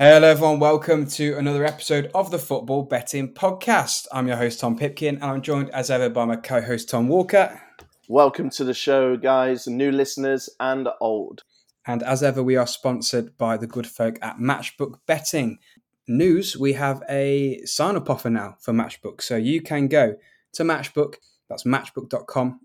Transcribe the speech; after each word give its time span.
Hello, 0.00 0.28
everyone. 0.28 0.60
Welcome 0.60 1.08
to 1.08 1.36
another 1.38 1.64
episode 1.64 2.08
of 2.14 2.30
the 2.30 2.38
Football 2.38 2.84
Betting 2.84 3.34
Podcast. 3.34 4.06
I'm 4.12 4.28
your 4.28 4.36
host, 4.36 4.60
Tom 4.60 4.78
Pipkin, 4.78 5.16
and 5.16 5.24
I'm 5.24 5.42
joined 5.42 5.70
as 5.70 5.90
ever 5.90 6.08
by 6.08 6.24
my 6.24 6.36
co 6.36 6.60
host, 6.60 6.88
Tom 6.88 7.08
Walker. 7.08 7.60
Welcome 8.08 8.48
to 8.50 8.62
the 8.62 8.74
show, 8.74 9.16
guys, 9.16 9.66
new 9.66 9.90
listeners 9.90 10.48
and 10.60 10.88
old. 11.00 11.42
And 11.84 12.04
as 12.04 12.22
ever, 12.22 12.44
we 12.44 12.54
are 12.54 12.68
sponsored 12.68 13.36
by 13.36 13.56
the 13.56 13.66
good 13.66 13.88
folk 13.88 14.20
at 14.22 14.38
Matchbook 14.38 15.00
Betting. 15.08 15.58
News 16.06 16.56
we 16.56 16.74
have 16.74 17.02
a 17.10 17.60
sign 17.64 17.96
up 17.96 18.08
offer 18.08 18.30
now 18.30 18.54
for 18.60 18.72
Matchbook. 18.72 19.20
So 19.20 19.34
you 19.34 19.60
can 19.60 19.88
go 19.88 20.14
to 20.52 20.62
Matchbook, 20.62 21.14
that's 21.48 21.64
matchbook.com, 21.64 22.60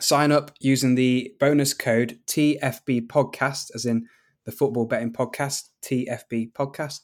sign 0.00 0.32
up 0.32 0.52
using 0.58 0.94
the 0.94 1.34
bonus 1.38 1.74
code 1.74 2.18
TFB 2.26 3.08
Podcast, 3.08 3.74
as 3.74 3.84
in 3.84 4.08
the 4.46 4.52
Football 4.52 4.86
Betting 4.86 5.12
Podcast, 5.12 5.68
TFB 5.82 6.52
Podcast, 6.52 7.00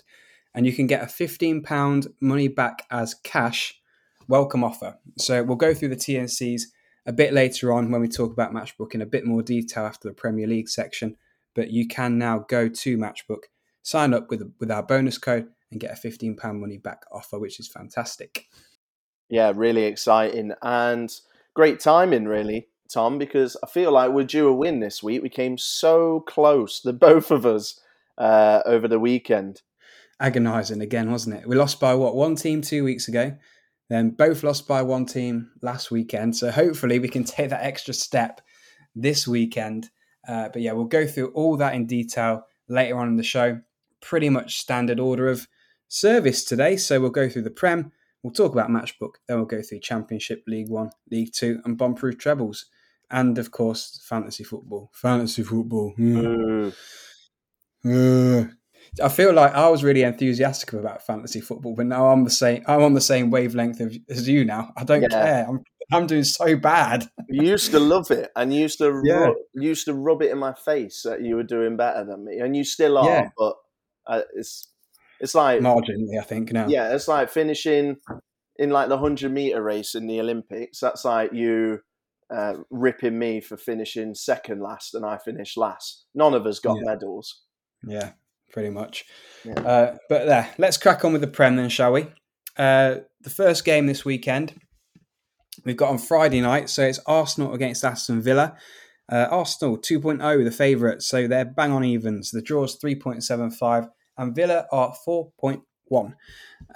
and 0.55 0.65
you 0.65 0.73
can 0.73 0.87
get 0.87 1.03
a 1.03 1.07
£15 1.07 2.07
money 2.21 2.49
back 2.49 2.87
as 2.91 3.15
cash 3.15 3.81
welcome 4.29 4.65
offer. 4.65 4.97
So 5.19 5.43
we'll 5.43 5.57
go 5.57 5.75
through 5.75 5.89
the 5.89 5.97
TNCs 5.97 6.63
a 7.05 7.13
bit 7.13 7.33
later 7.33 7.73
on 7.73 7.91
when 7.91 8.01
we 8.01 8.09
talk 8.09 8.33
about 8.33 8.53
Matchbook 8.53 8.95
in 8.95 9.03
a 9.03 9.07
bit 9.07 9.27
more 9.27 9.43
detail 9.43 9.85
after 9.85 10.09
the 10.09 10.15
Premier 10.15 10.47
League 10.47 10.69
section. 10.69 11.17
But 11.55 11.71
you 11.71 11.87
can 11.87 12.17
now 12.17 12.47
go 12.49 12.69
to 12.69 12.97
Matchbook, 12.97 13.45
sign 13.83 14.15
up 14.15 14.31
with 14.31 14.55
with 14.59 14.71
our 14.71 14.83
bonus 14.83 15.19
code, 15.19 15.49
and 15.71 15.81
get 15.81 15.93
a 15.93 15.97
fifteen 15.97 16.35
pound 16.35 16.61
money 16.61 16.79
back 16.79 17.03
offer, 17.13 17.39
which 17.39 17.61
is 17.61 17.69
fantastic. 17.69 18.47
Yeah, 19.29 19.53
really 19.55 19.85
exciting 19.85 20.53
and 20.63 21.13
great 21.55 21.81
timing, 21.81 22.25
really. 22.25 22.69
Tom, 22.93 23.19
because 23.19 23.57
I 23.63 23.67
feel 23.67 23.93
like 23.93 24.11
we're 24.11 24.25
due 24.25 24.49
a 24.49 24.53
win 24.53 24.81
this 24.81 25.03
week. 25.03 25.23
We 25.23 25.29
came 25.29 25.57
so 25.57 26.21
close, 26.21 26.81
the 26.81 26.93
both 26.93 27.31
of 27.31 27.47
us, 27.47 27.81
uh, 28.19 28.63
over 28.67 28.89
the 28.89 28.99
weekend. 28.99 29.63
Agonising 30.21 30.81
again, 30.81 31.11
wasn't 31.11 31.37
it? 31.37 31.49
We 31.49 31.57
lost 31.57 31.81
by 31.81 31.95
what 31.95 32.15
one 32.15 32.37
team 32.37 32.61
two 32.63 32.85
weeks 32.85 33.09
ago, 33.09 33.37
then 33.89 34.11
both 34.11 34.43
lost 34.43 34.69
by 34.69 34.83
one 34.83 35.07
team 35.07 35.51
last 35.63 35.91
weekend. 35.91 36.37
So 36.37 36.51
hopefully 36.51 36.99
we 36.99 37.09
can 37.09 37.25
take 37.25 37.51
that 37.51 37.65
extra 37.65 37.95
step 37.95 38.41
this 38.95 39.27
weekend. 39.27 39.91
Uh, 40.29 40.49
but 40.53 40.63
yeah, 40.63 40.73
we'll 40.73 40.85
go 40.85 41.07
through 41.07 41.33
all 41.33 41.57
that 41.57 41.75
in 41.75 41.87
detail 41.87 42.47
later 42.69 42.97
on 42.99 43.09
in 43.09 43.17
the 43.17 43.23
show. 43.23 43.61
Pretty 44.01 44.29
much 44.29 44.61
standard 44.61 45.01
order 45.01 45.29
of 45.29 45.49
service 45.89 46.45
today. 46.45 46.77
So 46.77 47.01
we'll 47.01 47.11
go 47.11 47.29
through 47.29 47.43
the 47.43 47.51
Prem, 47.51 47.93
we'll 48.23 48.33
talk 48.33 48.53
about 48.53 48.71
Matchbook, 48.71 49.15
then 49.27 49.39
we'll 49.39 49.47
go 49.47 49.63
through 49.63 49.81
Championship, 49.81 50.43
League 50.47 50.71
One, 50.71 50.91
League 51.11 51.33
Two, 51.33 51.61
and 51.65 51.79
Bombproof 51.79 52.19
trebles 52.19 52.67
and 53.11 53.39
of 53.39 53.51
course 53.51 54.01
fantasy 54.09 54.45
football. 54.45 54.91
Fantasy 54.95 55.43
football. 55.43 55.95
Mm. 55.99 56.73
Uh, 57.85 58.45
I 59.03 59.09
feel 59.09 59.33
like 59.33 59.55
I 59.55 59.69
was 59.69 59.83
really 59.83 60.03
enthusiastic 60.03 60.73
about 60.75 61.05
fantasy 61.05 61.41
football, 61.41 61.75
but 61.75 61.87
now 61.87 62.09
I'm 62.09 62.25
the 62.25 62.31
same. 62.31 62.63
I'm 62.67 62.83
on 62.83 62.95
the 62.95 63.01
same 63.01 63.31
wavelength 63.31 63.81
of, 63.81 63.97
as 64.11 64.29
you 64.29 64.45
now. 64.45 64.73
I 64.77 64.85
don't 64.85 65.03
yeah. 65.03 65.09
care. 65.09 65.47
I'm 65.49 65.65
I'm 65.93 66.07
doing 66.07 66.25
so 66.25 66.57
bad. 66.57 67.09
you 67.29 67.49
used 67.49 67.71
to 67.73 67.81
love 67.81 68.11
it, 68.11 68.31
and 68.37 68.53
you 68.53 68.61
used 68.61 68.79
to 68.79 69.03
yeah. 69.05 69.15
rub, 69.15 69.37
used 69.55 69.87
to 69.87 69.95
rub 69.95 70.23
it 70.23 70.31
in 70.31 70.39
my 70.39 70.55
face 70.55 71.03
that 71.05 71.23
you 71.23 71.37
were 71.37 71.43
doing 71.43 71.77
better 71.77 72.05
than 72.05 72.25
me, 72.25 72.39
and 72.39 72.57
you 72.57 72.65
still 72.65 72.99
are. 72.99 73.09
Yeah. 73.09 73.29
But 73.37 73.57
uh, 74.07 74.23
it's 74.35 74.69
it's 75.21 75.35
like 75.35 75.61
marginally, 75.61 76.19
I 76.19 76.25
think 76.25 76.53
now. 76.53 76.67
Yeah, 76.69 76.95
it's 76.95 77.09
like 77.09 77.31
finishing 77.31 77.97
in 78.57 78.71
like 78.71 78.89
the 78.89 78.99
hundred 78.99 79.33
meter 79.33 79.63
race 79.63 79.95
in 79.95 80.07
the 80.07 80.21
Olympics. 80.21 80.81
That's 80.81 81.05
like 81.05 81.33
you 81.33 81.81
uh, 82.35 82.55
ripping 82.71 83.19
me 83.19 83.41
for 83.41 83.57
finishing 83.57 84.15
second 84.15 84.61
last 84.61 84.95
and 84.95 85.05
I 85.05 85.19
finished 85.19 85.57
last. 85.57 86.05
None 86.15 86.35
of 86.35 86.47
us 86.47 86.59
got 86.59 86.77
yeah. 86.77 86.85
medals. 86.85 87.43
Yeah, 87.87 88.13
pretty 88.53 88.71
much. 88.71 89.05
Yeah. 89.45 89.61
Uh, 89.61 89.97
but 90.09 90.27
there, 90.27 90.51
let's 90.59 90.77
crack 90.77 91.05
on 91.05 91.13
with 91.13 91.21
the 91.21 91.29
Prem 91.29 91.57
then, 91.57 91.69
shall 91.69 91.93
we? 91.93 92.07
Uh, 92.57 92.97
the 93.21 93.31
first 93.31 93.65
game 93.65 93.87
this 93.87 94.05
weekend 94.05 94.55
we've 95.65 95.77
got 95.77 95.91
on 95.91 95.99
Friday 95.99 96.41
night, 96.41 96.71
so 96.71 96.83
it's 96.83 97.01
Arsenal 97.07 97.55
against 97.55 97.85
Aston 97.85 98.23
Villa. 98.23 98.57
Uh, 99.11 99.29
Arsenal 99.31 99.77
2.0, 99.77 100.45
the 100.45 100.51
favourite, 100.51 101.03
so 101.03 101.27
they're 101.27 101.45
bang 101.45 101.73
on 101.73 101.85
evens. 101.85 102.31
The 102.31 102.41
draw's 102.41 102.79
3.75 102.79 103.89
and 104.17 104.35
Villa 104.35 104.67
are 104.73 104.95
4.1. 105.07 106.13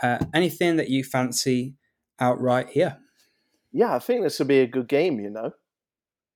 Uh, 0.02 0.18
anything 0.34 0.76
that 0.76 0.90
you 0.90 1.04
fancy 1.04 1.74
outright 2.20 2.70
here? 2.70 2.98
Yeah, 3.76 3.94
I 3.94 3.98
think 3.98 4.22
this 4.22 4.38
will 4.38 4.46
be 4.46 4.60
a 4.60 4.66
good 4.66 4.88
game. 4.88 5.20
You 5.20 5.28
know, 5.28 5.52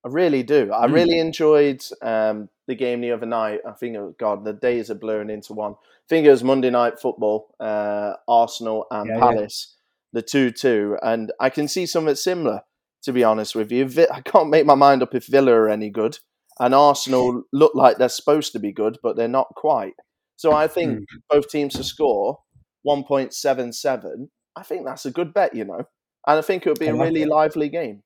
I 0.04 0.08
really 0.08 0.42
do. 0.42 0.70
I 0.72 0.86
mm. 0.86 0.92
really 0.92 1.18
enjoyed 1.18 1.82
um, 2.02 2.50
the 2.68 2.74
game 2.74 3.00
the 3.00 3.12
other 3.12 3.26
night. 3.26 3.60
I 3.66 3.72
think, 3.72 3.96
oh 3.96 4.14
God, 4.20 4.44
the 4.44 4.52
days 4.52 4.90
are 4.90 4.94
blurring 4.94 5.30
into 5.30 5.54
one. 5.54 5.72
I 5.72 6.06
think 6.08 6.26
it 6.26 6.30
was 6.30 6.44
Monday 6.44 6.68
Night 6.68 7.00
Football, 7.00 7.54
uh, 7.58 8.12
Arsenal 8.28 8.86
and 8.90 9.08
yeah, 9.08 9.18
Palace, 9.18 9.74
yeah. 10.12 10.18
the 10.18 10.22
two-two, 10.22 10.98
and 11.02 11.32
I 11.40 11.48
can 11.48 11.66
see 11.66 11.86
something 11.86 12.14
similar. 12.14 12.60
To 13.04 13.14
be 13.14 13.24
honest 13.24 13.54
with 13.54 13.72
you, 13.72 13.88
I 14.12 14.20
can't 14.20 14.50
make 14.50 14.66
my 14.66 14.74
mind 14.74 15.02
up 15.02 15.14
if 15.14 15.26
Villa 15.26 15.52
are 15.52 15.70
any 15.70 15.88
good, 15.88 16.18
and 16.58 16.74
Arsenal 16.74 17.44
look 17.50 17.74
like 17.74 17.96
they're 17.96 18.10
supposed 18.10 18.52
to 18.52 18.58
be 18.58 18.72
good, 18.72 18.98
but 19.02 19.16
they're 19.16 19.28
not 19.28 19.48
quite. 19.56 19.94
So 20.36 20.52
I 20.52 20.68
think 20.68 20.98
mm. 20.98 21.04
both 21.30 21.48
teams 21.48 21.72
to 21.74 21.84
score 21.84 22.40
1.77. 22.86 24.28
I 24.54 24.62
think 24.62 24.84
that's 24.84 25.06
a 25.06 25.10
good 25.10 25.32
bet. 25.32 25.54
You 25.54 25.64
know 25.64 25.86
and 26.26 26.38
I 26.38 26.42
think 26.42 26.66
it 26.66 26.70
would 26.70 26.78
be 26.78 26.88
I 26.88 26.92
a 26.92 26.94
like 26.94 27.08
really 27.08 27.22
it. 27.22 27.28
lively 27.28 27.68
game. 27.68 28.02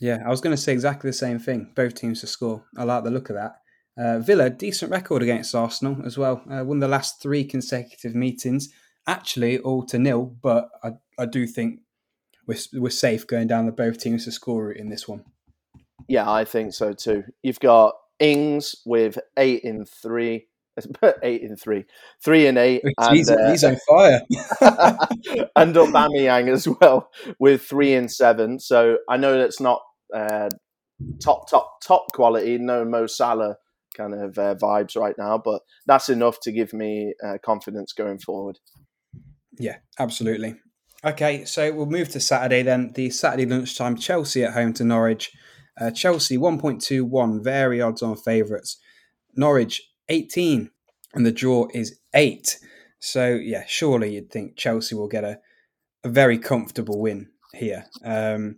Yeah, 0.00 0.22
I 0.24 0.28
was 0.28 0.40
going 0.40 0.54
to 0.54 0.62
say 0.62 0.72
exactly 0.72 1.10
the 1.10 1.16
same 1.16 1.38
thing. 1.38 1.72
Both 1.74 1.94
teams 1.94 2.20
to 2.20 2.26
score. 2.26 2.64
I 2.76 2.84
like 2.84 3.04
the 3.04 3.10
look 3.10 3.30
of 3.30 3.36
that. 3.36 3.56
Uh, 3.96 4.20
Villa, 4.20 4.48
decent 4.48 4.92
record 4.92 5.22
against 5.22 5.54
Arsenal 5.54 5.98
as 6.06 6.16
well. 6.16 6.42
Uh, 6.48 6.64
won 6.64 6.78
the 6.78 6.86
last 6.86 7.20
three 7.20 7.44
consecutive 7.44 8.14
meetings, 8.14 8.68
actually 9.08 9.58
all 9.58 9.84
to 9.86 9.98
nil. 9.98 10.36
But 10.40 10.68
I, 10.84 10.92
I 11.18 11.26
do 11.26 11.46
think 11.48 11.80
we're, 12.46 12.58
we're 12.74 12.90
safe 12.90 13.26
going 13.26 13.48
down 13.48 13.66
the 13.66 13.72
both 13.72 13.98
teams 13.98 14.24
to 14.26 14.32
score 14.32 14.66
route 14.66 14.76
in 14.76 14.88
this 14.88 15.08
one. 15.08 15.24
Yeah, 16.06 16.30
I 16.30 16.44
think 16.44 16.74
so 16.74 16.92
too. 16.92 17.24
You've 17.42 17.58
got 17.58 17.94
Ings 18.20 18.76
with 18.86 19.18
eight 19.36 19.62
in 19.64 19.84
three, 19.84 20.46
eight 21.22 21.42
in 21.42 21.56
three, 21.56 21.84
three 22.22 22.46
and 22.46 22.58
eight. 22.58 22.82
and, 22.84 23.16
he's, 23.16 23.30
uh, 23.30 23.50
he's 23.50 23.64
on 23.64 23.76
fire. 23.88 24.20
and 25.56 25.74
Aubameyang 25.74 26.50
as 26.50 26.68
well 26.68 27.10
with 27.38 27.62
three 27.62 27.94
and 27.94 28.10
seven. 28.10 28.58
So 28.58 28.98
I 29.08 29.16
know 29.16 29.38
that's 29.38 29.60
not 29.60 29.82
uh, 30.14 30.50
top, 31.22 31.50
top, 31.50 31.80
top 31.82 32.06
quality. 32.12 32.58
No 32.58 32.84
Mo 32.84 33.06
Salah 33.06 33.56
kind 33.96 34.14
of 34.14 34.38
uh, 34.38 34.54
vibes 34.54 34.96
right 34.96 35.16
now, 35.18 35.38
but 35.38 35.62
that's 35.86 36.08
enough 36.08 36.40
to 36.40 36.52
give 36.52 36.72
me 36.72 37.14
uh, 37.24 37.38
confidence 37.44 37.92
going 37.92 38.18
forward. 38.18 38.58
Yeah, 39.58 39.76
absolutely. 39.98 40.56
Okay, 41.04 41.44
so 41.44 41.72
we'll 41.72 41.86
move 41.86 42.08
to 42.10 42.20
Saturday 42.20 42.62
then. 42.62 42.92
The 42.94 43.10
Saturday 43.10 43.46
lunchtime, 43.46 43.96
Chelsea 43.96 44.44
at 44.44 44.54
home 44.54 44.72
to 44.74 44.84
Norwich. 44.84 45.32
Uh, 45.80 45.90
Chelsea 45.92 46.36
1.21, 46.36 47.42
very 47.42 47.80
odds 47.80 48.02
on 48.02 48.16
favourites. 48.16 48.78
Norwich 49.36 49.82
18 50.08 50.70
and 51.14 51.26
the 51.26 51.32
draw 51.32 51.68
is 51.74 51.98
8. 52.14 52.58
So, 53.00 53.28
yeah, 53.28 53.64
surely 53.66 54.14
you'd 54.14 54.30
think 54.30 54.56
Chelsea 54.56 54.94
will 54.94 55.08
get 55.08 55.24
a, 55.24 55.38
a 56.04 56.08
very 56.08 56.38
comfortable 56.38 57.00
win 57.00 57.28
here. 57.54 57.86
Um, 58.04 58.56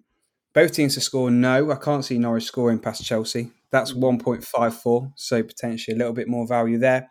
both 0.53 0.73
teams 0.73 0.95
to 0.95 1.01
score, 1.01 1.31
no. 1.31 1.71
I 1.71 1.77
can't 1.77 2.05
see 2.05 2.19
Norwich 2.19 2.45
scoring 2.45 2.81
past 2.81 3.05
Chelsea. 3.05 3.53
That's 3.71 3.93
1.54, 3.93 5.13
so 5.15 5.43
potentially 5.43 5.95
a 5.95 5.99
little 5.99 6.13
bit 6.13 6.29
more 6.29 6.47
value 6.47 6.79
there. 6.79 7.09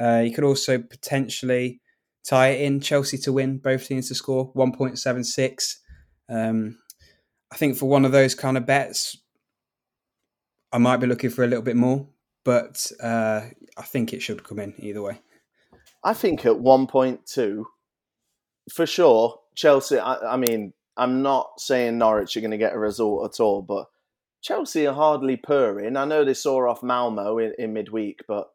Uh, 0.00 0.22
you 0.24 0.32
could 0.32 0.44
also 0.44 0.78
potentially 0.78 1.80
tie 2.24 2.48
it 2.48 2.60
in 2.60 2.80
Chelsea 2.80 3.18
to 3.18 3.32
win, 3.32 3.58
both 3.58 3.86
teams 3.86 4.08
to 4.08 4.14
score, 4.14 4.52
1.76. 4.54 5.74
Um, 6.28 6.78
I 7.50 7.56
think 7.56 7.76
for 7.76 7.88
one 7.88 8.04
of 8.04 8.12
those 8.12 8.34
kind 8.34 8.56
of 8.56 8.66
bets, 8.66 9.16
I 10.70 10.78
might 10.78 10.98
be 10.98 11.06
looking 11.06 11.30
for 11.30 11.42
a 11.42 11.48
little 11.48 11.64
bit 11.64 11.76
more 11.76 12.06
but 12.48 12.90
uh, 13.02 13.42
I 13.76 13.82
think 13.82 14.14
it 14.14 14.22
should 14.22 14.42
come 14.42 14.58
in 14.58 14.72
either 14.78 15.02
way. 15.02 15.20
I 16.02 16.14
think 16.14 16.46
at 16.46 16.54
1.2, 16.54 17.64
for 18.72 18.86
sure, 18.86 19.40
Chelsea, 19.54 19.98
I, 19.98 20.14
I 20.32 20.36
mean, 20.38 20.72
I'm 20.96 21.20
not 21.20 21.60
saying 21.60 21.98
Norwich 21.98 22.38
are 22.38 22.40
going 22.40 22.52
to 22.52 22.56
get 22.56 22.72
a 22.72 22.78
result 22.78 23.30
at 23.30 23.38
all, 23.38 23.60
but 23.60 23.88
Chelsea 24.40 24.86
are 24.86 24.94
hardly 24.94 25.36
purring. 25.36 25.94
I 25.98 26.06
know 26.06 26.24
they 26.24 26.32
saw 26.32 26.70
off 26.70 26.82
Malmo 26.82 27.36
in, 27.36 27.52
in 27.58 27.74
midweek, 27.74 28.20
but 28.26 28.48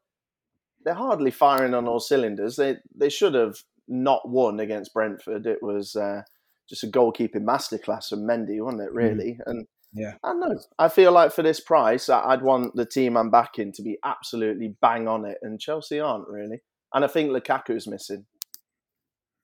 they're 0.83 0.95
hardly 0.95 1.29
firing 1.29 1.75
on 1.75 1.87
all 1.87 1.99
cylinders. 1.99 2.55
They 2.55 2.77
they 2.95 3.09
should 3.09 3.35
have 3.35 3.57
not 3.87 4.27
won 4.27 4.59
against 4.59 4.95
Brentford. 4.95 5.45
It 5.45 5.61
was 5.61 5.95
uh, 5.95 6.23
just 6.67 6.83
a 6.83 6.87
goalkeeping 6.87 7.45
masterclass 7.45 8.09
from 8.09 8.21
Mendy, 8.21 8.59
wasn't 8.59 8.81
it? 8.81 8.91
Mm. 8.91 8.95
Really, 8.95 9.31
mm. 9.33 9.41
and 9.45 9.67
yeah. 9.93 10.13
I 10.23 10.33
know. 10.33 10.57
I 10.79 10.89
feel 10.89 11.11
like 11.11 11.31
for 11.31 11.43
this 11.43 11.59
price, 11.59 12.09
I'd 12.09 12.41
want 12.41 12.75
the 12.75 12.85
team 12.85 13.15
I'm 13.15 13.29
backing 13.29 13.71
to 13.73 13.81
be 13.81 13.97
absolutely 14.03 14.75
bang 14.81 15.07
on 15.07 15.25
it, 15.25 15.37
and 15.41 15.59
Chelsea 15.59 15.99
aren't 15.99 16.27
really. 16.27 16.61
And 16.93 17.03
I 17.03 17.07
think 17.07 17.31
Lukaku's 17.31 17.87
missing. 17.87 18.25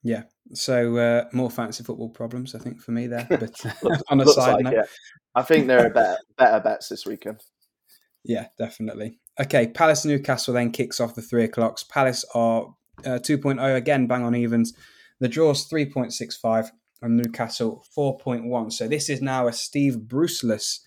Yeah. 0.02 0.22
So 0.54 0.96
uh, 0.96 1.24
more 1.32 1.50
fancy 1.50 1.84
football 1.84 2.08
problems, 2.08 2.54
I 2.54 2.58
think, 2.58 2.80
for 2.80 2.92
me 2.92 3.06
there. 3.06 3.26
But 3.28 3.64
on 4.08 4.20
a 4.20 4.26
side 4.26 4.54
like, 4.54 4.64
note, 4.64 4.74
yeah. 4.74 4.84
I 5.34 5.42
think 5.42 5.66
there 5.66 5.86
are 5.86 5.90
better, 5.90 6.18
better 6.36 6.60
bets 6.60 6.88
this 6.88 7.06
weekend. 7.06 7.40
Yeah, 8.24 8.46
definitely. 8.58 9.18
Okay, 9.40 9.68
Palace 9.68 10.04
Newcastle 10.04 10.54
then 10.54 10.70
kicks 10.70 11.00
off 11.00 11.14
the 11.14 11.22
three 11.22 11.44
o'clocks. 11.44 11.84
Palace 11.84 12.24
are 12.34 12.74
uh, 13.04 13.18
2.0 13.18 13.76
again, 13.76 14.06
bang 14.06 14.22
on 14.22 14.34
evens. 14.34 14.74
The 15.20 15.28
draw's 15.28 15.68
3.65 15.68 16.70
and 17.02 17.16
Newcastle 17.16 17.84
4.1. 17.96 18.72
So 18.72 18.88
this 18.88 19.08
is 19.08 19.22
now 19.22 19.48
a 19.48 19.52
Steve 19.52 19.98
Bruceless 20.06 20.80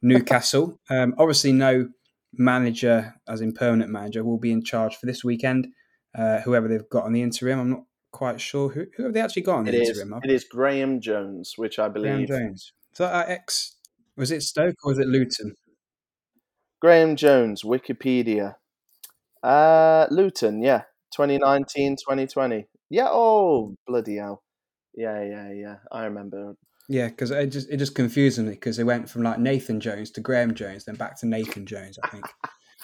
Newcastle. 0.00 0.80
um, 0.90 1.14
obviously, 1.18 1.52
no 1.52 1.88
manager, 2.32 3.14
as 3.28 3.40
in 3.40 3.52
permanent 3.52 3.90
manager, 3.90 4.24
will 4.24 4.38
be 4.38 4.52
in 4.52 4.64
charge 4.64 4.96
for 4.96 5.06
this 5.06 5.24
weekend. 5.24 5.68
Uh, 6.16 6.40
whoever 6.40 6.68
they've 6.68 6.88
got 6.90 7.04
on 7.04 7.12
the 7.12 7.22
interim, 7.22 7.58
I'm 7.58 7.70
not 7.70 7.84
quite 8.12 8.40
sure. 8.40 8.70
Who, 8.70 8.86
who 8.96 9.04
have 9.04 9.14
they 9.14 9.20
actually 9.20 9.42
got 9.42 9.58
on 9.58 9.64
the 9.64 9.74
It 9.74 9.82
is, 9.82 9.98
interim? 9.98 10.20
it 10.22 10.30
is 10.30 10.44
Graeme 10.44 11.00
Jones, 11.00 11.54
which 11.56 11.78
I 11.78 11.88
believe. 11.88 12.28
Graeme. 12.28 12.48
Jones. 12.48 12.72
So 12.92 13.04
that 13.04 13.28
ex 13.28 13.76
was 14.16 14.30
it 14.30 14.42
Stoke 14.42 14.76
or 14.84 14.90
was 14.90 14.98
it 14.98 15.06
Luton? 15.06 15.54
Graeme 16.80 17.16
Jones, 17.16 17.62
Wikipedia. 17.62 18.56
Uh, 19.42 20.06
Luton, 20.10 20.62
yeah. 20.62 20.82
2019, 21.14 21.96
2020. 21.96 22.66
Yeah, 22.90 23.08
oh, 23.10 23.74
bloody 23.86 24.16
hell. 24.16 24.42
Yeah, 24.94 25.22
yeah, 25.22 25.52
yeah. 25.52 25.76
I 25.90 26.04
remember. 26.04 26.54
Yeah, 26.88 27.08
because 27.08 27.30
it 27.30 27.46
just 27.46 27.70
it 27.70 27.76
just 27.76 27.94
confused 27.94 28.38
me 28.38 28.50
because 28.50 28.76
they 28.76 28.84
went 28.84 29.08
from 29.08 29.22
like 29.22 29.38
Nathan 29.38 29.80
Jones 29.80 30.10
to 30.12 30.20
Graeme 30.20 30.54
Jones, 30.54 30.84
then 30.84 30.96
back 30.96 31.18
to 31.20 31.26
Nathan 31.26 31.66
Jones. 31.66 31.98
I 32.02 32.08
think. 32.08 32.24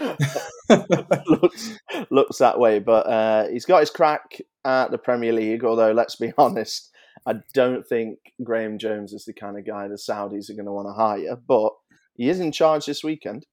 looks 1.27 1.79
looks 2.11 2.39
that 2.39 2.59
way, 2.59 2.79
but 2.79 3.07
uh, 3.07 3.49
he's 3.49 3.65
got 3.65 3.81
his 3.81 3.91
crack 3.91 4.41
at 4.65 4.91
the 4.91 4.99
Premier 4.99 5.33
League. 5.33 5.65
Although, 5.65 5.93
let's 5.93 6.17
be 6.17 6.33
honest, 6.39 6.91
I 7.27 7.35
don't 7.55 7.87
think 7.87 8.19
Graeme 8.43 8.79
Jones 8.79 9.13
is 9.13 9.25
the 9.25 9.33
kind 9.33 9.59
of 9.59 9.67
guy 9.67 9.89
the 9.89 9.95
Saudis 9.95 10.49
are 10.49 10.55
going 10.55 10.67
to 10.67 10.73
want 10.73 10.89
to 10.89 10.93
hire. 10.93 11.37
But 11.37 11.73
he 12.15 12.29
is 12.29 12.41
in 12.41 12.53
charge 12.53 12.87
this 12.87 13.03
weekend. 13.03 13.47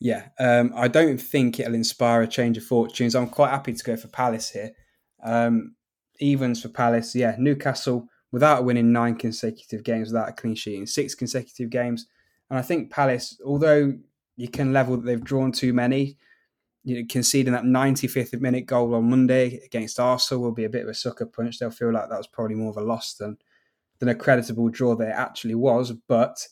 Yeah, 0.00 0.28
um, 0.40 0.72
I 0.74 0.88
don't 0.88 1.18
think 1.18 1.60
it'll 1.60 1.74
inspire 1.74 2.22
a 2.22 2.26
change 2.26 2.56
of 2.56 2.64
fortunes. 2.64 3.14
I'm 3.14 3.28
quite 3.28 3.50
happy 3.50 3.72
to 3.72 3.84
go 3.84 3.96
for 3.96 4.08
Palace 4.08 4.50
here. 4.50 4.72
Um, 5.24 5.76
evens 6.20 6.62
for 6.62 6.68
Palace, 6.68 7.14
yeah. 7.14 7.36
Newcastle 7.38 8.08
without 8.32 8.64
winning 8.64 8.92
nine 8.92 9.14
consecutive 9.14 9.84
games, 9.84 10.08
without 10.08 10.28
a 10.28 10.32
clean 10.32 10.54
sheet 10.54 10.78
in 10.78 10.86
six 10.86 11.14
consecutive 11.14 11.70
games, 11.70 12.06
and 12.50 12.58
I 12.58 12.62
think 12.62 12.90
Palace, 12.90 13.40
although 13.44 13.94
you 14.36 14.48
can 14.48 14.72
level 14.72 14.96
that 14.96 15.04
they've 15.04 15.22
drawn 15.22 15.52
too 15.52 15.72
many, 15.72 16.16
you 16.82 16.96
know, 16.96 17.06
conceding 17.08 17.52
that 17.52 17.64
95th 17.64 18.38
minute 18.40 18.66
goal 18.66 18.94
on 18.94 19.08
Monday 19.08 19.60
against 19.64 19.98
Arsenal 19.98 20.42
will 20.42 20.52
be 20.52 20.64
a 20.64 20.68
bit 20.68 20.82
of 20.82 20.88
a 20.88 20.94
sucker 20.94 21.26
punch. 21.26 21.58
They'll 21.58 21.70
feel 21.70 21.92
like 21.92 22.08
that 22.10 22.18
was 22.18 22.26
probably 22.26 22.56
more 22.56 22.70
of 22.70 22.76
a 22.76 22.82
loss 22.82 23.14
than 23.14 23.38
than 24.00 24.08
a 24.08 24.14
creditable 24.14 24.68
draw 24.68 24.94
that 24.96 25.08
it 25.08 25.14
actually 25.16 25.54
was. 25.54 25.92
But 25.92 26.46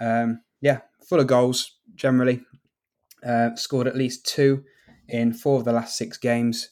um, 0.00 0.40
yeah, 0.60 0.80
full 1.06 1.20
of 1.20 1.26
goals 1.26 1.78
generally. 1.94 2.42
Uh, 3.26 3.54
scored 3.56 3.88
at 3.88 3.96
least 3.96 4.24
two 4.24 4.62
in 5.08 5.32
four 5.32 5.58
of 5.58 5.64
the 5.64 5.72
last 5.72 5.96
six 5.96 6.16
games, 6.16 6.70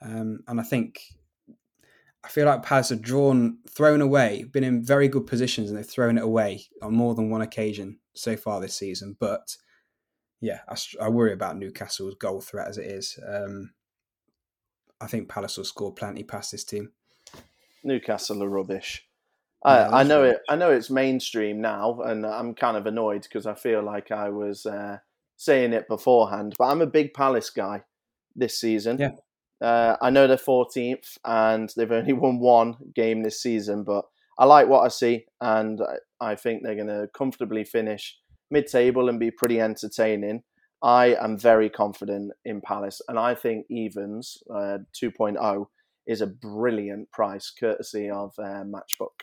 um, 0.00 0.40
and 0.48 0.58
I 0.58 0.64
think 0.64 1.00
I 2.24 2.28
feel 2.28 2.46
like 2.46 2.62
Palace 2.62 2.90
have 2.90 3.02
drawn, 3.02 3.58
thrown 3.68 4.00
away, 4.00 4.44
been 4.44 4.64
in 4.64 4.84
very 4.84 5.08
good 5.08 5.26
positions, 5.26 5.68
and 5.68 5.78
they've 5.78 5.86
thrown 5.86 6.18
it 6.18 6.24
away 6.24 6.66
on 6.80 6.94
more 6.94 7.14
than 7.14 7.30
one 7.30 7.42
occasion 7.42 7.98
so 8.14 8.36
far 8.36 8.60
this 8.60 8.76
season. 8.76 9.16
But 9.18 9.56
yeah, 10.40 10.60
I, 10.68 10.76
I 11.00 11.08
worry 11.08 11.32
about 11.32 11.56
Newcastle's 11.56 12.14
goal 12.14 12.40
threat 12.40 12.68
as 12.68 12.78
it 12.78 12.86
is. 12.86 13.18
Um, 13.26 13.72
I 15.00 15.08
think 15.08 15.28
Palace 15.28 15.56
will 15.56 15.64
score 15.64 15.92
plenty 15.92 16.22
past 16.22 16.52
this 16.52 16.64
team. 16.64 16.92
Newcastle 17.82 18.42
are 18.42 18.48
rubbish. 18.48 19.04
Yeah, 19.64 19.88
I, 19.88 20.00
I 20.00 20.02
know 20.04 20.22
rubbish. 20.22 20.36
it. 20.36 20.42
I 20.48 20.56
know 20.56 20.70
it's 20.70 20.90
mainstream 20.90 21.60
now, 21.60 22.02
and 22.02 22.24
I'm 22.24 22.54
kind 22.54 22.76
of 22.76 22.86
annoyed 22.86 23.22
because 23.22 23.46
I 23.46 23.54
feel 23.54 23.82
like 23.82 24.12
I 24.12 24.28
was 24.28 24.64
uh, 24.64 24.98
saying 25.36 25.72
it 25.72 25.88
beforehand. 25.88 26.54
But 26.56 26.66
I'm 26.66 26.82
a 26.82 26.86
big 26.86 27.14
Palace 27.14 27.50
guy 27.50 27.82
this 28.36 28.58
season. 28.58 28.98
Yeah. 28.98 29.10
Uh, 29.62 29.96
I 30.02 30.10
know 30.10 30.26
they're 30.26 30.36
14th 30.36 31.18
and 31.24 31.72
they've 31.76 31.90
only 31.90 32.12
won 32.12 32.40
one 32.40 32.76
game 32.94 33.22
this 33.22 33.40
season, 33.40 33.84
but 33.84 34.04
I 34.38 34.44
like 34.44 34.66
what 34.66 34.84
I 34.84 34.88
see, 34.88 35.26
and 35.40 35.80
I, 36.20 36.34
think 36.34 36.62
they're 36.62 36.74
going 36.74 36.86
to 36.86 37.08
comfortably 37.14 37.64
finish 37.64 38.18
mid-table 38.50 39.08
and 39.08 39.20
be 39.20 39.30
pretty 39.30 39.60
entertaining. 39.60 40.42
I 40.82 41.14
am 41.14 41.38
very 41.38 41.68
confident 41.68 42.32
in 42.44 42.60
Palace, 42.60 43.00
and 43.08 43.18
I 43.18 43.34
think 43.34 43.66
evens 43.70 44.38
uh, 44.50 44.78
2.0 45.00 45.66
is 46.06 46.20
a 46.22 46.26
brilliant 46.26 47.10
price, 47.12 47.50
courtesy 47.50 48.10
of 48.10 48.32
uh, 48.38 48.64
Matchbook. 48.64 49.20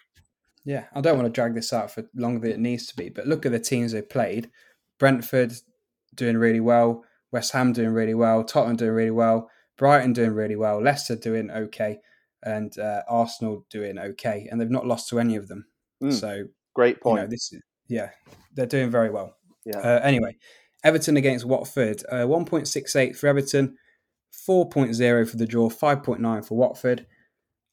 Yeah, 0.64 0.86
I 0.94 1.02
don't 1.02 1.18
want 1.18 1.26
to 1.26 1.34
drag 1.34 1.56
this 1.56 1.74
out 1.74 1.92
for 1.92 2.06
longer 2.16 2.42
than 2.42 2.52
it 2.52 2.60
needs 2.60 2.86
to 2.88 2.96
be, 2.96 3.10
but 3.10 3.28
look 3.28 3.46
at 3.46 3.52
the 3.52 3.60
teams 3.60 3.92
they've 3.92 4.08
played. 4.08 4.50
Brentford 5.00 5.54
doing 6.16 6.38
really 6.38 6.60
well, 6.60 7.04
West 7.32 7.52
Ham 7.54 7.74
doing 7.74 7.90
really 7.90 8.14
well, 8.14 8.44
Tottenham 8.44 8.78
doing 8.78 8.92
really 8.92 9.12
well, 9.12 9.50
Brighton 9.80 10.14
doing 10.14 10.32
really 10.34 10.56
well, 10.56 10.80
Leicester 10.82 11.16
doing 11.16 11.50
okay, 11.50 11.98
and 12.44 12.78
uh, 12.78 13.02
Arsenal 13.10 13.66
doing 13.72 13.98
okay, 13.98 14.48
and 14.52 14.62
they've 14.62 14.70
not 14.70 14.86
lost 14.86 15.10
to 15.10 15.20
any 15.20 15.36
of 15.36 15.48
them. 15.48 15.66
Mm, 16.04 16.14
So 16.14 16.44
Great 16.76 16.98
you 16.98 17.02
point. 17.02 17.22
know 17.22 17.28
this 17.28 17.52
is 17.52 17.62
yeah, 17.88 18.10
they're 18.54 18.68
doing 18.68 18.92
very 18.92 19.10
well. 19.10 19.36
yeah. 19.66 19.80
Uh, 19.80 20.00
anyway, 20.04 20.38
Everton 20.84 21.18
against 21.18 21.46
Watford, 21.46 22.04
uh, 22.12 22.18
1.68 22.28 23.16
for 23.16 23.26
Everton, 23.28 23.76
4.0 24.48 25.30
for 25.30 25.38
the 25.38 25.46
draw, 25.48 25.70
5.9 25.70 26.46
for 26.46 26.56
Watford. 26.58 27.08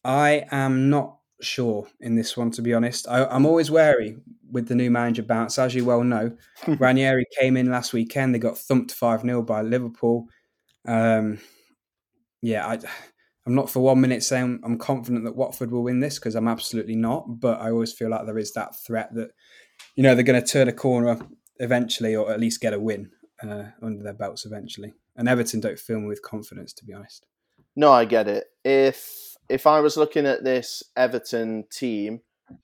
I 0.04 0.46
am 0.50 0.88
not 0.88 1.18
sure 1.42 1.86
in 2.00 2.14
this 2.14 2.36
one, 2.36 2.50
to 2.52 2.62
be 2.62 2.72
honest. 2.72 3.06
I, 3.08 3.24
I'm 3.26 3.44
always 3.46 3.70
wary 3.70 4.16
with 4.50 4.68
the 4.68 4.74
new 4.74 4.90
manager 4.90 5.22
bounce. 5.22 5.58
As 5.58 5.74
you 5.74 5.84
well 5.84 6.02
know, 6.02 6.36
Ranieri 6.66 7.26
came 7.38 7.56
in 7.56 7.70
last 7.70 7.92
weekend. 7.92 8.34
They 8.34 8.38
got 8.38 8.56
thumped 8.56 8.92
5 8.92 9.22
0 9.22 9.42
by 9.42 9.62
Liverpool. 9.62 10.26
Um, 10.86 11.38
yeah, 12.46 12.66
I, 12.66 12.78
I'm 13.44 13.54
not 13.54 13.68
for 13.68 13.80
one 13.80 14.00
minute 14.00 14.22
saying 14.22 14.60
I'm 14.64 14.78
confident 14.78 15.24
that 15.24 15.34
Watford 15.34 15.72
will 15.72 15.82
win 15.82 15.98
this 15.98 16.18
because 16.18 16.36
I'm 16.36 16.46
absolutely 16.46 16.94
not. 16.94 17.40
But 17.40 17.60
I 17.60 17.70
always 17.70 17.92
feel 17.92 18.08
like 18.08 18.24
there 18.24 18.38
is 18.38 18.52
that 18.52 18.76
threat 18.86 19.12
that, 19.14 19.30
you 19.96 20.04
know, 20.04 20.14
they're 20.14 20.24
going 20.24 20.40
to 20.40 20.46
turn 20.46 20.68
a 20.68 20.72
corner 20.72 21.18
eventually 21.58 22.14
or 22.14 22.30
at 22.30 22.38
least 22.38 22.60
get 22.60 22.72
a 22.72 22.78
win 22.78 23.10
uh, 23.42 23.64
under 23.82 24.02
their 24.02 24.14
belts 24.14 24.46
eventually. 24.46 24.94
And 25.16 25.28
Everton 25.28 25.60
don't 25.60 25.78
fill 25.78 26.00
me 26.00 26.06
with 26.06 26.22
confidence, 26.22 26.72
to 26.74 26.84
be 26.84 26.92
honest. 26.92 27.26
No, 27.74 27.90
I 27.90 28.04
get 28.04 28.28
it. 28.28 28.44
If 28.64 29.36
if 29.48 29.66
I 29.66 29.80
was 29.80 29.96
looking 29.96 30.26
at 30.26 30.44
this 30.44 30.84
Everton 30.96 31.64
team 31.70 32.20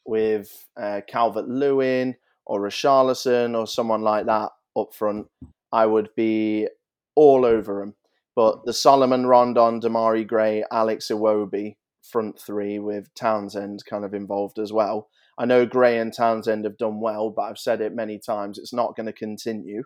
with 0.07 0.69
uh, 0.81 1.01
Calvert 1.09 1.49
Lewin 1.49 2.15
or 2.47 2.61
Richarlison 2.61 3.59
or 3.59 3.67
someone 3.67 4.03
like 4.03 4.27
that 4.27 4.51
up 4.77 4.95
front, 4.95 5.27
I 5.73 5.87
would 5.87 6.11
be 6.15 6.69
all 7.17 7.45
over 7.45 7.81
them. 7.81 7.95
But 8.35 8.65
the 8.65 8.73
Salomon 8.73 9.27
Rondon, 9.27 9.81
Demarai 9.81 10.27
Gray, 10.27 10.65
Alex 10.71 11.09
Iwobi 11.09 11.77
front 12.03 12.39
three 12.41 12.79
with 12.79 13.13
Townsend 13.15 13.85
kind 13.89 14.05
of 14.05 14.13
involved 14.15 14.59
as 14.59 14.73
well. 14.73 15.09
I 15.39 15.45
know 15.47 15.65
Gray 15.67 15.99
and 15.99 16.13
Townsend 16.13 16.65
have 16.65 16.77
done 16.79 17.01
well, 17.01 17.31
but 17.31 17.43
I've 17.43 17.59
said 17.59 17.81
it 17.81 17.95
many 17.95 18.19
times. 18.19 18.59
It's 18.59 18.73
not 18.73 18.97
going 18.97 19.07
to 19.07 19.13
continue. 19.13 19.83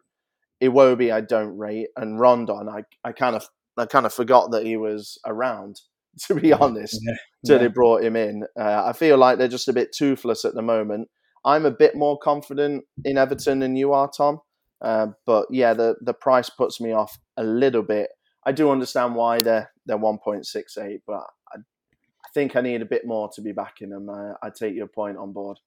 Iwobi, 0.63 1.13
I 1.13 1.21
don't 1.21 1.57
rate, 1.59 1.89
and 1.97 2.19
Rondon, 2.19 2.69
I, 2.69 2.83
I 3.07 3.13
kind 3.13 3.37
of 3.37 3.47
I 3.77 3.85
kind 3.87 4.07
of 4.07 4.15
forgot 4.15 4.53
that 4.53 4.65
he 4.65 4.77
was 4.77 5.19
around. 5.27 5.81
To 6.29 6.35
be 6.35 6.51
honest, 6.51 6.99
Yeah. 7.07 7.15
till 7.45 7.57
Yeah. 7.57 7.63
they 7.65 7.69
brought 7.69 8.03
him 8.03 8.17
in, 8.17 8.45
uh, 8.59 8.85
I 8.87 8.95
feel 8.95 9.19
like 9.19 9.37
they're 9.37 9.49
just 9.49 9.69
a 9.69 9.73
bit 9.75 9.93
toothless 9.93 10.47
at 10.47 10.55
the 10.55 10.63
moment. 10.63 11.11
I'm 11.45 11.67
a 11.67 11.71
bit 11.71 11.95
more 11.95 12.19
confident 12.19 12.85
in 13.05 13.19
Everton 13.19 13.59
than 13.59 13.77
you 13.77 13.93
are, 13.93 14.09
Tom. 14.11 14.41
Uh, 14.81 15.09
but 15.27 15.45
yeah, 15.51 15.75
the 15.75 15.97
the 16.01 16.15
price 16.15 16.49
puts 16.49 16.81
me 16.81 16.93
off 16.93 17.19
a 17.37 17.45
little 17.45 17.83
bit. 17.83 18.09
I 18.47 18.53
do 18.53 18.71
understand 18.71 19.17
why 19.17 19.43
they're 19.43 19.71
they're 19.85 19.99
1.68, 19.99 21.03
but 21.07 21.27
I, 21.53 21.59
I 21.59 22.29
think 22.33 22.57
I 22.57 22.61
need 22.61 22.81
a 22.81 22.87
bit 22.87 23.07
more 23.07 23.29
to 23.35 23.43
be 23.43 23.53
backing 23.53 23.91
them. 23.91 24.09
Uh, 24.09 24.35
I 24.43 24.51
take 24.51 24.75
your 24.75 24.87
point 24.87 25.19
on 25.19 25.33
board. 25.33 25.59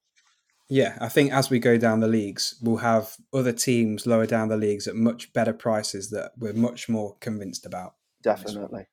Yeah, 0.70 0.98
I 1.02 1.10
think 1.10 1.34
as 1.34 1.50
we 1.50 1.60
go 1.60 1.78
down 1.78 2.00
the 2.00 2.08
leagues, 2.08 2.56
we'll 2.62 2.78
have 2.78 3.18
other 3.34 3.52
teams 3.52 4.06
lower 4.06 4.26
down 4.26 4.50
the 4.50 4.58
leagues 4.58 4.88
at 4.88 4.96
much 4.96 5.34
better 5.34 5.52
prices 5.52 6.10
that 6.12 6.32
we're 6.38 6.54
much 6.54 6.88
more 6.88 7.18
convinced 7.20 7.66
about. 7.66 7.96
Definitely. 8.24 8.86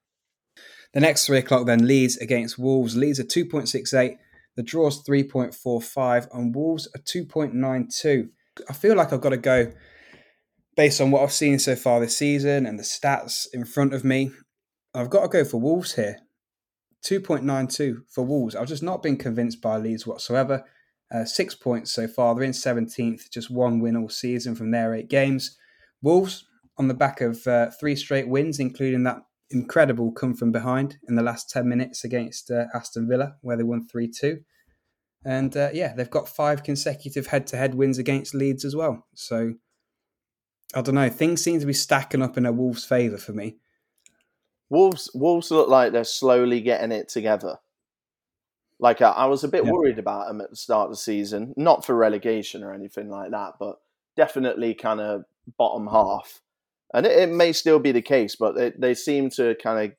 The 0.94 1.00
next 1.00 1.26
three 1.26 1.38
o'clock 1.38 1.66
then 1.66 1.86
Leeds 1.86 2.16
against 2.16 2.58
Wolves. 2.58 2.96
Leeds 2.96 3.20
are 3.20 3.24
2.68, 3.24 4.16
the 4.56 4.62
draw's 4.62 5.04
3.45, 5.04 6.28
and 6.32 6.54
Wolves 6.54 6.88
are 6.94 7.00
2.92. 7.00 8.30
I 8.70 8.72
feel 8.72 8.96
like 8.96 9.12
I've 9.12 9.20
got 9.20 9.30
to 9.30 9.36
go 9.36 9.70
based 10.76 11.00
on 11.00 11.10
what 11.10 11.22
I've 11.22 11.32
seen 11.32 11.58
so 11.58 11.74
far 11.74 12.00
this 12.00 12.16
season 12.16 12.66
and 12.66 12.78
the 12.78 12.84
stats 12.84 13.46
in 13.52 13.64
front 13.64 13.94
of 13.94 14.04
me. 14.04 14.30
I've 14.94 15.10
got 15.10 15.22
to 15.22 15.28
go 15.28 15.44
for 15.44 15.58
Wolves 15.58 15.94
here. 15.94 16.18
2.92 17.04 17.98
for 18.10 18.24
Wolves. 18.24 18.54
I've 18.54 18.68
just 18.68 18.82
not 18.82 19.02
been 19.02 19.16
convinced 19.16 19.60
by 19.62 19.76
Leeds 19.76 20.06
whatsoever. 20.06 20.64
Uh, 21.14 21.24
six 21.24 21.54
points 21.54 21.92
so 21.92 22.08
far. 22.08 22.34
They're 22.34 22.44
in 22.44 22.50
17th, 22.50 23.30
just 23.30 23.50
one 23.50 23.80
win 23.80 23.96
all 23.96 24.08
season 24.08 24.54
from 24.54 24.70
their 24.70 24.94
eight 24.94 25.08
games. 25.08 25.56
Wolves 26.02 26.44
on 26.78 26.88
the 26.88 26.94
back 26.94 27.20
of 27.20 27.46
uh, 27.46 27.70
three 27.70 27.96
straight 27.96 28.28
wins, 28.28 28.58
including 28.58 29.04
that 29.04 29.18
incredible 29.50 30.10
come 30.12 30.34
from 30.34 30.50
behind 30.50 30.96
in 31.08 31.14
the 31.14 31.22
last 31.22 31.48
10 31.50 31.68
minutes 31.68 32.04
against 32.04 32.50
uh, 32.50 32.64
Aston 32.74 33.08
Villa, 33.08 33.36
where 33.40 33.56
they 33.56 33.62
won 33.62 33.86
3 33.86 34.10
2. 34.10 34.40
And 35.24 35.56
uh, 35.56 35.70
yeah, 35.72 35.94
they've 35.94 36.10
got 36.10 36.28
five 36.28 36.62
consecutive 36.62 37.28
head 37.28 37.46
to 37.48 37.56
head 37.56 37.74
wins 37.74 37.98
against 37.98 38.34
Leeds 38.34 38.64
as 38.64 38.76
well. 38.76 39.06
So 39.14 39.54
I 40.74 40.82
don't 40.82 40.94
know. 40.94 41.08
Things 41.08 41.42
seem 41.42 41.60
to 41.60 41.66
be 41.66 41.72
stacking 41.72 42.22
up 42.22 42.36
in 42.36 42.46
a 42.46 42.52
Wolves' 42.52 42.84
favour 42.84 43.16
for 43.18 43.32
me. 43.32 43.56
Wolves 44.68 45.10
Wolves 45.14 45.50
look 45.50 45.68
like 45.68 45.92
they're 45.92 46.04
slowly 46.04 46.60
getting 46.60 46.90
it 46.92 47.08
together. 47.08 47.58
Like 48.78 49.00
I, 49.00 49.10
I 49.10 49.26
was 49.26 49.44
a 49.44 49.48
bit 49.48 49.64
Yeah. 49.64 49.70
worried 49.70 49.98
about 49.98 50.26
them 50.26 50.40
at 50.40 50.50
the 50.50 50.56
start 50.56 50.86
of 50.86 50.90
the 50.90 50.96
season, 50.96 51.54
not 51.56 51.84
for 51.84 51.94
relegation 51.94 52.62
or 52.62 52.74
anything 52.74 53.08
like 53.08 53.30
that, 53.30 53.54
but 53.60 53.76
definitely 54.16 54.74
kind 54.74 55.00
of 55.00 55.24
bottom 55.56 55.86
half. 55.86 56.40
And 56.92 57.06
it, 57.06 57.12
it 57.12 57.28
may 57.30 57.52
still 57.52 57.78
be 57.78 57.92
the 57.92 58.02
case, 58.02 58.36
but 58.36 58.54
they, 58.56 58.72
they 58.76 58.94
seem 58.94 59.30
to 59.30 59.54
kind 59.62 59.84
of 59.86 59.96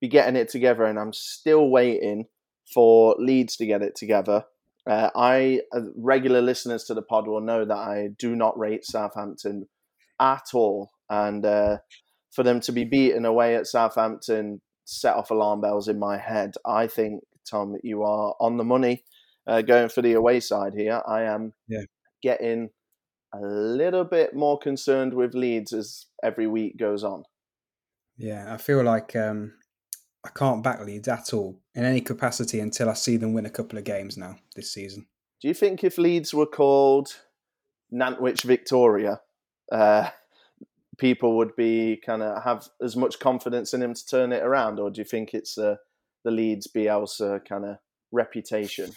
be 0.00 0.08
getting 0.08 0.36
it 0.36 0.48
together. 0.48 0.84
And 0.84 0.98
I'm 0.98 1.12
still 1.12 1.68
waiting 1.68 2.26
for 2.72 3.16
Leeds 3.18 3.56
to 3.56 3.66
get 3.66 3.82
it 3.82 3.96
together. 3.96 4.44
Uh, 4.86 5.10
I 5.16 5.62
uh, 5.72 5.80
regular 5.96 6.40
listeners 6.40 6.84
to 6.84 6.94
the 6.94 7.02
pod 7.02 7.26
will 7.26 7.40
know 7.40 7.64
that 7.64 7.76
I 7.76 8.10
do 8.16 8.36
not 8.36 8.56
rate 8.58 8.84
Southampton 8.84 9.68
at 10.20 10.46
all, 10.54 10.90
and 11.10 11.44
uh, 11.44 11.78
for 12.32 12.42
them 12.42 12.60
to 12.60 12.72
be 12.72 12.84
beaten 12.84 13.24
away 13.24 13.56
at 13.56 13.66
Southampton 13.66 14.60
set 14.84 15.16
off 15.16 15.30
alarm 15.30 15.60
bells 15.60 15.88
in 15.88 15.98
my 15.98 16.16
head. 16.18 16.54
I 16.64 16.86
think 16.86 17.22
Tom, 17.50 17.76
you 17.82 18.02
are 18.02 18.34
on 18.40 18.56
the 18.56 18.64
money 18.64 19.04
uh, 19.46 19.62
going 19.62 19.88
for 19.88 20.02
the 20.02 20.12
away 20.12 20.40
side 20.40 20.72
here. 20.76 21.02
I 21.06 21.22
am 21.22 21.52
Yeah. 21.68 21.82
getting 22.22 22.70
a 23.34 23.40
little 23.40 24.04
bit 24.04 24.34
more 24.34 24.58
concerned 24.58 25.12
with 25.14 25.34
Leeds 25.34 25.72
as 25.72 26.06
every 26.22 26.46
week 26.46 26.78
goes 26.78 27.04
on. 27.04 27.24
Yeah, 28.16 28.52
I 28.52 28.56
feel 28.56 28.82
like 28.82 29.14
um, 29.16 29.54
I 30.24 30.30
can't 30.30 30.62
back 30.62 30.80
Leeds 30.84 31.08
at 31.08 31.34
all 31.34 31.60
in 31.74 31.84
any 31.84 32.00
capacity 32.00 32.60
until 32.60 32.88
I 32.88 32.94
see 32.94 33.16
them 33.16 33.34
win 33.34 33.46
a 33.46 33.50
couple 33.50 33.78
of 33.78 33.84
games 33.84 34.16
now 34.16 34.36
this 34.54 34.72
season. 34.72 35.06
Do 35.42 35.48
you 35.48 35.54
think 35.54 35.84
if 35.84 35.98
Leeds 35.98 36.32
were 36.32 36.46
called 36.46 37.08
Nantwich 37.92 38.42
Victoria, 38.44 39.20
uh, 39.72 40.10
people 40.98 41.36
would 41.36 41.54
be 41.56 42.00
kind 42.04 42.22
of 42.22 42.42
have 42.44 42.66
as 42.82 42.96
much 42.96 43.18
confidence 43.18 43.74
in 43.74 43.82
him 43.82 43.94
to 43.94 44.06
turn 44.06 44.32
it 44.32 44.42
around, 44.42 44.78
or 44.80 44.90
do 44.90 45.00
you 45.00 45.04
think 45.04 45.34
it's 45.34 45.58
uh, 45.58 45.76
the 46.24 46.30
Leeds 46.30 46.68
Bielsa 46.74 47.44
kind 47.44 47.64
of 47.64 47.76
reputation? 48.12 48.90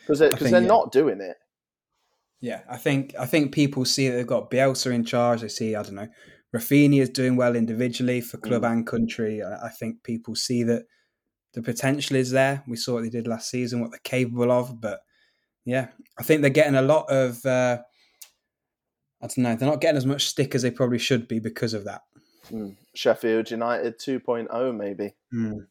Because 0.00 0.18
they're, 0.18 0.30
'cause 0.30 0.38
think, 0.40 0.50
they're 0.52 0.62
yeah. 0.62 0.68
not 0.68 0.92
doing 0.92 1.20
it. 1.20 1.36
Yeah, 2.40 2.60
I 2.68 2.76
think 2.76 3.14
I 3.18 3.26
think 3.26 3.52
people 3.52 3.84
see 3.84 4.08
that 4.08 4.16
they've 4.16 4.26
got 4.26 4.50
Bielsa 4.50 4.92
in 4.92 5.04
charge. 5.04 5.40
They 5.40 5.48
see 5.48 5.74
I 5.74 5.82
don't 5.82 5.94
know, 5.94 6.08
Raphinha 6.54 7.00
is 7.00 7.08
doing 7.10 7.36
well 7.36 7.56
individually 7.56 8.20
for 8.20 8.36
club 8.38 8.62
Mm. 8.62 8.72
and 8.72 8.86
country. 8.86 9.42
I 9.42 9.66
I 9.66 9.68
think 9.70 10.02
people 10.02 10.34
see 10.34 10.62
that 10.64 10.84
the 11.54 11.62
potential 11.62 12.16
is 12.16 12.32
there. 12.32 12.62
We 12.68 12.76
saw 12.76 12.94
what 12.94 13.02
they 13.04 13.10
did 13.10 13.26
last 13.26 13.48
season, 13.48 13.80
what 13.80 13.90
they're 13.92 14.00
capable 14.02 14.50
of. 14.52 14.80
But 14.80 15.00
yeah, 15.64 15.88
I 16.18 16.22
think 16.22 16.40
they're 16.42 16.50
getting 16.50 16.74
a 16.74 16.82
lot 16.82 17.06
of. 17.10 17.44
Uh, 17.46 17.78
I 19.24 19.26
don't 19.26 19.38
know. 19.38 19.56
They're 19.56 19.68
not 19.68 19.80
getting 19.80 19.96
as 19.96 20.04
much 20.04 20.26
stick 20.26 20.54
as 20.54 20.60
they 20.60 20.70
probably 20.70 20.98
should 20.98 21.26
be 21.26 21.38
because 21.38 21.72
of 21.72 21.84
that. 21.84 22.02
Mm. 22.50 22.76
Sheffield 22.94 23.50
United 23.50 23.98
2.0, 23.98 24.76
maybe. 24.76 25.14
Mm. 25.32 25.66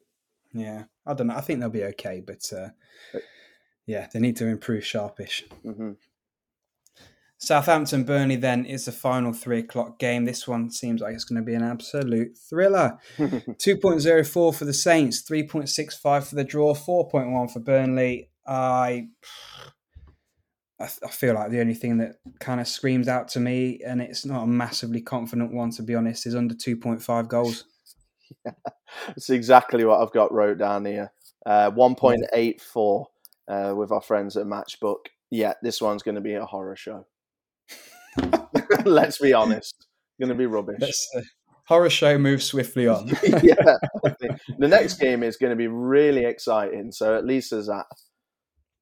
Yeah, 0.54 0.86
I 1.06 1.14
don't 1.14 1.28
know. 1.28 1.36
I 1.36 1.42
think 1.42 1.60
they'll 1.60 1.70
be 1.70 1.84
okay, 1.84 2.24
but 2.26 2.52
uh, 2.52 2.70
yeah, 3.86 4.08
they 4.12 4.20
need 4.20 4.38
to 4.38 4.48
improve 4.48 4.84
sharpish. 4.84 5.46
hmm 5.64 5.92
Southampton 7.38 8.06
Burnley 8.06 8.38
then 8.38 8.66
is 8.66 8.86
the 8.86 8.94
final 8.94 9.34
three 9.34 9.60
o'clock 9.60 10.00
game. 10.00 10.24
This 10.24 10.48
one 10.48 10.72
seems 10.72 11.02
like 11.02 11.14
it's 11.14 11.26
going 11.26 11.42
to 11.42 11.46
be 11.46 11.56
an 11.56 11.64
absolute 11.64 12.38
thriller. 12.38 12.98
2.04 13.20 14.56
for 14.56 14.64
the 14.64 14.74
Saints, 14.74 15.22
3.65 15.22 16.24
for 16.24 16.36
the 16.36 16.46
draw, 16.46 16.74
4.1 16.74 17.52
for 17.52 17.60
Burnley. 17.60 18.30
I, 18.48 19.10
I 20.80 20.86
I 21.04 21.10
feel 21.10 21.36
like 21.36 21.52
the 21.52 21.62
only 21.62 21.74
thing 21.74 21.98
that 21.98 22.16
kind 22.40 22.60
of 22.60 22.68
screams 22.68 23.08
out 23.08 23.28
to 23.30 23.40
me, 23.40 23.82
and 23.86 24.02
it's 24.02 24.26
not 24.26 24.44
a 24.44 24.48
massively 24.48 25.02
confident 25.02 25.54
one 25.54 25.72
to 25.72 25.84
be 25.84 25.96
honest, 25.96 26.26
is 26.26 26.36
under 26.36 26.56
2.5 26.56 27.28
goals. 27.28 27.66
It's 29.16 29.30
exactly 29.30 29.86
what 29.86 30.02
I've 30.02 30.12
got 30.12 30.32
wrote 30.32 30.58
down 30.58 30.86
here. 30.86 31.12
Uh, 31.46 31.72
1.84 31.72 33.06
uh, 33.48 33.74
with 33.76 33.92
our 33.92 34.02
friends 34.02 34.38
at 34.38 34.46
Matchbook. 34.46 35.08
Yeah, 35.30 35.54
this 35.62 35.82
one's 35.82 36.04
going 36.04 36.16
to 36.16 36.22
be 36.22 36.36
a 36.36 36.46
horror 36.46 36.76
show. 36.76 37.06
Let's 38.86 39.18
be 39.18 39.34
honest. 39.34 39.88
Going 40.20 40.30
to 40.30 40.36
be 40.36 40.46
rubbish. 40.46 40.94
Uh, 41.16 41.22
horror 41.66 41.90
show 41.90 42.18
moves 42.18 42.46
swiftly 42.46 42.88
on. 42.88 43.08
yeah. 43.42 43.78
The 44.60 44.68
next 44.68 45.00
game 45.00 45.24
is 45.24 45.38
going 45.38 45.52
to 45.52 45.56
be 45.58 45.68
really 45.68 46.26
exciting. 46.26 46.92
So 46.92 47.18
at 47.18 47.26
least 47.26 47.52
there's 47.52 47.68
that. 47.68 47.86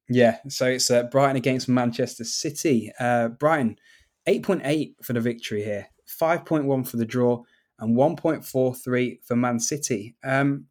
Yeah, 0.08 0.38
so 0.48 0.66
it's 0.66 0.90
uh, 0.90 1.04
Brighton 1.04 1.36
against 1.36 1.68
Manchester 1.68 2.24
City. 2.24 2.92
Uh, 2.98 3.28
Brighton, 3.28 3.76
8.8 4.28 4.94
for 5.02 5.12
the 5.12 5.20
victory 5.20 5.62
here, 5.62 5.88
5.1 6.20 6.86
for 6.86 6.96
the 6.96 7.04
draw, 7.04 7.42
and 7.78 7.96
1.43 7.96 9.24
for 9.24 9.36
Man 9.36 9.58
City. 9.58 10.14
Um, 10.24 10.66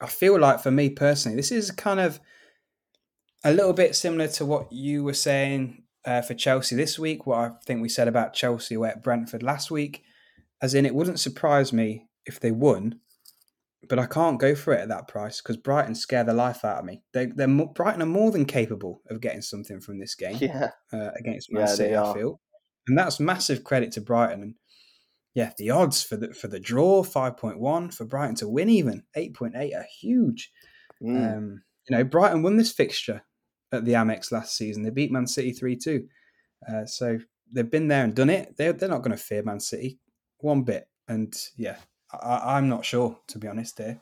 I 0.00 0.06
feel 0.06 0.38
like 0.38 0.60
for 0.60 0.70
me 0.70 0.90
personally, 0.90 1.36
this 1.36 1.52
is 1.52 1.70
kind 1.70 2.00
of 2.00 2.20
a 3.44 3.52
little 3.52 3.72
bit 3.72 3.94
similar 3.94 4.28
to 4.28 4.44
what 4.44 4.72
you 4.72 5.04
were 5.04 5.14
saying 5.14 5.84
uh, 6.04 6.22
for 6.22 6.34
Chelsea 6.34 6.74
this 6.74 6.98
week, 6.98 7.26
what 7.26 7.38
I 7.38 7.50
think 7.64 7.80
we 7.80 7.88
said 7.88 8.08
about 8.08 8.34
Chelsea 8.34 8.74
at 8.74 9.02
Brentford 9.02 9.42
last 9.42 9.70
week. 9.70 10.02
As 10.60 10.74
in, 10.74 10.86
it 10.86 10.94
wouldn't 10.94 11.20
surprise 11.20 11.72
me 11.72 12.08
if 12.26 12.38
they 12.38 12.52
won, 12.52 13.00
but 13.88 13.98
I 13.98 14.06
can't 14.06 14.38
go 14.40 14.54
for 14.54 14.72
it 14.72 14.80
at 14.80 14.88
that 14.88 15.08
price 15.08 15.40
because 15.40 15.56
Brighton 15.56 15.94
scare 15.94 16.24
the 16.24 16.32
life 16.32 16.64
out 16.64 16.78
of 16.78 16.84
me. 16.84 17.02
They, 17.12 17.26
they're 17.26 17.48
mo- 17.48 17.72
Brighton 17.74 18.02
are 18.02 18.06
more 18.06 18.30
than 18.30 18.44
capable 18.44 19.02
of 19.10 19.20
getting 19.20 19.42
something 19.42 19.80
from 19.80 19.98
this 19.98 20.14
game 20.14 20.36
Yeah. 20.40 20.70
uh, 20.92 21.10
against 21.18 21.52
Man 21.52 21.62
Yeah, 21.62 21.66
City. 21.66 21.96
I 21.96 22.14
feel, 22.14 22.40
and 22.86 22.96
that's 22.98 23.20
massive 23.20 23.64
credit 23.64 23.92
to 23.92 24.00
Brighton. 24.00 24.42
And 24.42 24.54
yeah, 25.34 25.52
the 25.58 25.70
odds 25.70 26.02
for 26.02 26.16
the 26.16 26.32
for 26.34 26.48
the 26.48 26.60
draw 26.60 27.02
five 27.02 27.36
point 27.36 27.58
one 27.58 27.90
for 27.90 28.04
Brighton 28.04 28.36
to 28.36 28.48
win 28.48 28.68
even 28.68 29.02
eight 29.16 29.34
point 29.34 29.54
eight 29.56 29.74
are 29.74 29.86
huge. 30.00 30.50
Mm. 31.02 31.36
Um, 31.36 31.62
you 31.88 31.96
know, 31.96 32.04
Brighton 32.04 32.42
won 32.42 32.56
this 32.56 32.70
fixture 32.72 33.22
at 33.72 33.84
the 33.84 33.94
Amex 33.94 34.30
last 34.30 34.56
season. 34.56 34.82
They 34.84 34.90
beat 34.90 35.10
Man 35.10 35.26
City 35.26 35.52
three 35.52 35.76
two, 35.76 36.06
uh, 36.70 36.84
so 36.86 37.18
they've 37.52 37.70
been 37.70 37.88
there 37.88 38.04
and 38.04 38.14
done 38.14 38.30
it. 38.30 38.56
They're 38.56 38.72
they're 38.72 38.88
not 38.88 39.02
going 39.02 39.16
to 39.16 39.22
fear 39.22 39.42
Man 39.42 39.58
City 39.60 39.98
one 40.38 40.62
bit. 40.62 40.88
And 41.08 41.34
yeah, 41.56 41.76
I, 42.12 42.56
I'm 42.56 42.68
not 42.68 42.84
sure 42.84 43.18
to 43.28 43.38
be 43.38 43.48
honest. 43.48 43.78
Here, 43.78 44.00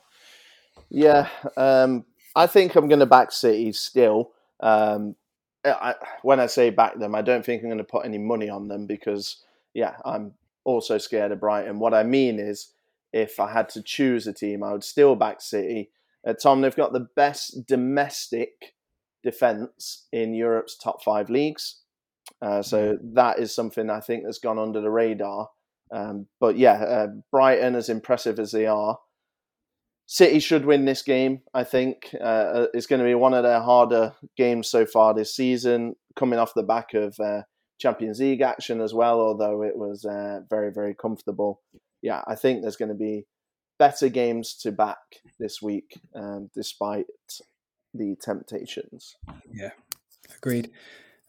Yeah, 0.91 1.29
um, 1.57 2.05
I 2.35 2.47
think 2.47 2.75
I'm 2.75 2.89
going 2.89 3.01
to 3.01 3.07
back 3.07 3.33
City 3.33 3.73
still. 3.73 4.33
Um, 4.61 5.17
I, 5.65 5.95
when 6.23 6.41
I 6.41 6.47
say 6.47 6.71
back 6.71 6.99
them, 6.99 7.15
I 7.15 7.23
don't 7.23 7.45
think 7.45 7.63
I'm 7.63 7.69
going 7.69 7.79
to 7.79 7.85
put 7.85 8.05
any 8.05 8.19
money 8.19 8.49
on 8.49 8.69
them 8.69 8.87
because, 8.87 9.43
yeah, 9.75 9.97
I'm 10.05 10.33
also 10.65 10.99
scared 10.99 11.33
of 11.33 11.41
Brighton. 11.41 11.79
What 11.79 11.95
I 11.95 12.03
mean 12.03 12.39
is, 12.39 12.73
if 13.13 13.41
I 13.41 13.53
had 13.53 13.69
to 13.71 13.83
choose 13.83 14.27
a 14.27 14.33
team, 14.33 14.63
I 14.63 14.73
would 14.73 14.85
still 14.85 15.17
back 15.17 15.41
City. 15.41 15.91
Uh, 16.27 16.35
Tom, 16.35 16.61
they've 16.61 16.75
got 16.77 16.93
the 16.93 17.09
best 17.17 17.67
domestic 17.67 18.75
defense 19.23 20.07
in 20.13 20.35
Europe's 20.35 20.77
top 20.77 21.03
five 21.03 21.29
leagues. 21.29 21.81
Uh, 22.41 22.63
so 22.63 22.99
that 23.03 23.39
is 23.39 23.55
something 23.55 23.91
I 23.91 24.01
think 24.01 24.25
that's 24.25 24.39
gone 24.39 24.59
under 24.59 24.81
the 24.81 24.91
radar. 24.91 25.51
Um, 25.93 26.27
but 26.39 26.57
yeah, 26.57 26.75
uh, 26.83 27.07
Brighton, 27.31 27.75
as 27.75 27.89
impressive 27.89 28.39
as 28.39 28.53
they 28.53 28.67
are, 28.67 28.99
City 30.07 30.41
should 30.41 30.65
win 30.65 30.87
this 30.87 31.03
game. 31.03 31.43
I 31.55 31.63
think 31.63 32.15
uh, 32.21 32.67
it's 32.75 32.87
going 32.87 32.99
to 32.99 33.07
be 33.07 33.15
one 33.15 33.33
of 33.33 33.45
their 33.45 33.61
harder 33.61 34.15
games 34.37 34.69
so 34.69 34.85
far 34.85 35.15
this 35.15 35.35
season, 35.35 35.95
coming 36.17 36.39
off 36.39 36.55
the 36.55 36.65
back 36.65 36.95
of 36.95 37.15
uh, 37.21 37.43
Champions 37.79 38.19
League 38.19 38.41
action 38.41 38.81
as 38.81 38.93
well. 38.93 39.21
Although 39.21 39.63
it 39.63 39.77
was 39.77 40.05
uh, 40.05 40.41
very, 40.51 40.73
very 40.73 40.95
comfortable. 40.95 41.61
Yeah, 42.03 42.23
I 42.27 42.35
think 42.35 42.63
there's 42.63 42.77
going 42.77 42.89
to 42.89 42.95
be 42.95 43.27
better 43.79 44.09
games 44.09 44.55
to 44.63 44.73
back 44.73 44.99
this 45.39 45.63
week, 45.63 46.01
um, 46.15 46.51
despite 46.55 47.07
the 47.95 48.17
temptations. 48.21 49.17
Yeah, 49.53 49.71
agreed. 50.37 50.71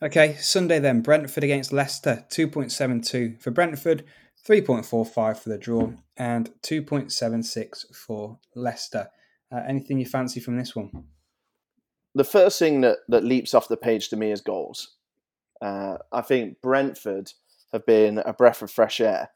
Okay, 0.02 0.36
Sunday 0.40 0.80
then 0.80 1.02
Brentford 1.02 1.44
against 1.44 1.72
Leicester, 1.72 2.26
two 2.30 2.48
point 2.48 2.72
seven 2.72 3.02
two 3.02 3.36
for 3.40 3.52
Brentford, 3.52 4.04
three 4.46 4.62
point 4.62 4.86
four 4.86 5.06
five 5.06 5.40
for 5.40 5.50
the 5.50 5.58
draw, 5.58 5.92
and 6.18 6.52
two 6.62 6.82
point 6.82 7.12
seven 7.12 7.44
six 7.44 7.86
for 7.94 8.40
Leicester. 8.56 9.10
Uh, 9.52 9.62
anything 9.68 10.00
you 10.00 10.06
fancy 10.06 10.40
from 10.40 10.58
this 10.58 10.76
one? 10.76 11.06
the 12.14 12.24
first 12.24 12.60
thing 12.60 12.82
that, 12.82 13.00
that 13.08 13.24
leaps 13.24 13.54
off 13.54 13.68
the 13.68 13.78
page 13.78 14.10
to 14.10 14.18
me 14.18 14.32
is 14.32 14.42
goals. 14.42 14.96
Uh, 15.62 15.98
I 16.12 16.22
think 16.22 16.62
Brentford 16.62 17.32
have 17.72 17.86
been 17.86 18.18
a 18.20 18.34
breath 18.34 18.62
of 18.62 18.72
fresh 18.72 19.00
air, 19.00 19.30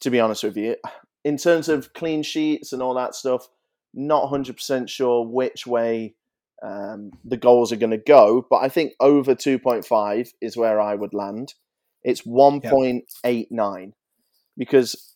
to 0.00 0.10
be 0.10 0.20
honest 0.20 0.44
with 0.44 0.56
you. 0.56 0.76
In 1.24 1.36
terms 1.36 1.68
of 1.68 1.92
clean 1.94 2.22
sheets 2.22 2.72
and 2.72 2.82
all 2.82 2.94
that 2.94 3.14
stuff, 3.14 3.48
not 3.94 4.30
100% 4.30 4.88
sure 4.88 5.26
which 5.26 5.66
way 5.66 6.14
um, 6.62 7.10
the 7.24 7.36
goals 7.36 7.72
are 7.72 7.76
going 7.76 7.90
to 7.90 7.96
go, 7.98 8.46
but 8.48 8.58
I 8.58 8.68
think 8.68 8.92
over 9.00 9.34
2.5 9.34 10.32
is 10.40 10.56
where 10.56 10.80
I 10.80 10.94
would 10.94 11.14
land. 11.14 11.54
It's 12.02 12.22
1.89 12.22 13.92
because 14.56 15.14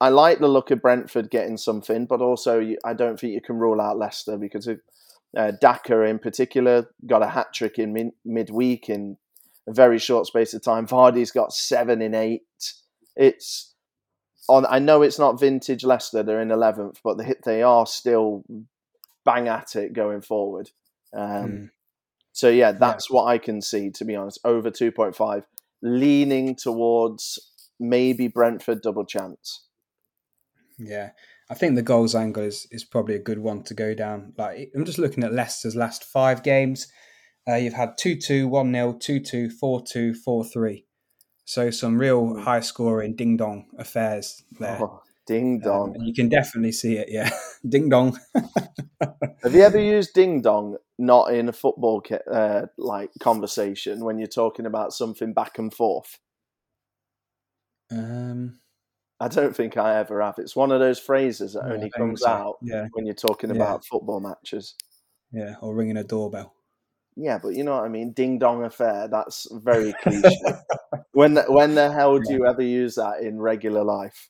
I 0.00 0.08
like 0.08 0.38
the 0.38 0.48
look 0.48 0.70
of 0.70 0.82
Brentford 0.82 1.30
getting 1.30 1.56
something, 1.56 2.06
but 2.06 2.20
also 2.20 2.74
I 2.84 2.94
don't 2.94 3.18
think 3.18 3.32
you 3.32 3.40
can 3.40 3.56
rule 3.56 3.80
out 3.80 3.98
Leicester 3.98 4.36
because 4.36 4.66
if 4.66 4.78
uh, 5.36 5.52
Daka 5.60 6.02
in 6.02 6.18
particular 6.18 6.88
got 7.06 7.22
a 7.22 7.28
hat 7.28 7.52
trick 7.52 7.78
in 7.78 7.92
min- 7.92 8.12
midweek 8.24 8.88
in 8.88 9.16
a 9.66 9.72
very 9.72 9.98
short 9.98 10.26
space 10.26 10.54
of 10.54 10.62
time. 10.62 10.86
Vardy's 10.86 11.30
got 11.30 11.52
seven 11.52 12.02
in 12.02 12.14
eight. 12.14 12.42
It's 13.16 13.74
on. 14.48 14.66
I 14.68 14.78
know 14.78 15.02
it's 15.02 15.18
not 15.18 15.40
vintage 15.40 15.84
Leicester; 15.84 16.22
they're 16.22 16.42
in 16.42 16.50
eleventh, 16.50 17.00
but 17.02 17.18
they 17.18 17.34
they 17.44 17.62
are 17.62 17.86
still 17.86 18.44
bang 19.24 19.48
at 19.48 19.74
it 19.76 19.92
going 19.92 20.20
forward. 20.20 20.70
Um, 21.16 21.20
Mm. 21.22 21.70
So 22.32 22.48
yeah, 22.48 22.72
that's 22.72 23.08
what 23.08 23.26
I 23.26 23.38
can 23.38 23.62
see. 23.62 23.90
To 23.90 24.04
be 24.04 24.16
honest, 24.16 24.40
over 24.44 24.70
two 24.70 24.90
point 24.90 25.14
five, 25.14 25.44
leaning 25.82 26.56
towards 26.56 27.38
maybe 27.80 28.28
Brentford 28.28 28.82
double 28.82 29.04
chance. 29.04 29.66
Yeah, 30.78 31.10
I 31.50 31.54
think 31.54 31.74
the 31.76 31.82
goals 31.82 32.14
angle 32.14 32.42
is 32.42 32.66
is 32.70 32.84
probably 32.84 33.14
a 33.14 33.18
good 33.22 33.38
one 33.38 33.62
to 33.64 33.74
go 33.74 33.94
down. 33.94 34.32
Like 34.36 34.72
I'm 34.74 34.84
just 34.84 34.98
looking 34.98 35.22
at 35.24 35.32
Leicester's 35.32 35.76
last 35.76 36.04
five 36.04 36.42
games. 36.42 36.88
Uh, 37.48 37.56
you've 37.56 37.74
had 37.74 37.96
2 37.98 38.16
2, 38.16 38.48
1 38.48 38.72
0, 38.72 38.92
2 38.98 39.20
2, 39.20 39.50
4 39.50 39.82
2, 39.82 40.14
4 40.14 40.44
3. 40.44 40.86
So 41.44 41.70
some 41.70 41.98
real 41.98 42.22
Mm. 42.26 42.42
high 42.44 42.60
scoring 42.60 43.14
ding 43.16 43.36
dong 43.36 43.66
affairs 43.78 44.42
there. 44.58 44.78
Oh, 44.80 45.02
ding 45.26 45.60
Um, 45.62 45.62
dong! 45.62 45.94
and 45.94 46.06
you 46.06 46.14
can 46.14 46.28
definitely 46.28 46.72
see 46.72 46.96
it, 46.96 47.08
yeah. 47.10 47.30
ding 47.68 47.88
dong. 47.88 48.18
Have 49.42 49.54
you 49.54 49.62
ever 49.62 49.78
used 49.78 50.14
ding 50.14 50.40
dong 50.42 50.76
not 50.98 51.34
in 51.34 51.48
a 51.48 51.52
football 51.52 52.02
uh, 52.32 52.62
like 52.78 53.10
conversation 53.20 54.04
when 54.04 54.18
you're 54.18 54.26
talking 54.26 54.66
about 54.66 54.92
something 54.92 55.32
back 55.34 55.58
and 55.58 55.72
forth? 55.72 56.18
Um, 57.90 58.58
I 59.20 59.28
don't 59.28 59.54
think 59.54 59.76
I 59.76 59.98
ever 59.98 60.20
have. 60.20 60.34
It's 60.38 60.56
one 60.56 60.72
of 60.72 60.80
those 60.80 60.98
phrases 60.98 61.54
that 61.54 61.64
yeah, 61.66 61.72
only 61.72 61.90
comes 61.90 62.22
so. 62.22 62.28
out 62.28 62.56
Yeah, 62.62 62.88
when 62.92 63.06
you're 63.06 63.14
talking 63.14 63.50
Yeah. 63.50 63.56
about 63.56 63.84
football 63.84 64.20
matches. 64.20 64.74
yeah, 65.32 65.56
or 65.60 65.74
ringing 65.74 65.96
a 65.96 66.04
doorbell. 66.04 66.54
Yeah, 67.16 67.38
but 67.38 67.50
you 67.50 67.62
know 67.64 67.76
what 67.76 67.84
I 67.84 67.88
mean. 67.88 68.12
Ding 68.12 68.38
dong 68.38 68.64
affair. 68.64 69.08
That's 69.08 69.46
very 69.52 69.92
cliche. 70.02 70.28
when 71.12 71.34
the, 71.34 71.44
when 71.48 71.74
the 71.74 71.90
hell 71.92 72.18
do 72.18 72.32
you 72.32 72.46
ever 72.46 72.62
use 72.62 72.96
that 72.96 73.20
in 73.20 73.40
regular 73.40 73.84
life? 73.84 74.28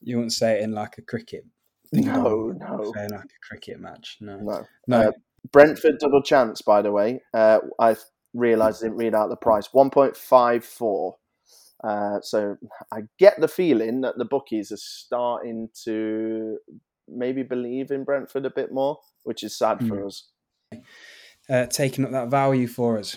You 0.00 0.16
wouldn't 0.16 0.34
say 0.34 0.58
it 0.58 0.62
in 0.62 0.72
like 0.72 0.98
a 0.98 1.02
cricket. 1.02 1.44
No, 1.92 2.52
no, 2.52 2.82
affair, 2.90 3.08
like 3.08 3.24
a 3.24 3.46
cricket 3.48 3.80
match. 3.80 4.18
No, 4.20 4.36
no. 4.36 4.66
no. 4.86 5.08
Uh, 5.08 5.12
Brentford 5.52 5.98
double 5.98 6.22
chance. 6.22 6.60
By 6.60 6.82
the 6.82 6.92
way, 6.92 7.22
uh, 7.32 7.60
I 7.80 7.96
realised 8.34 8.82
I 8.82 8.88
didn't 8.88 8.98
read 8.98 9.14
out 9.14 9.30
the 9.30 9.36
price. 9.36 9.72
One 9.72 9.88
point 9.88 10.14
five 10.14 10.66
four. 10.66 11.16
Uh, 11.84 12.20
so 12.22 12.56
I 12.92 13.02
get 13.18 13.40
the 13.40 13.48
feeling 13.48 14.00
that 14.02 14.18
the 14.18 14.24
bookies 14.24 14.72
are 14.72 14.76
starting 14.78 15.68
to 15.84 16.58
maybe 17.08 17.42
believe 17.42 17.90
in 17.90 18.04
Brentford 18.04 18.44
a 18.46 18.50
bit 18.50 18.72
more, 18.72 18.98
which 19.22 19.42
is 19.42 19.56
sad 19.56 19.78
for 19.86 19.96
Mm. 19.96 20.06
us. 20.06 20.28
uh, 21.50 21.64
taking 21.66 22.04
up 22.04 22.10
that 22.10 22.28
value 22.28 22.66
for 22.66 22.98
us. 22.98 23.16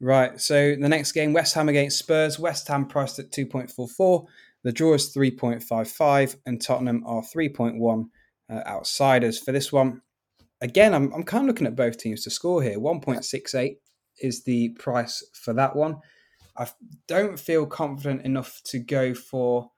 Right, 0.00 0.40
so 0.40 0.74
the 0.74 0.88
next 0.88 1.12
game, 1.12 1.32
West 1.32 1.54
Ham 1.54 1.68
against 1.68 1.98
Spurs. 1.98 2.38
West 2.38 2.66
Ham 2.68 2.86
priced 2.86 3.18
at 3.18 3.30
2.44. 3.30 4.26
The 4.64 4.72
draw 4.72 4.94
is 4.94 5.12
3.55, 5.14 6.36
and 6.46 6.60
Tottenham 6.62 7.02
are 7.06 7.22
3.1 7.22 8.08
uh, 8.50 8.62
outsiders 8.66 9.38
for 9.38 9.52
this 9.52 9.70
one. 9.72 10.00
Again, 10.60 10.94
I'm, 10.94 11.12
I'm 11.12 11.24
kind 11.24 11.42
of 11.44 11.48
looking 11.48 11.66
at 11.66 11.76
both 11.76 11.98
teams 11.98 12.24
to 12.24 12.30
score 12.30 12.62
here. 12.62 12.78
1.68 12.78 13.76
is 14.20 14.44
the 14.44 14.70
price 14.70 15.22
for 15.34 15.52
that 15.54 15.76
one. 15.76 15.96
I 16.56 16.68
don't 17.06 17.38
feel 17.38 17.66
confident 17.66 18.22
enough 18.22 18.60
to 18.64 18.78
go 18.78 19.14
for 19.14 19.70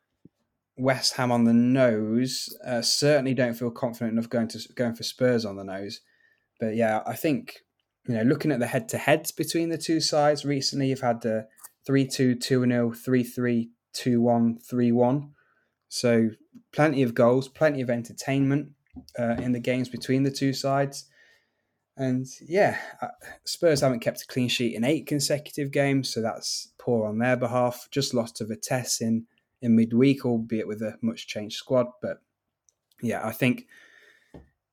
West 0.76 1.14
Ham 1.14 1.30
on 1.30 1.44
the 1.44 1.52
nose. 1.52 2.54
Uh, 2.66 2.82
certainly 2.82 3.34
don't 3.34 3.54
feel 3.54 3.70
confident 3.70 4.12
enough 4.12 4.28
going 4.28 4.48
to 4.48 4.60
going 4.74 4.94
for 4.94 5.02
Spurs 5.04 5.44
on 5.44 5.56
the 5.56 5.64
nose. 5.64 6.00
But 6.58 6.74
yeah, 6.74 7.02
I 7.06 7.14
think 7.14 7.60
you 8.06 8.14
know, 8.14 8.22
looking 8.22 8.52
at 8.52 8.58
the 8.58 8.66
head 8.66 8.88
to 8.90 8.98
heads 8.98 9.32
between 9.32 9.70
the 9.70 9.78
two 9.78 10.00
sides 10.00 10.44
recently, 10.44 10.88
you've 10.88 11.00
had 11.00 11.22
the 11.22 11.46
3 11.86 12.06
2, 12.06 12.34
2 12.34 12.64
0, 12.66 12.92
3 12.92 13.22
3, 13.22 13.70
2 13.92 14.20
1, 14.20 14.58
3 14.58 14.92
1. 14.92 15.30
So 15.88 16.30
plenty 16.72 17.02
of 17.02 17.14
goals, 17.14 17.48
plenty 17.48 17.80
of 17.80 17.90
entertainment 17.90 18.70
uh, 19.18 19.36
in 19.38 19.52
the 19.52 19.60
games 19.60 19.88
between 19.88 20.22
the 20.22 20.30
two 20.30 20.52
sides. 20.52 21.08
And 21.96 22.26
yeah, 22.40 22.78
uh, 23.00 23.08
Spurs 23.44 23.80
haven't 23.80 24.00
kept 24.00 24.22
a 24.22 24.26
clean 24.26 24.48
sheet 24.48 24.74
in 24.74 24.84
eight 24.84 25.06
consecutive 25.06 25.70
games, 25.70 26.12
so 26.12 26.20
that's 26.20 26.72
poor 26.78 27.06
on 27.06 27.18
their 27.18 27.36
behalf. 27.36 27.88
Just 27.90 28.14
lost 28.14 28.36
to 28.36 28.44
Vitesse 28.44 29.00
in, 29.00 29.26
in 29.62 29.76
midweek, 29.76 30.24
albeit 30.26 30.66
with 30.66 30.82
a 30.82 30.98
much 31.02 31.28
changed 31.28 31.56
squad. 31.56 31.86
But 32.02 32.18
yeah, 33.00 33.24
I 33.24 33.30
think 33.30 33.66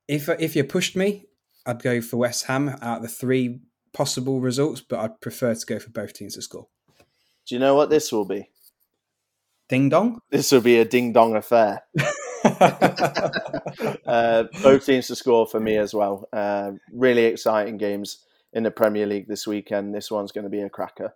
if 0.08 0.30
if 0.30 0.56
you 0.56 0.64
pushed 0.64 0.96
me, 0.96 1.26
I'd 1.66 1.84
go 1.84 2.02
for 2.02 2.18
West 2.18 2.46
Ham 2.46 2.70
out 2.82 2.98
of 2.98 3.04
the 3.04 3.10
three 3.10 3.60
possible 3.94 4.40
results, 4.42 4.82
but 4.82 5.00
I'd 5.00 5.22
prefer 5.22 5.54
to 5.54 5.66
go 5.66 5.78
for 5.78 5.92
both 5.92 6.14
teams 6.14 6.36
to 6.36 6.42
score. 6.42 6.68
Do 7.46 7.56
you 7.56 7.60
know 7.60 7.76
what 7.76 7.90
this 7.90 8.12
will 8.12 8.26
be? 8.26 8.50
Ding 9.70 9.90
dong. 9.90 10.20
This 10.30 10.52
will 10.52 10.62
be 10.62 10.80
a 10.80 10.86
ding 10.86 11.14
dong 11.14 11.36
affair. 11.36 11.84
uh, 14.06 14.44
both 14.64 14.86
teams 14.86 15.08
to 15.08 15.16
score 15.16 15.46
for 15.48 15.60
me 15.60 15.78
as 15.78 15.94
well. 15.94 16.28
Uh, 16.34 16.72
really 16.92 17.26
exciting 17.26 17.78
games 17.78 18.26
in 18.54 18.64
the 18.64 18.72
Premier 18.72 19.06
League 19.06 19.28
this 19.28 19.48
weekend. 19.48 19.94
This 19.94 20.12
one's 20.12 20.32
going 20.32 20.44
to 20.44 20.50
be 20.50 20.62
a 20.62 20.70
cracker. 20.70 21.14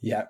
yeah. 0.00 0.24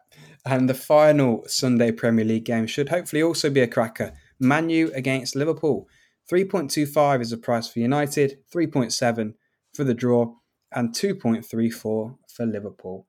And 0.46 0.68
the 0.68 0.74
final 0.74 1.44
Sunday 1.46 1.90
Premier 1.92 2.24
League 2.24 2.44
game 2.44 2.66
should 2.66 2.88
hopefully 2.90 3.22
also 3.22 3.50
be 3.50 3.60
a 3.60 3.66
cracker. 3.66 4.12
Manu 4.38 4.90
against 4.94 5.36
Liverpool. 5.36 5.88
3.25 6.30 7.20
is 7.20 7.30
the 7.30 7.36
price 7.36 7.68
for 7.68 7.80
United, 7.80 8.38
3.7 8.54 9.34
for 9.74 9.84
the 9.84 9.94
draw, 9.94 10.34
and 10.72 10.94
2.34 10.94 11.72
for 11.80 12.16
Liverpool. 12.46 13.06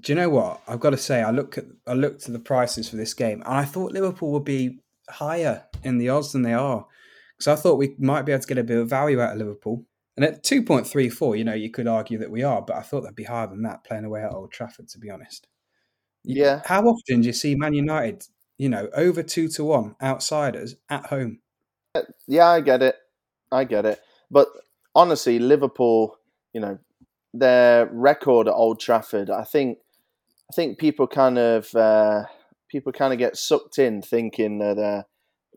Do 0.00 0.12
you 0.12 0.16
know 0.16 0.30
what? 0.30 0.62
I've 0.66 0.80
got 0.80 0.90
to 0.90 0.96
say, 0.96 1.22
I 1.22 1.30
look 1.30 1.58
at 1.58 1.64
I 1.86 1.92
looked 1.92 2.26
at 2.26 2.32
the 2.32 2.38
prices 2.38 2.88
for 2.88 2.96
this 2.96 3.14
game, 3.14 3.42
and 3.44 3.54
I 3.54 3.64
thought 3.64 3.92
Liverpool 3.92 4.32
would 4.32 4.44
be 4.44 4.78
higher 5.08 5.64
in 5.82 5.98
the 5.98 6.08
odds 6.08 6.32
than 6.32 6.42
they 6.42 6.54
are. 6.54 6.86
Because 7.36 7.58
I 7.58 7.60
thought 7.60 7.78
we 7.78 7.94
might 7.98 8.22
be 8.22 8.32
able 8.32 8.42
to 8.42 8.48
get 8.48 8.58
a 8.58 8.64
bit 8.64 8.78
of 8.78 8.88
value 8.88 9.20
out 9.20 9.32
of 9.32 9.38
Liverpool. 9.38 9.84
And 10.16 10.24
at 10.24 10.44
2.34, 10.44 11.38
you 11.38 11.44
know, 11.44 11.54
you 11.54 11.70
could 11.70 11.88
argue 11.88 12.18
that 12.18 12.30
we 12.30 12.42
are, 12.42 12.60
but 12.60 12.76
I 12.76 12.82
thought 12.82 13.00
that'd 13.00 13.16
be 13.16 13.24
higher 13.24 13.46
than 13.46 13.62
that 13.62 13.84
playing 13.84 14.04
away 14.04 14.22
at 14.22 14.32
Old 14.32 14.52
Trafford, 14.52 14.88
to 14.88 14.98
be 14.98 15.10
honest. 15.10 15.48
Yeah. 16.24 16.60
How 16.64 16.82
often 16.82 17.22
do 17.22 17.26
you 17.26 17.32
see 17.32 17.54
Man 17.54 17.74
United, 17.74 18.26
you 18.58 18.68
know, 18.68 18.88
over 18.94 19.22
two 19.22 19.48
to 19.48 19.64
one 19.64 19.96
outsiders 20.02 20.76
at 20.88 21.06
home? 21.06 21.40
Yeah, 22.26 22.48
I 22.48 22.60
get 22.60 22.82
it. 22.82 22.96
I 23.50 23.64
get 23.64 23.86
it. 23.86 24.00
But 24.30 24.48
honestly, 24.94 25.38
Liverpool, 25.38 26.16
you 26.52 26.60
know, 26.60 26.78
their 27.34 27.86
record 27.86 28.48
at 28.48 28.54
Old 28.54 28.80
Trafford, 28.80 29.30
I 29.30 29.44
think, 29.44 29.78
I 30.50 30.54
think 30.54 30.78
people 30.78 31.06
kind 31.06 31.38
of 31.38 31.74
uh, 31.74 32.24
people 32.72 32.90
kind 32.90 33.12
of 33.12 33.18
get 33.18 33.36
sucked 33.36 33.78
in 33.78 34.00
thinking 34.02 34.58
that 34.58 34.78
uh, 34.78 35.02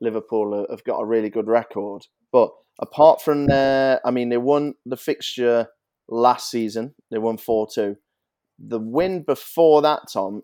Liverpool 0.02 0.68
have 0.70 0.84
got 0.84 1.00
a 1.00 1.06
really 1.06 1.30
good 1.30 1.48
record. 1.48 2.06
But 2.32 2.52
apart 2.80 3.22
from 3.22 3.48
their, 3.48 4.02
I 4.06 4.12
mean, 4.12 4.30
they 4.30 4.38
won 4.38 4.76
the 4.86 4.98
fixture 4.98 5.70
last 6.10 6.52
season. 6.52 6.94
They 7.10 7.18
won 7.18 7.38
four 7.38 7.68
two. 7.74 7.96
The 8.60 8.80
win 8.80 9.24
before 9.24 9.82
that, 9.82 10.02
Tom, 10.12 10.44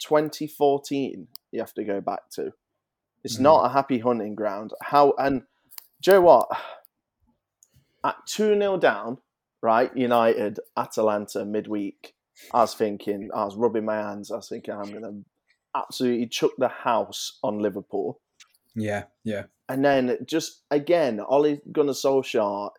2014. 0.00 1.28
You 1.52 1.60
have 1.60 1.74
to 1.74 1.84
go 1.84 2.00
back 2.00 2.28
to. 2.32 2.52
It's 3.24 3.38
Mhm. 3.38 3.42
not 3.42 3.66
a 3.66 3.68
happy 3.70 3.98
hunting 3.98 4.34
ground. 4.34 4.72
How 4.82 5.12
and 5.18 5.42
do 6.02 6.10
you 6.10 6.16
know 6.16 6.22
what? 6.22 6.48
At 8.04 8.16
2 8.26 8.56
0 8.56 8.76
down, 8.78 9.18
right? 9.62 9.96
United, 9.96 10.60
Atalanta 10.76 11.44
midweek. 11.44 12.14
I 12.52 12.60
was 12.60 12.74
thinking, 12.74 13.30
I 13.34 13.44
was 13.44 13.56
rubbing 13.56 13.84
my 13.84 13.96
hands. 13.96 14.30
I 14.30 14.36
was 14.36 14.48
thinking, 14.48 14.74
I'm 14.74 14.92
going 14.92 15.02
to 15.02 15.24
absolutely 15.76 16.26
chuck 16.26 16.52
the 16.58 16.68
house 16.68 17.38
on 17.42 17.58
Liverpool. 17.60 18.20
Yeah, 18.74 19.04
yeah. 19.24 19.44
And 19.68 19.84
then 19.84 20.18
just 20.26 20.62
again, 20.70 21.20
Ollie 21.20 21.60
Gunnar 21.72 21.92
Solskjaer. 21.92 22.70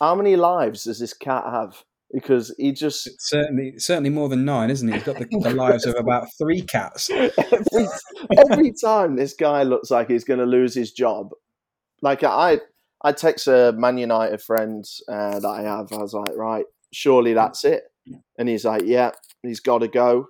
How 0.00 0.14
many 0.14 0.36
lives 0.36 0.84
does 0.84 0.98
this 0.98 1.12
cat 1.12 1.44
have? 1.44 1.82
Because 2.12 2.54
he 2.58 2.72
just 2.72 3.06
It's 3.06 3.30
certainly, 3.30 3.78
certainly 3.78 4.10
more 4.10 4.28
than 4.28 4.44
nine, 4.44 4.70
isn't 4.70 4.86
he? 4.86 4.94
He's 4.94 5.02
got 5.02 5.18
the, 5.18 5.26
the 5.26 5.54
lives 5.54 5.86
of 5.86 5.94
about 5.96 6.28
three 6.36 6.60
cats. 6.60 7.08
every, 7.10 7.88
every 8.36 8.72
time 8.72 9.16
this 9.16 9.34
guy 9.34 9.62
looks 9.62 9.90
like 9.90 10.08
he's 10.08 10.24
going 10.24 10.40
to 10.40 10.46
lose 10.46 10.74
his 10.74 10.92
job. 10.92 11.30
Like 12.02 12.22
I, 12.22 12.58
I 13.02 13.12
text 13.12 13.46
a 13.46 13.72
Man 13.76 13.96
United 13.96 14.42
friend 14.42 14.84
uh, 15.08 15.40
that 15.40 15.48
I 15.48 15.62
have. 15.62 15.92
I 15.92 15.98
was 15.98 16.12
like, 16.12 16.36
right, 16.36 16.66
surely 16.92 17.32
that's 17.32 17.64
it. 17.64 17.84
And 18.38 18.48
he's 18.48 18.64
like, 18.64 18.82
yeah, 18.84 19.12
he's 19.42 19.60
got 19.60 19.78
to 19.78 19.88
go. 19.88 20.28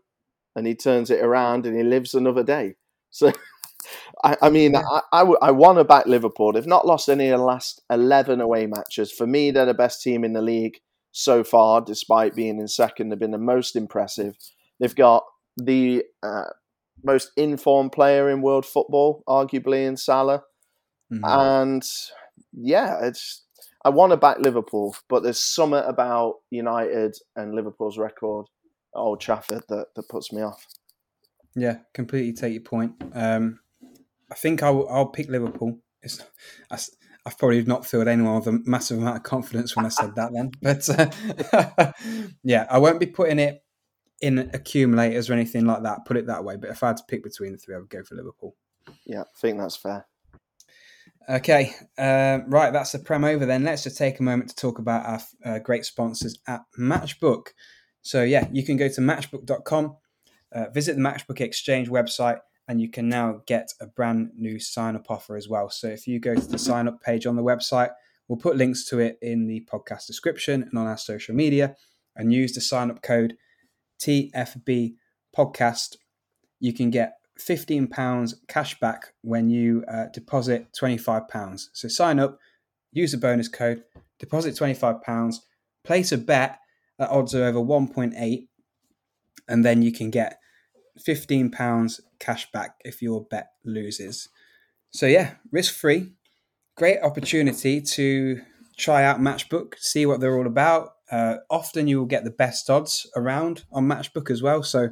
And 0.55 0.67
he 0.67 0.75
turns 0.75 1.11
it 1.11 1.23
around 1.25 1.67
and 1.67 1.77
he 1.77 1.83
lives 1.83 2.15
another 2.15 2.43
day. 2.43 2.75
So, 3.11 3.33
I, 4.25 4.37
I 4.43 4.51
mean, 4.51 4.73
Yeah. 4.73 4.83
I, 4.91 5.01
I, 5.13 5.19
w- 5.21 5.39
I 5.43 5.51
want 5.51 5.79
to 5.79 5.85
back 5.85 6.07
Liverpool. 6.07 6.53
They've 6.53 6.67
not 6.67 6.87
lost 6.87 7.09
any 7.09 7.29
of 7.29 7.39
the 7.39 7.45
last 7.45 7.83
11 7.91 8.41
away 8.41 8.67
matches. 8.67 9.11
For 9.13 9.27
me, 9.27 9.51
they're 9.51 9.67
the 9.67 9.75
best 9.75 10.03
team 10.03 10.25
in 10.25 10.33
the 10.35 10.43
league 10.43 10.79
so 11.13 11.43
far, 11.45 11.81
despite 11.81 12.35
being 12.35 12.59
in 12.59 12.69
second. 12.69 13.09
They've 13.09 13.19
been 13.19 13.31
the 13.33 13.39
most 13.39 13.77
impressive. 13.77 14.35
They've 14.81 14.95
got 14.95 15.25
the 15.57 16.05
uh, 16.23 16.51
most 17.05 17.33
informed 17.37 17.93
player 17.93 18.31
in 18.31 18.43
world 18.43 18.65
football, 18.67 19.23
arguably 19.29 19.87
in 19.87 19.97
Salah. 19.97 20.43
Mhm. 21.13 21.21
And 21.25 21.83
yeah, 22.53 22.99
it's 23.03 23.45
I 23.85 23.91
want 23.91 24.13
to 24.13 24.17
back 24.17 24.39
Liverpool, 24.39 24.95
but 25.09 25.23
there's 25.23 25.41
something 25.41 25.83
about 25.85 26.37
United 26.51 27.17
and 27.37 27.55
Liverpool's 27.55 27.99
record 27.99 28.47
Old 28.95 29.21
Trafford 29.21 29.65
that, 29.69 29.95
that 29.95 30.09
puts 30.09 30.33
me 30.33 30.43
off. 30.43 30.67
Yeah, 31.55 31.79
completely 31.93 32.33
take 32.33 32.55
your 32.55 32.63
point. 32.63 32.95
Um, 33.15 33.61
I 34.31 34.35
think 34.35 34.63
I'll, 34.63 34.89
I'll 34.89 35.07
pick 35.07 35.29
Liverpool. 35.29 35.79
It's, 36.03 36.23
I, 36.71 36.79
I've 37.27 37.39
probably 37.39 37.63
not 37.63 37.87
filled 37.87 38.09
anyone 38.09 38.37
with 38.37 38.47
a 38.49 38.61
massive 38.65 38.99
amount 38.99 39.19
of 39.19 39.23
confidence 39.23 39.77
when 39.77 39.87
I 39.87 39.91
said 39.91 40.15
that 40.17 40.33
then. 40.33 40.51
But 40.63 40.89
uh, 40.89 41.93
yeah, 42.43 42.67
I 42.71 42.79
won't 42.79 43.01
be 43.01 43.07
putting 43.07 43.39
it 43.39 43.63
in 44.21 44.39
accumulators 44.55 45.29
or 45.29 45.35
anything 45.35 45.67
like 45.67 45.83
that, 45.83 46.05
put 46.07 46.17
it 46.17 46.27
that 46.27 46.45
way. 46.45 46.57
But 46.57 46.71
if 46.71 46.83
I 46.83 46.89
had 46.89 46.97
to 46.99 47.05
pick 47.09 47.23
between 47.23 47.53
the 47.53 47.59
three, 47.59 47.75
I 47.75 47.79
would 47.79 47.91
go 47.91 48.03
for 48.03 48.15
Liverpool. 48.15 48.57
Yeah, 49.05 49.23
I 49.23 49.25
think 49.37 49.59
that's 49.59 49.77
fair. 49.77 50.07
Okay, 51.29 51.73
uh, 51.99 52.41
right, 52.49 52.73
that's 52.73 52.93
the 52.93 52.99
prem 52.99 53.25
over 53.25 53.47
then. 53.47 53.65
Let's 53.65 53.85
just 53.85 53.97
take 53.97 54.19
a 54.19 54.25
moment 54.25 54.51
to 54.51 54.57
talk 54.57 54.79
about 54.79 55.07
our 55.07 55.21
uh, 55.45 55.59
great 55.61 55.85
sponsors 55.85 56.39
at 56.49 56.63
Matchbook. 56.79 57.49
So, 58.03 58.23
yeah, 58.25 58.49
you 58.53 58.65
can 58.65 58.77
go 58.77 58.89
to 58.89 59.01
matchbook.com, 59.01 59.97
uh, 60.53 60.69
visit 60.71 60.97
the 60.97 61.03
Matchbook 61.03 61.41
Exchange 61.41 61.89
website, 61.89 62.41
and 62.69 62.81
you 62.81 62.91
can 62.91 63.09
now 63.09 63.43
get 63.47 63.73
a 63.81 63.87
brand 63.87 64.31
new 64.37 64.59
sign 64.59 64.97
up 64.97 65.11
offer 65.11 65.37
as 65.37 65.49
well. 65.49 65.71
So, 65.71 65.89
if 65.89 66.07
you 66.07 66.21
go 66.21 66.35
to 66.35 66.47
the 66.47 66.59
sign 66.59 66.89
up 66.89 67.01
page 67.01 67.27
on 67.27 67.37
the 67.37 67.43
website, 67.43 67.91
we'll 68.29 68.39
put 68.39 68.57
links 68.57 68.85
to 68.87 68.99
it 68.99 69.19
in 69.23 69.47
the 69.47 69.67
podcast 69.73 70.07
description 70.07 70.63
and 70.63 70.79
on 70.79 70.87
our 70.87 70.99
social 70.99 71.35
media, 71.35 71.77
and 72.17 72.33
use 72.33 72.53
the 72.53 72.61
sign 72.61 72.91
up 72.91 73.03
code 73.03 73.37
TFB 74.01 74.95
podcast. 75.37 75.97
You 76.61 76.73
can 76.73 76.91
get 76.91 77.19
£15 77.39 78.35
cash 78.49 78.79
back 78.81 79.15
when 79.23 79.49
you 79.49 79.85
uh, 79.89 80.07
deposit 80.13 80.67
£25. 80.81 81.69
So 81.73 81.89
sign 81.89 82.19
up, 82.19 82.39
use 82.93 83.13
the 83.13 83.19
bonus 83.19 83.49
code, 83.49 83.83
deposit 84.19 84.55
£25, 84.55 85.37
place 85.85 86.13
a 86.13 86.19
bet 86.19 86.59
at 87.03 87.11
odds 87.11 87.35
are 87.35 87.45
over 87.45 87.59
1.8, 87.59 88.49
and 89.49 89.65
then 89.65 89.83
you 89.83 89.93
can 89.93 90.11
get 90.11 90.39
£15 90.99 92.01
cash 92.19 92.51
back 92.53 92.77
if 92.85 93.03
your 93.03 93.25
bet 93.25 93.49
loses. 93.65 94.29
So, 94.91 95.07
yeah, 95.07 95.35
risk 95.51 95.75
free. 95.75 96.13
Great 96.77 96.99
opportunity 97.03 97.81
to 97.81 98.41
try 98.79 99.05
out 99.05 99.21
Matchbook, 99.21 99.79
see 99.79 100.07
what 100.07 100.21
they're 100.21 100.37
all 100.37 100.47
about. 100.47 100.91
Uh, 101.11 101.37
often 101.51 101.87
you 101.87 101.99
will 101.99 102.07
get 102.07 102.25
the 102.25 102.31
best 102.31 102.71
odds 102.71 103.07
around 103.17 103.65
on 103.71 103.87
Matchbook 103.87 104.31
as 104.31 104.43
well. 104.43 104.63
So, 104.63 104.91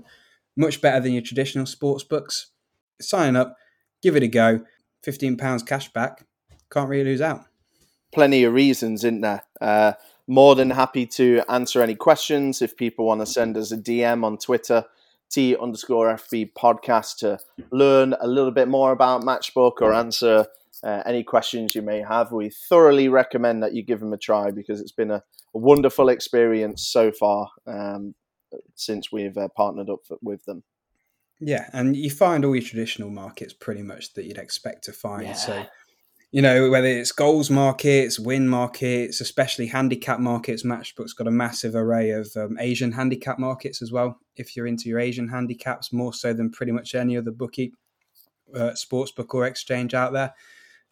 much 0.57 0.81
better 0.81 1.01
than 1.01 1.13
your 1.13 1.23
traditional 1.23 1.67
sports 1.67 2.05
books. 2.05 2.51
Sign 3.01 3.37
up, 3.37 3.57
give 4.03 4.17
it 4.17 4.23
a 4.23 4.29
go. 4.29 4.61
£15 5.07 5.67
cash 5.67 5.91
back. 5.93 6.27
Can't 6.71 6.89
really 6.89 7.05
lose 7.05 7.21
out. 7.21 7.45
Plenty 8.13 8.45
of 8.45 8.53
reasons, 8.53 9.05
isn't 9.05 9.23
there? 9.23 9.45
Uh, 9.61 9.93
more 10.31 10.55
than 10.55 10.71
happy 10.71 11.05
to 11.05 11.43
answer 11.49 11.83
any 11.83 11.97
questions 11.97 12.63
if 12.63 12.77
people 12.77 13.05
want 13.05 13.21
to 13.21 13.27
send 13.27 13.57
us 13.57 13.73
a 13.73 13.77
DM 13.77 14.23
on 14.23 14.39
Twitter, 14.39 14.85
T 15.29 15.57
underscore 15.57 16.15
FB 16.15 16.53
podcast, 16.53 17.17
to 17.19 17.41
learn 17.73 18.15
a 18.21 18.29
little 18.29 18.53
bit 18.53 18.69
more 18.69 18.93
about 18.93 19.23
Matchbook 19.23 19.81
or 19.81 19.93
answer 19.93 20.47
uh, 20.85 21.03
any 21.05 21.25
questions 21.25 21.75
you 21.75 21.83
may 21.83 22.01
have. 22.01 22.31
We 22.31 22.49
thoroughly 22.49 23.09
recommend 23.09 23.65
that 23.65 23.75
you 23.75 23.83
give 23.83 23.99
them 23.99 24.13
a 24.13 24.17
try 24.17 24.53
because 24.53 24.81
it's 24.81 24.93
been 24.93 25.11
a, 25.11 25.25
a 25.53 25.59
wonderful 25.59 26.09
experience 26.09 26.87
so 26.87 27.11
far 27.11 27.49
um, 27.67 28.15
since 28.77 29.11
we've 29.11 29.37
uh, 29.37 29.49
partnered 29.57 29.91
up 29.91 30.05
with 30.23 30.45
them. 30.45 30.63
Yeah, 31.41 31.69
and 31.73 31.97
you 31.97 32.09
find 32.09 32.45
all 32.45 32.55
your 32.55 32.65
traditional 32.65 33.11
markets 33.11 33.53
pretty 33.53 33.83
much 33.83 34.15
that 34.15 34.27
you'd 34.27 34.39
expect 34.39 34.85
to 34.85 34.93
find. 34.93 35.25
Yeah. 35.25 35.33
So, 35.33 35.67
you 36.33 36.41
know, 36.41 36.71
whether 36.71 36.87
it's 36.87 37.11
goals 37.11 37.51
markets, 37.51 38.19
win 38.19 38.49
markets, 38.49 39.21
especially 39.21 39.67
handicap 39.67 40.21
markets, 40.21 40.65
Matchbook's 40.65 41.13
got 41.13 41.27
a 41.27 41.33
massive 41.33 41.75
array 41.75 42.11
of 42.11 42.31
um, 42.37 42.57
Asian 42.61 42.93
handicap 42.93 43.39
markets 43.39 43.83
as 43.83 43.91
well. 43.91 44.19
If 44.37 44.55
you're 44.55 44.69
into 44.69 44.89
your 44.89 45.01
Asian 45.01 45.29
handicaps, 45.29 45.93
more 45.93 46.15
so 46.15 46.33
than 46.33 46.51
pretty 46.51 46.71
much 46.71 46.95
any 46.95 47.17
other 47.17 47.33
bookie, 47.33 47.73
uh, 48.55 48.75
sports 48.75 49.11
book 49.11 49.35
or 49.35 49.45
exchange 49.45 49.93
out 49.93 50.13
there. 50.13 50.33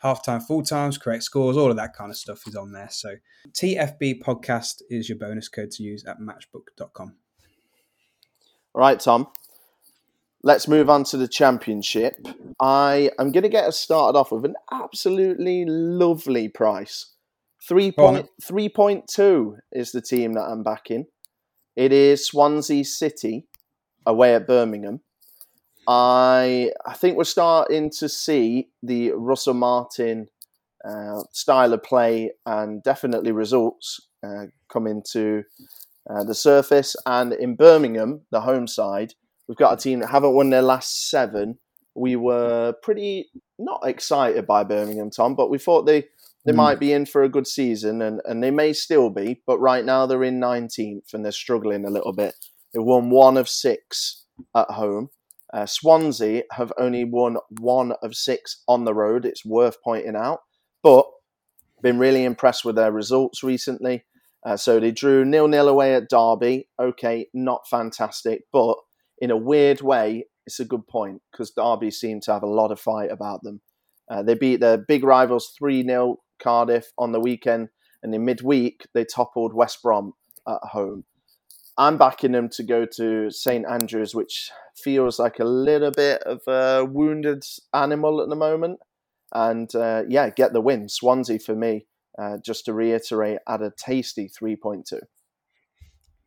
Halftime, 0.03 0.43
full 0.43 0.63
times, 0.63 0.99
correct 0.99 1.25
scores, 1.25 1.57
all 1.57 1.71
of 1.71 1.77
that 1.77 1.95
kind 1.95 2.11
of 2.11 2.17
stuff 2.17 2.47
is 2.47 2.55
on 2.55 2.73
there. 2.73 2.89
So, 2.91 3.17
TFB 3.51 4.23
podcast 4.23 4.83
is 4.91 5.09
your 5.09 5.19
bonus 5.19 5.49
code 5.49 5.73
to 5.73 5.83
use 5.83 6.05
at 6.05 6.21
matchbook.com. 6.21 7.17
All 8.75 8.81
right, 8.81 8.99
Tom 9.01 9.27
let's 10.43 10.69
move 10.69 10.89
on 10.89 11.05
to 11.05 11.17
the 11.17 11.29
championship. 11.29 12.17
I 12.61 13.11
am 13.19 13.33
going 13.33 13.43
to 13.43 13.49
get 13.49 13.65
us 13.65 13.79
started 13.79 14.19
off 14.19 14.33
with 14.33 14.45
an 14.45 14.55
absolutely 14.73 15.65
lovely 15.67 16.49
price. 16.49 17.15
3.2 17.69 19.57
is 19.73 19.93
the 19.93 20.01
team 20.01 20.33
that 20.35 20.45
I'm 20.45 20.63
backing. 20.63 21.07
It 21.77 21.93
is 21.93 22.27
Swansea 22.27 22.85
City 22.85 23.47
away 24.07 24.35
at 24.35 24.47
Birmingham. 24.47 25.01
I 25.87 26.73
I 26.85 26.95
think 26.95 27.17
we're 27.17 27.25
starting 27.25 27.91
to 27.99 28.09
see 28.09 28.69
the 28.83 29.13
Russell 29.13 29.55
Martin 29.55 30.29
uh, 30.85 31.23
style 31.33 31.73
of 31.73 31.83
play 31.83 32.33
and 32.47 32.83
definitely 32.83 33.33
results 33.33 34.09
uh, 34.23 34.47
come 34.69 34.87
into 34.87 35.45
uh, 36.09 36.25
the 36.25 36.35
surface. 36.35 36.95
And 37.07 37.33
in 37.33 37.57
Birmingham, 37.57 38.23
the 38.31 38.43
home 38.43 38.67
side, 38.67 39.15
We've 39.49 39.57
got 39.57 39.73
a 39.73 39.83
team 39.83 40.01
that 40.01 40.11
haven't 40.11 40.35
won 40.35 40.51
their 40.51 40.63
last 40.63 41.11
seven. 41.11 41.59
We 41.95 42.17
were 42.17 42.75
pretty 42.83 43.31
not 43.59 43.81
excited 43.85 44.47
by 44.47 44.63
Birmingham, 44.65 45.11
Tom, 45.11 45.35
but 45.35 45.51
we 45.51 45.59
thought 45.59 45.87
they 45.87 46.05
they 46.45 46.53
mm. 46.53 46.57
might 46.57 46.79
be 46.79 46.93
in 46.93 47.07
for 47.07 47.23
a 47.23 47.29
good 47.29 47.47
season, 47.47 48.01
and, 48.01 48.21
and 48.25 48.43
they 48.43 48.51
may 48.51 48.73
still 48.73 49.11
be. 49.11 49.43
But 49.47 49.59
right 49.59 49.85
now 49.85 50.07
they're 50.07 50.23
in 50.23 50.39
19th 50.39 51.13
and 51.13 51.25
they're 51.25 51.33
struggling 51.33 51.85
a 51.85 51.91
little 51.91 52.13
bit. 52.13 52.35
They 52.73 52.81
won 52.81 53.11
one 53.11 53.37
of 53.37 53.49
six 53.49 54.25
at 54.55 54.71
home. 54.71 55.09
Uh, 55.53 55.67
Swansea 55.67 56.43
have 56.53 56.73
only 56.79 57.05
won 57.05 57.39
one 57.59 57.93
of 58.03 58.15
six 58.15 58.63
on 58.69 58.85
the 58.85 58.95
road. 58.95 59.25
It's 59.25 59.45
worth 59.45 59.83
pointing 59.83 60.15
out, 60.15 60.41
but 60.83 61.07
been 61.83 61.99
really 61.99 62.25
impressed 62.25 62.65
with 62.65 62.77
their 62.77 62.93
results 62.93 63.43
recently. 63.43 64.05
Uh, 64.45 64.57
so 64.57 64.79
they 64.79 64.91
drew 64.91 65.25
nil 65.25 65.49
nil 65.49 65.69
away 65.69 65.95
at 65.95 66.09
Derby. 66.09 66.69
Okay, 66.79 67.27
not 67.33 67.67
fantastic, 67.69 68.43
but 68.53 68.77
in 69.21 69.31
a 69.31 69.37
weird 69.37 69.81
way, 69.81 70.25
it's 70.47 70.61
a 70.61 70.65
good 70.65 70.87
point 70.87 71.21
because 71.31 71.51
Derby 71.51 71.91
seem 71.91 72.21
to 72.23 72.33
have 72.33 72.43
a 72.43 72.47
lot 72.47 72.73
of 72.73 72.81
fight 72.81 73.11
about 73.11 73.43
them. 73.43 73.61
Uh, 74.11 74.23
they 74.23 74.35
beat 74.35 74.61
their 74.61 74.79
big 74.79 75.05
rivals 75.05 75.53
3 75.59 75.85
0 75.85 76.19
Cardiff 76.43 76.93
on 76.97 77.13
the 77.13 77.21
weekend, 77.21 77.69
and 78.03 78.15
in 78.15 78.25
midweek, 78.25 78.87
they 78.95 79.05
toppled 79.05 79.53
West 79.55 79.83
Brom 79.83 80.15
at 80.47 80.61
home. 80.63 81.05
I'm 81.77 81.97
backing 81.97 82.33
them 82.33 82.49
to 82.51 82.63
go 82.63 82.87
to 82.97 83.31
St 83.31 83.65
Andrews, 83.69 84.15
which 84.15 84.51
feels 84.77 85.19
like 85.19 85.39
a 85.39 85.45
little 85.45 85.93
bit 85.93 86.23
of 86.25 86.41
a 86.49 86.85
wounded 86.85 87.45
animal 87.73 88.21
at 88.21 88.29
the 88.29 88.37
moment. 88.37 88.81
And 89.33 89.73
uh, 89.75 90.03
yeah, 90.09 90.31
get 90.31 90.53
the 90.53 90.61
win. 90.61 90.89
Swansea 90.89 91.39
for 91.39 91.55
me, 91.55 91.87
uh, 92.19 92.39
just 92.45 92.65
to 92.65 92.73
reiterate, 92.73 93.39
at 93.47 93.63
a 93.63 93.71
tasty 93.77 94.29
3.2. 94.29 95.01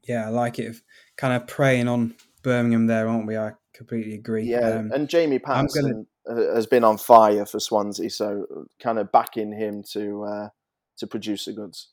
Yeah, 0.07 0.27
I 0.27 0.29
like 0.29 0.57
it. 0.57 0.77
Kind 1.17 1.33
of 1.33 1.47
preying 1.47 1.87
on 1.87 2.15
Birmingham 2.41 2.87
there, 2.87 3.07
aren't 3.07 3.27
we? 3.27 3.37
I 3.37 3.51
completely 3.73 4.15
agree. 4.15 4.43
Yeah, 4.43 4.79
um, 4.79 4.91
and 4.91 5.09
Jamie 5.09 5.39
Paterson 5.39 6.05
gonna... 6.27 6.53
has 6.53 6.67
been 6.67 6.83
on 6.83 6.97
fire 6.97 7.45
for 7.45 7.59
Swansea, 7.59 8.09
so 8.09 8.45
kind 8.81 8.99
of 8.99 9.11
backing 9.11 9.53
him 9.53 9.83
to 9.93 10.23
uh, 10.23 10.49
to 10.97 11.07
produce 11.07 11.45
the 11.45 11.53
goods. 11.53 11.89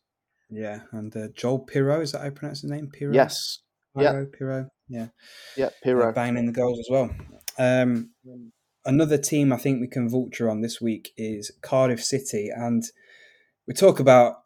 Yeah, 0.51 0.81
and 0.93 1.15
uh, 1.17 1.29
Joel 1.35 1.67
Piroe 1.67 2.03
is 2.03 2.13
that 2.13 2.21
how 2.21 2.25
you 2.27 2.31
pronounce 2.33 2.63
his 2.63 2.71
name? 2.71 2.91
Piroe. 2.91 3.15
Yes. 3.15 3.61
yeah. 3.97 4.25
Piroe. 4.39 4.69
Yeah. 4.89 5.09
Yeah. 5.57 5.71
Uh, 5.85 6.13
banging 6.13 6.47
the 6.47 6.53
goals 6.53 6.79
as 6.79 6.89
well. 6.91 7.11
Um, 7.59 8.11
another 8.85 9.19
team 9.19 9.53
I 9.53 9.57
think 9.59 9.81
we 9.81 9.89
can 9.89 10.09
vulture 10.09 10.49
on 10.49 10.63
this 10.63 10.81
week 10.81 11.13
is 11.17 11.53
Cardiff 11.63 12.03
City, 12.03 12.51
and 12.55 12.83
we 13.67 13.75
talk 13.75 14.01
about 14.01 14.37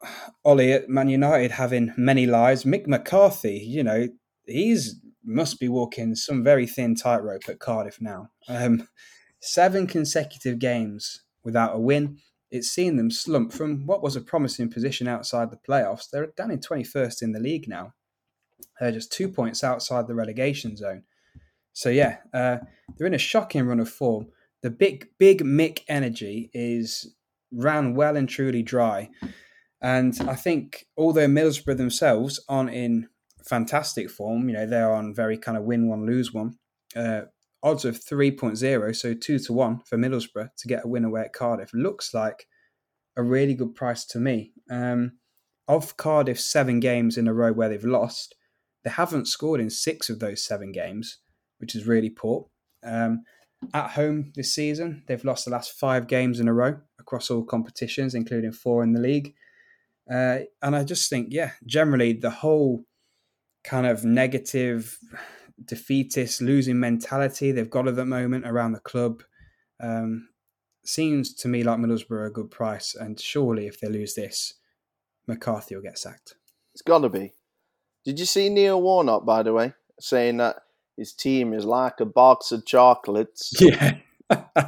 Ollie 0.45 0.73
at 0.73 0.89
Man 0.89 1.09
United 1.09 1.53
having 1.53 1.95
many 1.97 2.27
lives. 2.27 2.65
Mick 2.65 2.89
McCarthy, 2.89 3.59
you 3.65 3.85
know, 3.85 4.09
he's 4.47 5.01
must 5.25 5.61
be 5.61 5.69
walking 5.69 6.15
some 6.15 6.43
very 6.43 6.67
thin 6.67 6.95
tightrope 6.95 7.49
at 7.49 7.59
Cardiff 7.59 8.01
now. 8.01 8.31
Um, 8.49 8.89
seven 9.41 9.87
consecutive 9.87 10.59
games 10.59 11.23
without 11.45 11.75
a 11.75 11.79
win. 11.79 12.19
It's 12.51 12.69
seen 12.69 12.97
them 12.97 13.11
slump 13.11 13.53
from 13.53 13.87
what 13.87 14.03
was 14.03 14.17
a 14.17 14.21
promising 14.21 14.71
position 14.71 15.09
outside 15.09 15.51
the 15.51 15.57
playoffs. 15.57 16.11
They're 16.11 16.29
down 16.37 16.51
in 16.51 16.61
21st 16.61 17.23
in 17.23 17.33
the 17.33 17.41
league 17.41 17.69
now. 17.69 17.95
They're 18.79 18.93
just 18.93 19.13
two 19.13 19.29
points 19.29 19.65
outside 19.65 20.07
the 20.07 20.15
relegation 20.15 20.77
zone. 20.77 21.05
So, 21.73 21.89
yeah, 21.89 22.19
uh, 22.35 22.59
they're 22.97 23.07
in 23.07 23.15
a 23.15 23.19
shocking 23.19 23.67
run 23.67 23.81
of 23.81 23.89
form. 23.89 24.27
The 24.63 24.71
big, 24.71 25.09
big 25.19 25.43
Mick 25.43 25.81
energy 25.89 26.51
is 26.53 27.15
ran 27.51 27.95
well 27.95 28.17
and 28.17 28.29
truly 28.29 28.63
dry. 28.63 29.11
And 29.81 30.17
I 30.29 30.37
think 30.37 30.87
although 30.97 31.27
Middlesbrough 31.27 31.77
themselves 31.77 32.41
aren't 32.49 32.71
in 32.71 33.09
fantastic 33.43 34.11
form. 34.11 34.49
You 34.49 34.55
know, 34.55 34.67
they're 34.67 34.93
on 34.93 35.15
very 35.15 35.39
kind 35.39 35.57
of 35.57 35.65
win 35.65 35.89
one, 35.89 36.07
lose 36.07 36.33
one. 36.33 36.59
Uh, 36.95 37.23
odds 37.63 37.85
of 37.85 37.99
3.0, 37.99 38.97
so 38.97 39.15
2 39.15 39.39
to 39.39 39.53
1 39.53 39.81
for 39.87 39.97
Middlesbrough 39.97 40.51
to 40.57 40.69
get 40.69 40.85
a 40.85 40.89
win 40.89 41.05
away 41.05 41.23
at 41.23 41.33
Cardiff. 41.33 41.73
Looks 41.73 42.13
like 42.13 42.47
a 43.17 43.23
really 43.23 43.55
good 43.55 43.75
price 43.75 44.05
to 44.07 44.19
me. 44.19 44.53
Um, 44.71 45.13
of 45.69 45.97
Cardiff's 45.97 46.45
seven 46.45 46.81
games 46.81 47.17
in 47.17 47.29
a 47.29 47.35
row 47.35 47.53
where 47.53 47.69
they've 47.69 47.85
lost, 47.85 48.35
they 48.85 48.91
haven't 48.91 49.29
scored 49.29 49.61
in 49.61 49.71
six 49.71 50.11
of 50.11 50.19
those 50.19 50.45
seven 50.45 50.73
games, 50.73 51.19
which 51.59 51.75
is 51.75 51.87
really 51.87 52.11
poor. 52.11 52.49
Um, 52.85 53.23
at 53.73 53.91
home 53.91 54.33
this 54.35 54.55
season. 54.55 55.05
They've 55.07 55.25
lost 55.25 55.45
the 55.45 55.51
last 55.51 55.79
five 55.79 56.07
games 56.07 56.41
in 56.41 56.49
a 56.49 56.53
row 56.53 56.79
across 56.99 57.31
all 57.31 57.45
competitions, 57.45 58.15
including 58.15 58.53
four 58.53 58.83
in 58.83 58.93
the 58.93 59.01
league. 59.01 59.35
Uh, 60.11 60.41
and 60.61 60.75
I 60.75 60.85
just 60.85 61.09
think, 61.09 61.29
yeah, 61.31 61.53
generally 61.65 62.13
the 62.13 62.31
whole 62.31 62.85
kind 63.65 63.87
of 63.87 64.05
negative, 64.05 64.99
defeatist, 65.65 66.41
losing 66.41 66.81
mentality 66.81 67.53
they've 67.53 67.71
got 67.71 67.89
at 67.89 67.97
the 67.97 68.05
moment 68.05 68.47
around 68.47 68.73
the 68.73 68.81
club 68.81 69.23
um, 69.81 70.29
seems 70.85 71.35
to 71.35 71.49
me 71.49 71.63
like 71.63 71.79
Middlesbrough 71.79 72.27
a 72.27 72.31
good 72.31 72.51
price. 72.51 72.95
And 72.95 73.19
surely, 73.21 73.67
if 73.67 73.81
they 73.81 73.89
lose 73.89 74.15
this, 74.15 74.55
McCarthy 75.27 75.75
will 75.75 75.83
get 75.83 75.99
sacked. 75.99 76.35
It's 76.75 76.83
got 76.83 77.01
to 77.01 77.09
be. 77.09 77.33
Did 78.05 78.19
you 78.19 78.27
see 78.27 78.49
Neil 78.49 78.81
Warnock, 78.81 79.25
by 79.25 79.43
the 79.43 79.53
way, 79.53 79.75
saying 80.01 80.39
that 80.39 80.57
his 80.97 81.13
team 81.13 81.53
is 81.53 81.65
like 81.65 82.01
a 82.01 82.05
box 82.05 82.53
of 82.53 82.67
chocolates? 82.67 83.53
Yeah. 83.61 83.99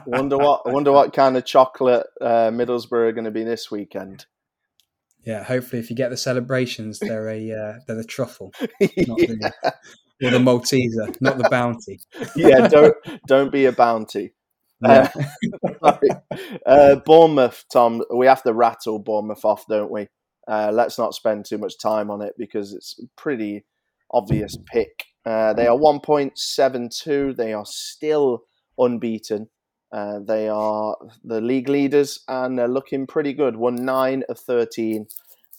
wonder 0.05 0.37
what. 0.37 0.61
I 0.67 0.73
wonder 0.73 0.93
what 0.93 1.15
kind 1.15 1.39
of 1.39 1.47
chocolate 1.47 2.07
uh, 2.21 2.51
Middlesbrough 2.51 3.09
are 3.09 3.13
going 3.13 3.25
to 3.25 3.31
be 3.31 3.45
this 3.45 3.71
weekend. 3.71 4.27
Yeah, 5.27 5.43
hopefully, 5.43 5.81
if 5.81 5.91
you 5.91 5.97
get 5.97 6.11
the 6.11 6.17
celebrations, 6.17 6.99
they're 7.01 7.29
a 7.29 7.53
uh, 7.53 7.79
they're 7.87 7.97
the 7.97 8.05
truffle, 8.05 8.53
not 8.61 9.19
the, 9.19 9.53
or 10.23 10.31
the 10.31 10.39
Malteser, 10.39 11.17
not 11.21 11.39
the 11.39 11.49
bounty. 11.51 12.01
yeah, 12.37 12.69
don't 12.69 12.95
don't 13.27 13.53
be 13.53 13.67
a 13.67 13.73
bounty. 13.73 14.33
Yeah. 14.83 15.11
Uh, 15.83 15.97
uh, 16.67 16.97
Bournemouth, 17.07 17.65
Tom. 17.73 18.03
We 18.15 18.27
have 18.27 18.43
to 18.43 18.53
rattle 18.53 18.99
Bournemouth 18.99 19.45
off, 19.45 19.65
don't 19.69 19.91
we? 19.91 20.09
Uh, 20.47 20.71
let's 20.73 20.99
not 20.99 21.15
spend 21.15 21.47
too 21.47 21.59
much 21.59 21.79
time 21.81 22.11
on 22.11 22.21
it 22.21 22.35
because 22.37 22.75
it's 22.75 22.99
a 23.03 23.07
pretty 23.21 23.65
obvious 24.11 24.57
pick. 24.71 25.05
Uh, 25.25 25.55
they 25.55 25.67
are 25.67 25.77
1.72. 25.77 27.35
They 27.35 27.55
are 27.55 27.65
still 27.65 28.43
unbeaten. 28.79 29.49
Uh, 29.95 30.19
they 30.19 30.49
are 30.49 30.97
the 31.23 31.41
league 31.41 31.69
leaders 31.69 32.25
and 32.27 32.59
they're 32.59 32.67
looking 32.67 33.07
pretty 33.07 33.33
good. 33.33 33.55
Won 33.55 33.77
nine 33.77 34.25
of 34.29 34.41
13. 34.41 35.07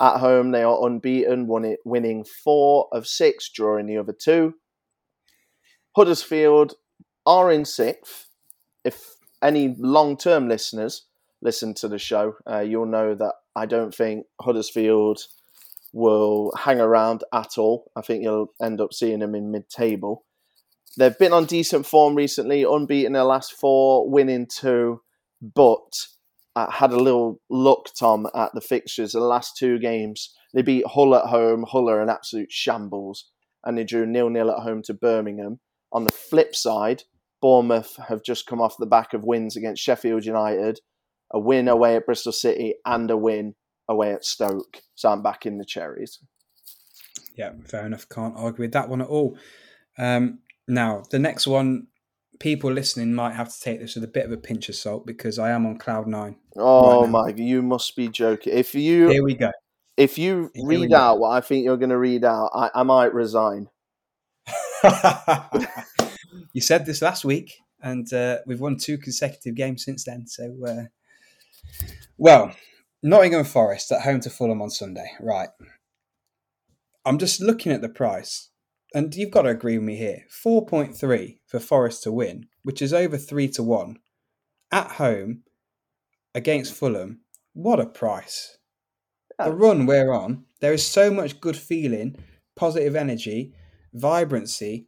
At 0.02 0.18
home, 0.18 0.52
they 0.52 0.62
are 0.62 0.86
unbeaten, 0.86 1.48
won 1.48 1.64
it, 1.64 1.80
winning 1.86 2.26
four 2.26 2.90
of 2.92 3.08
six, 3.08 3.50
drawing 3.50 3.86
the 3.86 3.98
other 3.98 4.12
two. 4.12 4.56
Huddersfield 5.96 6.74
are 7.26 7.50
in 7.50 7.64
sixth. 7.64 8.28
If 8.84 9.16
any 9.42 9.74
long 9.80 10.18
term 10.18 10.50
listeners 10.50 11.06
listen 11.42 11.74
to 11.76 11.88
the 11.88 11.98
show, 11.98 12.36
uh, 12.46 12.60
you'll 12.60 12.88
know 12.88 13.16
that 13.16 13.36
I 13.56 13.66
don't 13.66 13.96
think 13.96 14.26
Huddersfield 14.42 15.22
will 15.94 16.52
hang 16.58 16.82
around 16.82 17.24
at 17.34 17.58
all. 17.58 17.90
I 17.96 18.02
think 18.02 18.22
you'll 18.22 18.52
end 18.62 18.82
up 18.82 18.94
seeing 18.94 19.20
them 19.20 19.34
in 19.34 19.50
mid 19.50 19.70
table. 19.70 20.26
They've 20.98 21.18
been 21.18 21.34
on 21.34 21.46
decent 21.46 21.86
form 21.86 22.16
recently, 22.16 22.64
unbeaten 22.64 23.14
their 23.14 23.24
last 23.24 23.54
four, 23.54 24.10
winning 24.10 24.48
two, 24.48 25.02
but 25.42 25.94
I 26.56 26.72
had 26.72 26.92
a 26.92 27.00
little 27.00 27.42
look, 27.50 27.90
Tom, 28.00 28.28
at 28.34 28.54
the 28.54 28.62
fixtures. 28.62 29.12
The 29.12 29.20
last 29.20 29.58
two 29.58 29.78
games, 29.78 30.34
they 30.54 30.62
beat 30.62 30.88
Hull 30.88 31.14
at 31.16 31.26
home. 31.26 31.66
Hull 31.68 31.90
are 31.90 32.02
an 32.02 32.10
absolute 32.10 32.52
shambles, 32.52 33.30
and 33.66 33.78
they 33.78 33.84
drew 33.84 34.06
nil 34.06 34.30
nil 34.30 34.52
at 34.52 34.64
home 34.64 34.82
to 34.84 34.94
Birmingham. 34.94 35.60
On 35.92 36.06
the 36.06 36.14
flip 36.14 36.56
side, 36.56 37.04
Bournemouth 37.42 37.98
have 38.08 38.24
just 38.24 38.48
come 38.48 38.62
off 38.62 38.78
the 38.80 38.86
back 38.86 39.14
of 39.14 39.24
wins 39.24 39.58
against 39.58 39.84
Sheffield 39.84 40.26
United, 40.26 40.80
a 41.32 41.40
win 41.40 41.68
away 41.68 41.98
at 41.98 42.06
Bristol 42.06 42.32
City, 42.32 42.76
and 42.86 43.12
a 43.12 43.18
win 43.18 43.56
away 43.90 44.14
at 44.14 44.24
Stoke. 44.24 44.82
So 44.96 45.10
I'm 45.10 45.22
back 45.22 45.46
in 45.46 45.58
the 45.58 45.66
cherries. 45.66 46.20
Yeah, 47.38 47.52
fair 47.66 47.86
enough. 47.86 48.08
Can't 48.08 48.36
argue 48.38 48.64
with 48.64 48.72
that 48.72 48.88
one 48.88 49.02
at 49.02 49.08
all. 49.08 49.38
Um, 49.98 50.40
now, 50.68 51.04
the 51.12 51.20
next 51.20 51.48
one, 51.48 51.88
people 52.40 52.72
listening 52.72 53.14
might 53.14 53.34
have 53.34 53.54
to 53.54 53.60
take 53.60 53.80
this 53.80 53.96
with 53.96 54.04
a 54.04 54.08
bit 54.08 54.26
of 54.26 54.32
a 54.32 54.38
pinch 54.38 54.70
of 54.70 54.76
salt 54.76 55.06
because 55.06 55.40
I 55.40 55.52
am 55.52 55.66
on 55.66 55.78
cloud 55.78 56.08
nine. 56.08 56.38
Oh 56.56 57.02
right 57.02 57.10
my! 57.10 57.34
You 57.36 57.62
must 57.62 57.96
be 57.96 58.08
joking. 58.08 58.54
If 58.54 58.76
you 58.76 59.10
here 59.10 59.24
we 59.24 59.36
go. 59.36 59.52
If 59.98 60.18
you 60.18 60.52
here 60.54 60.68
read 60.68 60.94
out 60.94 61.20
what 61.20 61.30
I 61.30 61.42
think 61.42 61.64
you're 61.64 61.78
going 61.78 61.90
to 61.90 61.98
read 61.98 62.26
out, 62.26 62.50
I, 62.54 62.70
I 62.76 62.84
might 62.84 63.14
resign. 63.14 63.70
you 66.52 66.62
said 66.62 66.86
this 66.86 67.02
last 67.02 67.24
week, 67.24 67.54
and 67.82 68.12
uh, 68.12 68.40
we've 68.46 68.60
won 68.60 68.78
two 68.78 68.98
consecutive 68.98 69.56
games 69.56 69.86
since 69.86 70.04
then. 70.04 70.28
So, 70.28 70.54
uh, 70.68 70.84
well, 72.18 72.54
Nottingham 73.02 73.46
Forest 73.46 73.94
at 73.94 74.02
home 74.02 74.20
to 74.22 74.30
Fulham 74.30 74.62
on 74.62 74.70
Sunday. 74.70 75.12
Right. 75.22 75.50
I'm 77.06 77.18
just 77.18 77.40
looking 77.40 77.72
at 77.72 77.82
the 77.82 77.90
price 77.90 78.50
and 78.94 79.14
you've 79.16 79.32
got 79.32 79.44
to 79.44 79.50
agree 79.50 79.78
with 79.78 79.86
me 79.86 79.96
here 79.96 80.24
4.3 80.44 81.38
for 81.48 81.60
Forest 81.60 82.04
to 82.04 82.12
win, 82.12 82.48
which 82.64 82.82
is 82.82 82.94
over 82.94 83.18
3 83.18 83.48
to 83.50 83.64
1 83.64 83.98
at 84.72 84.92
home 84.92 85.44
against 86.34 86.74
Fulham. 86.74 87.22
What 87.54 87.80
a 87.80 87.86
price. 87.86 88.58
The 89.38 89.54
run 89.54 89.86
we're 89.86 90.14
on, 90.14 90.46
there 90.62 90.74
is 90.74 90.86
so 90.86 91.12
much 91.12 91.42
good 91.42 91.58
feeling, 91.58 92.16
positive 92.56 92.96
energy, 92.96 93.54
vibrancy, 93.94 94.88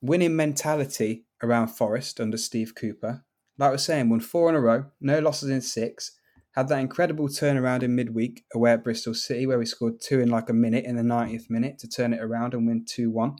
winning 0.00 0.36
mentality 0.36 1.26
around 1.42 1.68
Forest 1.68 2.20
under 2.20 2.36
Steve 2.36 2.74
Cooper. 2.74 3.24
Like 3.58 3.68
I 3.68 3.72
was 3.72 3.84
saying, 3.84 4.08
won 4.08 4.20
four 4.20 4.48
in 4.48 4.54
a 4.54 4.60
row, 4.60 4.86
no 5.00 5.18
losses 5.18 5.50
in 5.50 5.60
six, 5.60 6.12
had 6.54 6.68
that 6.68 6.78
incredible 6.78 7.28
turnaround 7.28 7.82
in 7.82 7.96
midweek 7.96 8.44
away 8.54 8.72
at 8.72 8.84
Bristol 8.84 9.12
City, 9.12 9.46
where 9.46 9.58
we 9.58 9.66
scored 9.66 10.00
two 10.00 10.20
in 10.20 10.28
like 10.28 10.48
a 10.48 10.54
minute 10.54 10.84
in 10.84 10.94
the 10.94 11.02
90th 11.02 11.50
minute 11.50 11.78
to 11.80 11.88
turn 11.88 12.12
it 12.14 12.22
around 12.22 12.54
and 12.54 12.66
win 12.66 12.84
2 12.88 13.10
1. 13.10 13.36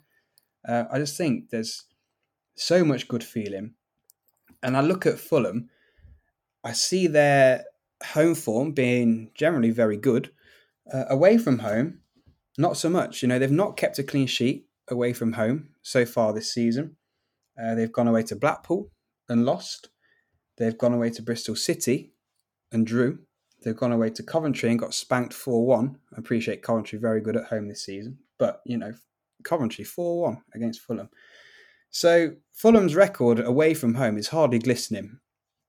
Uh, 0.69 0.85
I 0.91 0.99
just 0.99 1.17
think 1.17 1.51
there's 1.51 1.85
so 2.57 2.85
much 2.85 3.07
good 3.07 3.23
feeling. 3.23 3.75
And 4.63 4.77
I 4.77 4.81
look 4.81 5.07
at 5.07 5.21
Fulham, 5.21 5.69
I 6.65 6.73
see 6.73 7.07
their 7.07 7.65
home 8.03 8.35
form 8.35 8.73
being 8.73 9.31
generally 9.35 9.71
very 9.71 9.97
good. 9.97 10.31
Uh, 10.93 11.05
away 11.09 11.39
from 11.39 11.61
home, 11.61 12.01
not 12.59 12.77
so 12.77 12.91
much. 12.91 13.23
You 13.23 13.29
know, 13.29 13.39
they've 13.39 13.51
not 13.51 13.77
kept 13.77 13.99
a 13.99 14.03
clean 14.03 14.27
sheet 14.27 14.67
away 14.89 15.13
from 15.13 15.35
home 15.35 15.69
so 15.83 16.05
far 16.05 16.33
this 16.33 16.53
season. 16.53 16.97
Uh, 17.63 17.75
they've 17.75 17.93
gone 17.93 18.09
away 18.09 18.23
to 18.25 18.37
Blackpool 18.37 18.91
and 19.29 19.45
lost. 19.45 19.91
They've 20.57 20.77
gone 20.77 20.93
away 20.93 21.11
to 21.11 21.23
Bristol 21.23 21.55
City 21.55 22.14
and 22.75 22.87
drew. 22.87 23.19
They've 23.63 23.77
gone 23.77 23.93
away 23.93 24.11
to 24.11 24.23
Coventry 24.23 24.69
and 24.69 24.79
got 24.79 24.93
spanked 24.93 25.33
4 25.33 25.65
1. 25.65 25.99
I 26.15 26.19
appreciate 26.19 26.63
Coventry 26.63 26.99
very 26.99 27.21
good 27.21 27.37
at 27.37 27.47
home 27.47 27.69
this 27.69 27.85
season, 27.85 28.19
but, 28.39 28.61
you 28.67 28.77
know, 28.77 28.93
Coventry 29.43 29.85
4 29.85 30.23
1 30.23 30.43
against 30.55 30.81
Fulham. 30.83 31.09
So 31.91 32.35
Fulham's 32.53 32.95
record 32.95 33.41
away 33.41 33.73
from 33.73 33.95
home 33.95 34.19
is 34.19 34.29
hardly 34.29 34.59
glistening, 34.59 35.19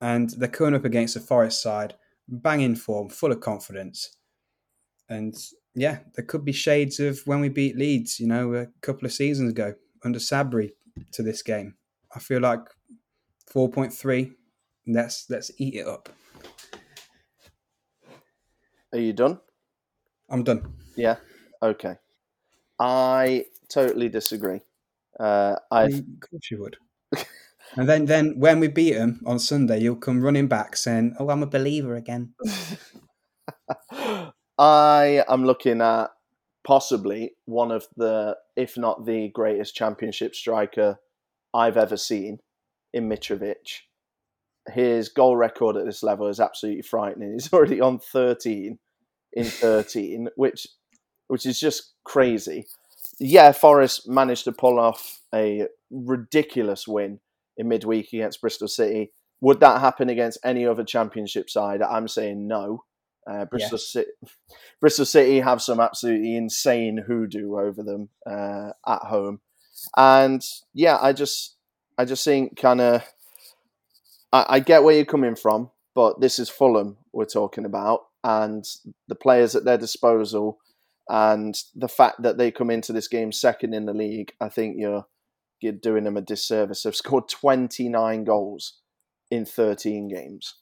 and 0.02 0.32
they're 0.32 0.50
coming 0.50 0.76
up 0.76 0.84
against 0.84 1.14
the 1.14 1.20
Forest 1.22 1.62
side, 1.62 1.94
banging 2.28 2.76
form, 2.76 3.10
full 3.10 3.32
of 3.32 3.40
confidence. 3.40 4.18
And 5.08 5.36
yeah, 5.76 6.00
there 6.16 6.26
could 6.26 6.44
be 6.44 6.52
shades 6.52 7.00
of 7.00 7.22
when 7.26 7.40
we 7.40 7.50
beat 7.50 7.78
Leeds, 7.78 8.20
you 8.20 8.28
know, 8.28 8.56
a 8.56 8.68
couple 8.82 9.06
of 9.06 9.14
seasons 9.14 9.52
ago 9.52 9.76
under 10.04 10.20
Sabri 10.20 10.72
to 11.12 11.24
this 11.24 11.42
game. 11.42 11.76
I 12.14 12.20
feel 12.20 12.42
like 12.42 12.62
4.3, 13.54 14.34
let's, 14.88 15.30
let's 15.30 15.52
eat 15.60 15.76
it 15.76 15.88
up. 15.88 16.10
Are 18.96 19.00
you 19.00 19.12
done? 19.12 19.42
I'm 20.30 20.44
done. 20.46 20.74
Yeah. 20.96 21.18
Okay. 21.62 21.98
I 22.80 23.46
totally 23.68 24.08
disagree. 24.08 24.62
Uh, 25.20 25.58
I 25.70 25.84
of 25.84 26.02
course 26.22 26.50
you 26.50 26.62
would. 26.62 26.78
and 27.76 27.90
then, 27.90 28.06
then 28.06 28.40
when 28.40 28.62
we 28.62 28.70
beat 28.70 28.94
them 28.94 29.20
on 29.26 29.38
Sunday, 29.40 29.82
you'll 29.82 29.98
come 29.98 30.22
running 30.22 30.48
back 30.48 30.78
saying, 30.78 31.14
"Oh, 31.20 31.30
I'm 31.30 31.44
a 31.44 31.48
believer 31.48 31.98
again." 31.98 32.36
I 34.58 35.26
am 35.28 35.44
looking 35.44 35.82
at 35.82 36.12
possibly 36.64 37.34
one 37.44 37.72
of 37.72 37.88
the, 37.98 38.38
if 38.56 38.78
not 38.78 39.06
the 39.06 39.28
greatest 39.28 39.76
championship 39.76 40.36
striker 40.36 41.00
I've 41.54 41.76
ever 41.76 41.98
seen 41.98 42.40
in 42.94 43.10
Mitrovic. 43.10 43.82
His 44.72 45.10
goal 45.10 45.36
record 45.36 45.76
at 45.76 45.86
this 45.86 46.02
level 46.02 46.28
is 46.28 46.40
absolutely 46.40 46.84
frightening. 46.84 47.34
He's 47.34 47.52
already 47.54 47.82
on 47.82 48.00
13 48.00 48.80
in 49.36 49.46
13, 49.46 50.30
which 50.36 50.68
which 51.28 51.46
is 51.46 51.60
just 51.60 51.94
crazy. 52.04 52.68
Yeah, 53.20 53.52
Forest 53.52 54.08
managed 54.08 54.44
to 54.46 54.52
pull 54.52 54.80
off 54.80 55.22
a 55.34 55.68
ridiculous 55.90 56.88
win 56.88 57.20
in 57.58 57.68
midweek 57.68 58.14
against 58.14 58.42
Bristol 58.42 58.68
City. 58.68 59.12
Would 59.42 59.60
that 59.62 59.82
happen 59.82 60.10
against 60.10 60.40
any 60.44 60.66
other 60.66 60.84
championship 60.84 61.50
side? 61.50 61.82
I'm 61.82 62.08
saying 62.08 62.48
no. 62.48 62.84
Uh, 63.30 63.46
Bristol 63.46 63.78
yes. 63.78 63.92
City, 63.92 64.12
Bristol 64.80 65.06
City 65.06 65.40
have 65.40 65.62
some 65.62 65.80
absolutely 65.80 66.36
insane 66.36 67.04
hoodoo 67.08 67.58
over 67.58 67.82
them 67.82 68.10
uh, 68.30 68.72
at 68.88 69.02
home, 69.02 69.40
and 69.98 70.44
yeah, 70.76 71.00
I 71.02 71.12
just, 71.12 71.56
I 71.98 72.06
just 72.06 72.24
think 72.24 72.56
kind 72.56 72.82
of, 72.82 73.02
I, 74.32 74.46
I 74.48 74.60
get 74.60 74.84
where 74.84 74.96
you're 74.96 75.06
coming 75.06 75.36
from, 75.36 75.72
but 75.96 76.22
this 76.22 76.38
is 76.38 76.50
Fulham 76.50 76.98
we're 77.14 77.26
talking 77.26 77.66
about, 77.66 78.02
and 78.26 78.66
the 79.08 79.16
players 79.16 79.56
at 79.56 79.66
their 79.66 79.78
disposal 79.78 80.58
and 81.08 81.56
the 81.76 81.88
fact 81.88 82.24
that 82.24 82.40
they 82.40 82.50
come 82.50 82.72
into 82.72 82.92
this 82.92 83.08
game 83.08 83.32
second 83.32 83.76
in 83.76 83.86
the 83.86 83.94
league, 83.94 84.34
I 84.42 84.50
think 84.50 84.78
you're 84.80 85.06
you're 85.62 85.74
doing 85.74 86.04
them 86.04 86.18
a 86.18 86.22
disservice. 86.22 86.84
They've 86.84 86.96
scored 86.96 87.30
29 87.30 88.24
goals 88.24 88.80
in 89.32 89.46
13 89.46 90.10
games. 90.10 90.56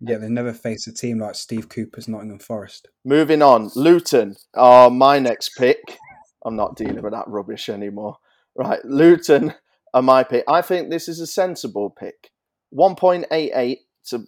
Yeah, 0.00 0.18
they 0.18 0.28
never 0.28 0.52
faced 0.52 0.88
a 0.88 0.92
team 0.92 1.18
like 1.18 1.34
Steve 1.34 1.68
Cooper's 1.68 2.08
Nottingham 2.08 2.38
Forest. 2.38 2.88
Moving 3.04 3.42
on, 3.42 3.70
Luton 3.76 4.36
are 4.54 4.90
my 4.90 5.18
next 5.18 5.50
pick. 5.50 5.98
I'm 6.44 6.56
not 6.56 6.76
dealing 6.76 7.02
with 7.02 7.12
that 7.12 7.28
rubbish 7.28 7.68
anymore. 7.68 8.16
Right, 8.56 8.84
Luton 8.84 9.54
are 9.94 10.02
my 10.02 10.24
pick. 10.24 10.44
I 10.48 10.62
think 10.62 10.90
this 10.90 11.08
is 11.08 11.20
a 11.20 11.26
sensible 11.26 11.90
pick. 11.90 12.30
1.88 12.74 13.76
to 14.08 14.24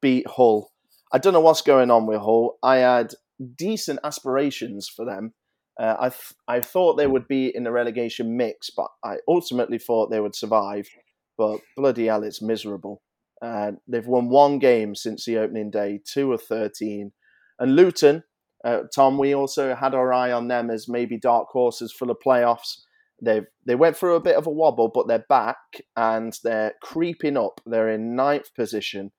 beat 0.00 0.26
Hull. 0.28 0.70
I 1.12 1.18
don't 1.18 1.32
know 1.32 1.40
what's 1.40 1.62
going 1.62 1.90
on 1.90 2.06
with 2.06 2.20
Hull. 2.20 2.58
I 2.62 2.76
had 2.76 3.14
decent 3.56 4.00
aspirations 4.02 4.88
for 4.88 5.04
them. 5.04 5.34
Uh, 5.78 5.96
I 5.98 6.08
th- 6.08 6.32
I 6.48 6.60
thought 6.60 6.94
they 6.94 7.06
would 7.06 7.28
be 7.28 7.54
in 7.54 7.64
the 7.64 7.72
relegation 7.72 8.36
mix, 8.36 8.70
but 8.70 8.88
I 9.04 9.16
ultimately 9.28 9.78
thought 9.78 10.10
they 10.10 10.20
would 10.20 10.34
survive. 10.34 10.88
But 11.36 11.60
bloody 11.76 12.06
hell, 12.06 12.22
it's 12.22 12.40
miserable. 12.40 13.02
Uh, 13.42 13.72
they've 13.86 14.06
won 14.06 14.30
one 14.30 14.58
game 14.58 14.94
since 14.94 15.24
the 15.24 15.36
opening 15.36 15.70
day, 15.70 16.00
two 16.04 16.32
of 16.32 16.42
13. 16.42 17.12
And 17.58 17.76
Luton, 17.76 18.24
uh, 18.64 18.82
Tom, 18.94 19.18
we 19.18 19.34
also 19.34 19.74
had 19.74 19.94
our 19.94 20.12
eye 20.12 20.32
on 20.32 20.48
them 20.48 20.70
as 20.70 20.88
maybe 20.88 21.18
dark 21.18 21.48
horses 21.50 21.92
for 21.92 22.06
the 22.06 22.14
playoffs. 22.14 22.80
They've 23.22 23.46
they 23.66 23.74
went 23.74 23.96
through 23.96 24.16
a 24.16 24.20
bit 24.20 24.36
of 24.36 24.46
a 24.46 24.50
wobble, 24.50 24.90
but 24.92 25.08
they're 25.08 25.24
back 25.28 25.56
and 25.96 26.36
they're 26.42 26.74
creeping 26.82 27.36
up. 27.36 27.60
They're 27.64 27.88
in 27.90 28.14
ninth 28.14 28.54
position, 28.54 29.12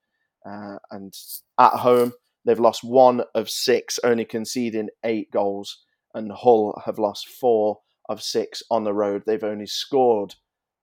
uh, 0.47 0.77
and 0.91 1.13
at 1.59 1.73
home 1.73 2.13
they've 2.45 2.59
lost 2.59 2.83
one 2.83 3.23
of 3.35 3.49
six, 3.49 3.99
only 4.03 4.25
conceding 4.25 4.89
eight 5.03 5.29
goals. 5.31 5.83
And 6.13 6.31
Hull 6.31 6.81
have 6.85 6.97
lost 6.97 7.27
four 7.27 7.79
of 8.09 8.23
six 8.23 8.63
on 8.71 8.83
the 8.85 8.93
road. 8.93 9.23
They've 9.25 9.43
only 9.43 9.67
scored 9.67 10.35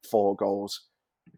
four 0.08 0.36
goals. 0.36 0.82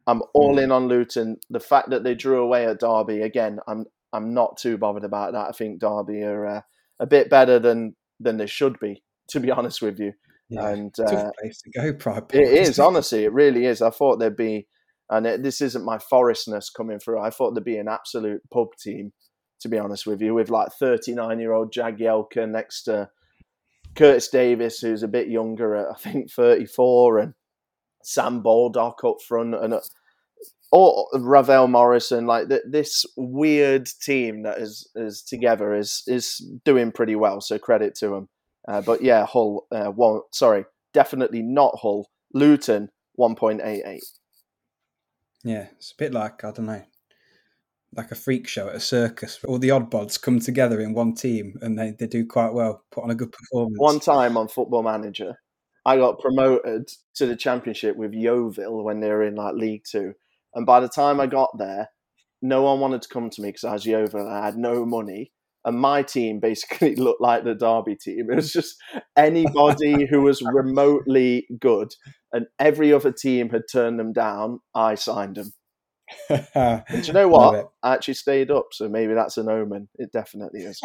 I'm 0.06 0.22
all 0.34 0.54
Hmm. 0.54 0.58
in 0.58 0.72
on 0.72 0.88
Luton. 0.88 1.36
The 1.48 1.60
fact 1.60 1.90
that 1.90 2.02
they 2.04 2.14
drew 2.14 2.42
away 2.42 2.66
at 2.66 2.80
Derby 2.80 3.22
again, 3.22 3.58
I'm 3.66 3.86
I'm 4.12 4.34
not 4.34 4.56
too 4.56 4.76
bothered 4.78 5.04
about 5.04 5.32
that. 5.32 5.48
I 5.48 5.52
think 5.52 5.80
Derby 5.80 6.22
are 6.22 6.46
uh, 6.46 6.60
a 7.00 7.06
bit 7.06 7.30
better 7.30 7.58
than 7.58 7.94
than 8.20 8.36
they 8.38 8.46
should 8.46 8.78
be, 8.80 9.02
to 9.30 9.40
be 9.40 9.50
honest 9.50 9.80
with 9.82 9.98
you. 9.98 10.12
Yeah, 10.48 10.68
And 10.70 10.94
uh, 11.00 11.04
tough 11.10 11.30
place 11.40 11.60
to 11.62 11.70
go, 11.70 11.92
Pride 11.92 12.28
Park. 12.28 12.34
it 12.34 12.48
is 12.52 12.78
honestly, 12.88 13.24
it 13.24 13.32
really 13.32 13.66
is. 13.66 13.82
I 13.82 13.90
thought 13.90 14.18
there'd 14.18 14.36
be, 14.36 14.66
and 15.10 15.26
it, 15.26 15.42
this 15.42 15.60
isn't 15.60 15.84
my 15.84 15.98
forestness 15.98 16.70
coming 16.70 16.98
through. 16.98 17.20
I 17.20 17.30
thought 17.30 17.54
there'd 17.54 17.64
be 17.64 17.78
an 17.78 17.88
absolute 17.88 18.42
pub 18.52 18.68
team, 18.78 19.12
to 19.60 19.68
be 19.68 19.78
honest 19.78 20.06
with 20.06 20.20
you, 20.20 20.34
with 20.34 20.50
like 20.50 20.72
39 20.72 21.38
year 21.38 21.52
old 21.52 21.72
Jagielka 21.72 22.48
next 22.48 22.84
to 22.84 23.08
Curtis 23.94 24.28
Davies, 24.28 24.78
who's 24.78 25.02
a 25.02 25.08
bit 25.08 25.28
younger 25.28 25.74
at 25.76 25.90
I 25.90 25.94
think 25.94 26.30
34, 26.30 27.18
and 27.18 27.34
Sam 28.02 28.40
Baldock 28.42 29.02
up 29.04 29.20
front, 29.26 29.54
and 29.54 29.74
uh, 29.74 29.80
or 30.72 31.08
Ravel 31.14 31.68
Morrison. 31.68 32.26
Like 32.26 32.48
th- 32.48 32.62
this 32.68 33.04
weird 33.16 33.88
team 34.02 34.42
that 34.42 34.58
is 34.58 34.90
is 34.94 35.22
together 35.22 35.74
is 35.74 36.02
is 36.06 36.38
doing 36.64 36.92
pretty 36.92 37.16
well. 37.16 37.40
So 37.40 37.58
credit 37.58 37.94
to 37.96 38.08
them. 38.08 38.28
Uh, 38.68 38.80
but 38.80 39.02
yeah, 39.02 39.24
Hull. 39.26 39.66
Uh, 39.70 39.86
one, 39.86 40.20
sorry, 40.32 40.64
definitely 40.92 41.42
not 41.42 41.78
Hull. 41.80 42.10
Luton, 42.34 42.90
one 43.14 43.34
point 43.34 43.60
eight 43.62 43.82
eight. 43.86 44.04
Yeah, 45.44 45.66
it's 45.76 45.92
a 45.92 45.96
bit 45.96 46.12
like 46.12 46.44
I 46.44 46.50
don't 46.50 46.66
know, 46.66 46.82
like 47.94 48.10
a 48.10 48.16
freak 48.16 48.48
show 48.48 48.68
at 48.68 48.74
a 48.74 48.80
circus. 48.80 49.38
All 49.46 49.58
the 49.58 49.70
odd 49.70 49.90
oddbods 49.90 50.20
come 50.20 50.40
together 50.40 50.80
in 50.80 50.92
one 50.92 51.14
team, 51.14 51.58
and 51.62 51.78
they, 51.78 51.92
they 51.98 52.06
do 52.06 52.26
quite 52.26 52.52
well. 52.52 52.84
Put 52.90 53.04
on 53.04 53.10
a 53.10 53.14
good 53.14 53.32
performance. 53.32 53.76
One 53.78 54.00
time 54.00 54.36
on 54.36 54.48
Football 54.48 54.82
Manager, 54.82 55.36
I 55.84 55.96
got 55.96 56.20
promoted 56.20 56.88
to 57.14 57.26
the 57.26 57.36
Championship 57.36 57.96
with 57.96 58.12
Yeovil 58.12 58.84
when 58.84 59.00
they 59.00 59.08
were 59.08 59.22
in 59.22 59.36
like 59.36 59.54
League 59.54 59.84
Two, 59.90 60.14
and 60.54 60.66
by 60.66 60.80
the 60.80 60.88
time 60.88 61.20
I 61.20 61.26
got 61.26 61.56
there, 61.58 61.88
no 62.42 62.62
one 62.62 62.80
wanted 62.80 63.02
to 63.02 63.08
come 63.08 63.30
to 63.30 63.42
me 63.42 63.48
because 63.48 63.64
I 63.64 63.72
was 63.72 63.86
Yeovil 63.86 64.20
and 64.20 64.30
I 64.30 64.44
had 64.44 64.56
no 64.56 64.84
money. 64.84 65.32
And 65.66 65.78
my 65.78 66.02
team 66.02 66.40
basically 66.40 66.94
looked 66.96 67.20
like 67.20 67.44
the 67.44 67.54
Derby 67.54 67.96
team. 67.96 68.30
It 68.30 68.36
was 68.36 68.52
just 68.52 68.76
anybody 69.16 70.06
who 70.10 70.22
was 70.22 70.40
remotely 70.40 71.46
good, 71.60 71.92
and 72.32 72.46
every 72.58 72.92
other 72.92 73.12
team 73.12 73.50
had 73.50 73.62
turned 73.70 73.98
them 73.98 74.14
down. 74.14 74.60
I 74.74 74.94
signed 74.94 75.36
them. 75.36 75.52
And 76.58 77.02
do 77.02 77.08
you 77.08 77.12
know 77.12 77.28
what? 77.28 77.72
I 77.82 77.94
actually 77.94 78.14
stayed 78.14 78.50
up, 78.50 78.68
so 78.72 78.88
maybe 78.88 79.12
that's 79.12 79.38
an 79.38 79.48
omen. 79.48 79.88
It 79.96 80.12
definitely 80.12 80.60
is. 80.60 80.80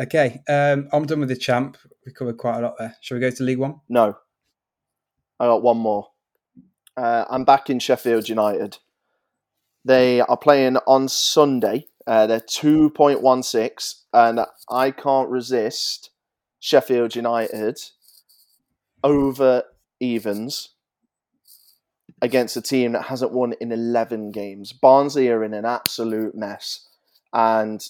Okay, 0.00 0.40
um, 0.48 0.88
I'm 0.90 1.04
done 1.04 1.20
with 1.20 1.28
the 1.28 1.36
champ. 1.36 1.76
We 2.06 2.12
covered 2.12 2.38
quite 2.38 2.58
a 2.58 2.62
lot 2.62 2.76
there. 2.78 2.96
Shall 3.02 3.16
we 3.16 3.20
go 3.20 3.30
to 3.30 3.42
League 3.42 3.58
One? 3.58 3.80
No. 3.90 4.16
I 5.38 5.44
got 5.44 5.62
one 5.62 5.76
more. 5.76 6.08
Uh, 6.96 7.26
I'm 7.28 7.44
back 7.44 7.68
in 7.68 7.78
Sheffield 7.78 8.28
United. 8.28 8.78
They 9.84 10.20
are 10.20 10.36
playing 10.36 10.76
on 10.86 11.08
Sunday. 11.08 11.88
Uh, 12.06 12.26
they're 12.26 12.40
2.16, 12.40 13.94
and 14.12 14.40
I 14.68 14.90
can't 14.90 15.28
resist 15.28 16.10
Sheffield 16.58 17.14
United 17.14 17.78
over 19.04 19.64
evens 20.00 20.70
against 22.20 22.56
a 22.56 22.62
team 22.62 22.92
that 22.92 23.06
hasn't 23.06 23.32
won 23.32 23.52
in 23.60 23.72
11 23.72 24.30
games. 24.30 24.72
Barnsley 24.72 25.28
are 25.28 25.42
in 25.42 25.54
an 25.54 25.64
absolute 25.64 26.34
mess. 26.34 26.88
And 27.32 27.84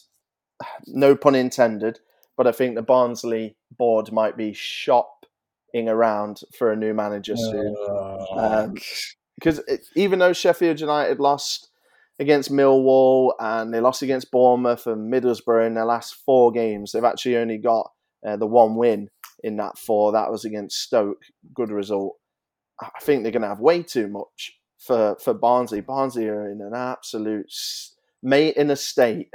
no 0.86 1.16
pun 1.16 1.34
intended, 1.34 1.98
but 2.36 2.46
I 2.46 2.52
think 2.52 2.74
the 2.74 2.82
Barnsley 2.82 3.56
board 3.76 4.12
might 4.12 4.36
be 4.36 4.52
shopping 4.52 5.88
around 5.88 6.40
for 6.56 6.70
a 6.72 6.76
new 6.76 6.94
manager 6.94 7.36
soon. 7.36 7.74
Um, 8.36 8.74
Because 9.34 9.60
even 9.96 10.18
though 10.20 10.32
Sheffield 10.32 10.80
United 10.80 11.18
lost 11.18 11.70
against 12.22 12.50
Millwall 12.50 13.32
and 13.38 13.72
they 13.74 13.80
lost 13.80 14.00
against 14.02 14.30
Bournemouth 14.30 14.86
and 14.86 15.12
Middlesbrough 15.12 15.66
in 15.66 15.74
their 15.74 15.84
last 15.84 16.14
four 16.24 16.50
games, 16.52 16.92
they've 16.92 17.04
actually 17.04 17.36
only 17.36 17.58
got 17.58 17.90
uh, 18.26 18.36
the 18.36 18.46
one 18.46 18.76
win 18.76 19.08
in 19.44 19.56
that 19.56 19.76
four. 19.76 20.12
That 20.12 20.30
was 20.30 20.44
against 20.44 20.80
Stoke. 20.80 21.22
Good 21.54 21.70
result. 21.70 22.16
I 22.80 22.88
think 23.02 23.22
they're 23.22 23.32
going 23.32 23.42
to 23.42 23.48
have 23.48 23.60
way 23.60 23.82
too 23.82 24.08
much 24.08 24.58
for, 24.78 25.16
for 25.22 25.34
Barnsley. 25.34 25.80
Barnsley 25.82 26.28
are 26.28 26.50
in 26.50 26.60
an 26.62 26.72
absolute 26.74 27.46
s- 27.46 27.94
mate 28.22 28.56
in 28.56 28.70
a 28.70 28.76
state 28.76 29.28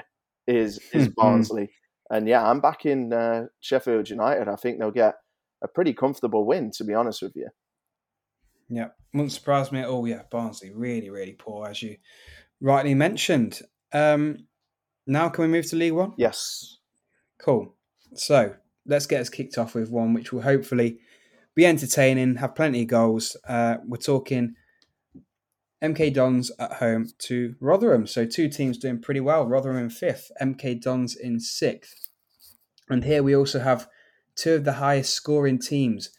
is 0.48 0.80
is 0.94 1.08
Mhm. 1.10 1.16
Barnsley. 1.22 1.70
And 2.10 2.28
yeah, 2.28 2.50
I'm 2.50 2.62
back 2.62 2.86
in 2.86 3.12
uh, 3.14 3.48
Sheffield 3.60 4.10
United. 4.10 4.48
I 4.48 4.56
think 4.56 4.80
they'll 4.80 4.92
get 4.92 5.16
a 5.62 5.68
pretty 5.68 5.94
comfortable 5.94 6.46
win, 6.46 6.72
to 6.78 6.84
be 6.86 6.94
honest 6.94 7.22
with 7.22 7.36
you. 7.36 7.50
Yeah, 8.70 8.88
wouldn't 9.14 9.32
surprise 9.34 9.72
me 9.72 9.80
at 9.80 9.88
all. 9.88 10.08
Yeah, 10.08 10.24
Barnsley 10.30 10.72
really, 10.74 11.10
really 11.10 11.34
poor, 11.34 11.68
as 11.68 11.82
you 11.82 11.98
rightly 12.62 12.94
mentioned. 12.94 13.62
Um, 13.94 14.48
now 15.06 15.30
can 15.30 15.44
we 15.44 15.48
move 15.48 15.68
to 15.68 15.76
League 15.76 15.94
One? 15.94 16.14
Yes. 16.18 16.78
Cool. 17.40 17.76
So 18.14 18.56
let's 18.86 19.06
get 19.06 19.22
us 19.22 19.30
kicked 19.30 19.58
off 19.58 19.76
with 19.76 19.90
one 19.90 20.14
which 20.14 20.32
will 20.32 20.42
hopefully 20.42 21.00
be 21.56 21.66
entertaining, 21.66 22.36
have 22.36 22.56
plenty 22.56 22.84
of 22.84 22.88
goals. 22.88 23.36
Uh, 23.48 23.78
we're 23.86 23.98
talking 23.98 24.56
MK 25.84 26.14
Dons 26.14 26.52
at 26.60 26.74
home 26.74 27.08
to 27.20 27.56
Rotherham. 27.60 28.08
So 28.08 28.26
two 28.26 28.50
teams 28.50 28.78
doing 28.78 29.02
pretty 29.02 29.20
well. 29.20 29.48
Rotherham 29.48 29.78
in 29.78 29.90
fifth, 29.90 30.32
MK 30.42 30.82
Dons 30.82 31.16
in 31.16 31.40
sixth. 31.40 32.10
And 32.90 33.04
here 33.04 33.24
we 33.24 33.36
also 33.36 33.60
have 33.60 33.88
two 34.36 34.54
of 34.54 34.64
the 34.64 34.74
highest 34.74 35.14
scoring 35.14 35.60
teams 35.60 36.12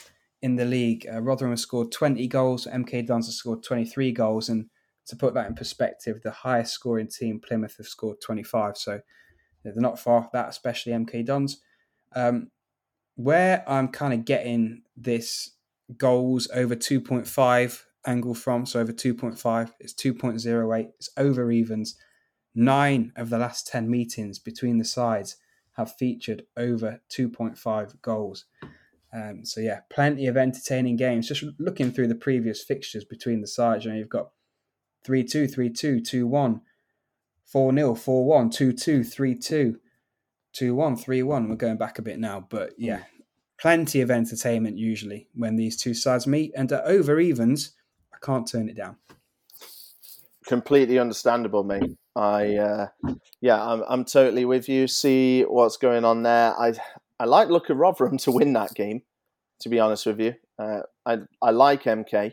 in 0.42 0.56
the 0.56 0.64
league. 0.64 1.06
Uh, 1.10 1.20
Rotherham 1.20 1.52
has 1.52 1.62
scored 1.62 1.92
20 1.92 2.26
goals, 2.28 2.66
MK 2.66 3.06
Dons 3.06 3.26
has 3.26 3.36
scored 3.36 3.62
23 3.62 4.12
goals. 4.12 4.48
And 4.48 4.66
to 5.08 5.16
put 5.16 5.34
that 5.34 5.46
in 5.46 5.54
perspective, 5.54 6.20
the 6.22 6.30
highest 6.30 6.72
scoring 6.72 7.08
team, 7.08 7.40
Plymouth, 7.40 7.76
have 7.78 7.86
scored 7.86 8.20
25. 8.20 8.76
So 8.76 9.00
they're 9.64 9.74
not 9.76 9.98
far 9.98 10.18
off 10.18 10.32
that, 10.32 10.48
especially 10.48 10.92
MK 10.92 11.24
Dons. 11.24 11.60
Um, 12.14 12.50
where 13.16 13.64
I'm 13.68 13.88
kind 13.88 14.14
of 14.14 14.24
getting 14.24 14.82
this 14.96 15.50
goals 15.96 16.48
over 16.54 16.76
2.5 16.76 17.82
angle 18.06 18.34
from, 18.34 18.64
so 18.64 18.80
over 18.80 18.92
2.5, 18.92 19.72
it's 19.80 19.94
2.08, 19.94 20.88
it's 20.98 21.10
over 21.16 21.50
evens. 21.50 21.96
Nine 22.54 23.12
of 23.16 23.30
the 23.30 23.38
last 23.38 23.66
10 23.66 23.90
meetings 23.90 24.38
between 24.38 24.78
the 24.78 24.84
sides 24.84 25.36
have 25.72 25.94
featured 25.96 26.44
over 26.56 27.00
2.5 27.10 28.00
goals. 28.02 28.44
Um, 29.12 29.44
so, 29.44 29.60
yeah, 29.60 29.80
plenty 29.90 30.26
of 30.26 30.36
entertaining 30.36 30.96
games. 30.96 31.28
Just 31.28 31.44
looking 31.58 31.92
through 31.92 32.08
the 32.08 32.14
previous 32.14 32.62
fixtures 32.62 33.04
between 33.04 33.40
the 33.40 33.46
sides, 33.46 33.84
you 33.84 33.90
know, 33.90 33.96
you've 33.96 34.08
got 34.08 34.30
3 35.04 35.24
2, 35.24 35.46
3 35.48 35.70
2, 35.70 36.00
2 36.00 36.26
1, 36.26 36.60
4 37.46 37.72
0, 37.74 37.94
4 37.94 38.24
1, 38.26 38.50
2 38.50 38.72
2, 38.72 39.04
3 39.04 39.34
2. 39.38 39.80
2 40.54 40.74
1, 40.74 40.96
3 40.96 41.22
1. 41.22 41.48
We're 41.48 41.56
going 41.56 41.76
back 41.76 41.98
a 41.98 42.02
bit 42.02 42.18
now, 42.18 42.46
but 42.48 42.70
yeah, 42.78 43.02
plenty 43.60 44.00
of 44.00 44.10
entertainment 44.10 44.76
usually 44.78 45.28
when 45.34 45.56
these 45.56 45.76
two 45.76 45.94
sides 45.94 46.26
meet. 46.26 46.52
And 46.56 46.70
at 46.72 46.84
over 46.84 47.20
evens, 47.20 47.72
I 48.12 48.18
can't 48.24 48.46
turn 48.50 48.68
it 48.68 48.76
down. 48.76 48.96
completely 50.46 50.98
understandable, 50.98 51.62
mate. 51.64 51.96
I 52.16 52.56
uh, 52.56 52.88
yeah, 53.40 53.62
I'm 53.64 53.84
I'm 53.88 54.04
totally 54.04 54.44
with 54.44 54.68
you. 54.68 54.88
See 54.88 55.42
what's 55.42 55.76
going 55.76 56.04
on 56.04 56.22
there. 56.22 56.58
I 56.58 56.72
I 57.20 57.24
like 57.26 57.48
look 57.48 57.70
at 57.70 57.76
Rotherham 57.76 58.18
to 58.18 58.32
win 58.32 58.52
that 58.54 58.74
game. 58.74 59.02
To 59.60 59.68
be 59.68 59.78
honest 59.78 60.06
with 60.06 60.20
you, 60.20 60.34
Uh, 60.58 60.80
I 61.06 61.18
I 61.42 61.50
like 61.50 61.84
MK, 61.84 62.32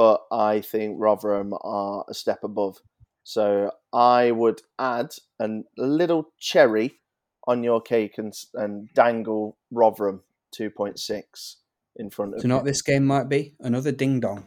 but 0.00 0.24
I 0.32 0.62
think 0.62 0.96
Rotherham 0.98 1.52
are 1.60 2.06
a 2.08 2.14
step 2.14 2.42
above. 2.42 2.78
So 3.22 3.70
I 3.92 4.30
would 4.30 4.62
add 4.78 5.10
a 5.38 5.46
little 5.76 6.32
cherry 6.38 7.00
on 7.46 7.62
your 7.62 7.82
cake 7.82 8.16
and 8.16 8.32
and 8.54 8.88
dangle 8.94 9.58
Rotherham 9.70 10.22
two 10.52 10.70
point 10.70 10.98
six 10.98 11.58
in 11.96 12.08
front 12.08 12.32
of. 12.32 12.40
Do 12.40 12.44
you 12.44 12.48
know 12.48 12.56
what 12.56 12.64
this 12.64 12.80
game 12.80 13.04
might 13.04 13.28
be? 13.28 13.56
Another 13.60 13.92
ding 13.92 14.20
dong. 14.20 14.46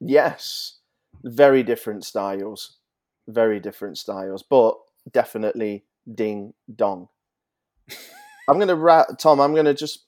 Yes, 0.00 0.80
very 1.24 1.62
different 1.62 2.04
styles, 2.04 2.76
very 3.26 3.58
different 3.58 3.96
styles, 3.96 4.42
but 4.42 4.74
definitely 5.10 5.86
ding 6.14 6.52
dong. 6.76 7.08
I'm 8.50 8.58
gonna 8.58 8.76
ra- 8.76 9.14
Tom. 9.18 9.40
I'm 9.40 9.54
gonna 9.54 9.72
just 9.72 10.04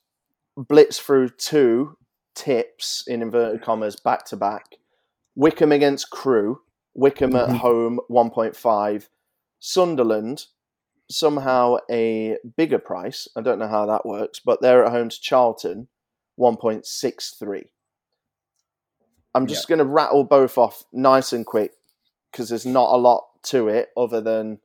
blitz 0.55 0.99
through 0.99 1.30
two 1.30 1.97
tips 2.34 3.05
in 3.07 3.22
inverted 3.22 3.62
commas 3.62 3.97
back 3.97 4.26
to 4.26 4.36
back. 4.36 4.76
Wycombe 5.35 5.72
against 5.72 6.11
Crewe. 6.11 6.61
Wycombe 6.95 7.37
at 7.37 7.49
Mhm. 7.49 7.57
home 7.59 8.01
1.5. 8.09 9.09
Sunderland 9.59 10.47
somehow 11.09 11.76
a 11.91 12.39
bigger 12.57 12.78
price. 12.78 13.28
I 13.37 13.41
don't 13.41 13.59
know 13.59 13.68
how 13.68 13.87
that 13.87 14.07
works, 14.07 14.41
but 14.41 14.61
they're 14.61 14.85
at 14.85 14.93
home 14.93 15.09
to 15.09 15.20
Charlton 15.20 15.89
1.63. 16.37 17.70
I'm 19.35 19.47
just 19.47 19.68
going 19.68 19.78
to 19.78 19.85
rattle 19.85 20.24
both 20.24 20.59
off 20.59 20.85
nice 20.93 21.33
and 21.33 21.47
quick 21.47 21.72
because 22.30 22.49
there's 22.49 22.66
not 22.66 22.93
a 22.95 22.99
lot 22.99 23.24
to 23.45 23.68
it 23.68 23.91
other 23.97 24.20
than 24.20 24.61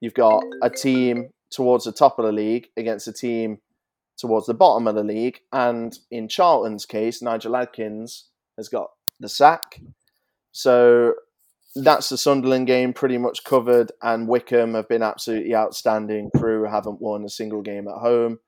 you've 0.00 0.14
got 0.14 0.42
a 0.62 0.70
team 0.70 1.32
towards 1.50 1.84
the 1.84 1.92
top 1.92 2.18
of 2.18 2.24
the 2.24 2.32
league 2.32 2.68
against 2.76 3.08
a 3.08 3.12
team 3.12 3.60
towards 4.16 4.46
the 4.46 4.54
bottom 4.54 4.86
of 4.86 4.94
the 4.94 5.04
league. 5.04 5.40
And 5.52 5.98
in 6.10 6.28
Charlton's 6.28 6.86
case, 6.86 7.20
Nigel 7.20 7.56
Adkins 7.56 8.24
has 8.56 8.68
got 8.68 8.92
the 9.20 9.28
sack. 9.28 9.80
So 10.56 11.12
that's 11.74 12.08
the 12.08 12.16
Sunderland 12.16 12.66
game 12.66 12.94
pretty 12.94 13.18
much 13.18 13.44
covered. 13.44 13.92
And 14.00 14.26
Wycombe 14.26 14.72
have 14.72 14.88
been 14.88 15.02
absolutely 15.02 15.54
outstanding. 15.54 16.30
Crewe 16.34 16.64
haven't 16.64 17.02
won 17.02 17.26
a 17.26 17.28
single 17.28 17.60
game 17.60 17.86
at 17.88 18.00
home. 18.00 18.38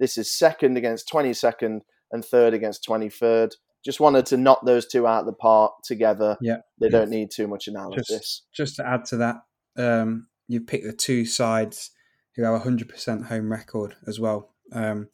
This 0.00 0.16
is 0.16 0.32
second 0.32 0.78
against 0.78 1.10
22nd 1.12 1.80
and 2.10 2.24
third 2.24 2.54
against 2.54 2.86
23rd. 2.88 3.52
Just 3.84 4.00
wanted 4.00 4.24
to 4.26 4.38
knock 4.38 4.64
those 4.64 4.86
two 4.86 5.06
out 5.06 5.20
of 5.20 5.26
the 5.26 5.34
park 5.34 5.74
together. 5.84 6.38
Yeah. 6.40 6.58
They 6.80 6.88
don't 6.88 7.10
need 7.10 7.30
too 7.30 7.46
much 7.46 7.68
analysis. 7.68 8.46
Just 8.56 8.76
to 8.76 8.88
add 8.88 9.04
to 9.06 9.18
that, 9.18 9.36
um, 9.76 10.28
you 10.48 10.62
pick 10.62 10.84
the 10.84 10.94
two 10.94 11.26
sides 11.26 11.90
who 12.34 12.44
have 12.44 12.54
a 12.54 12.60
hundred 12.60 12.88
percent 12.88 13.26
home 13.26 13.52
record 13.52 13.94
as 14.06 14.18
well. 14.18 14.54
Um, 14.72 15.10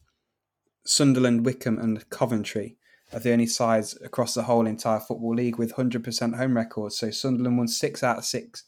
Sunderland, 0.85 1.45
Wycombe, 1.45 1.79
and 1.79 2.09
Coventry 2.09 2.77
are 3.13 3.19
the 3.19 3.31
only 3.31 3.47
sides 3.47 3.97
across 4.03 4.33
the 4.33 4.43
whole 4.43 4.67
entire 4.67 4.99
football 4.99 5.35
league 5.35 5.57
with 5.57 5.71
hundred 5.73 6.03
percent 6.03 6.35
home 6.35 6.55
records. 6.55 6.97
So 6.97 7.11
Sunderland 7.11 7.57
won 7.57 7.67
six 7.67 8.03
out 8.03 8.17
of 8.17 8.25
six, 8.25 8.63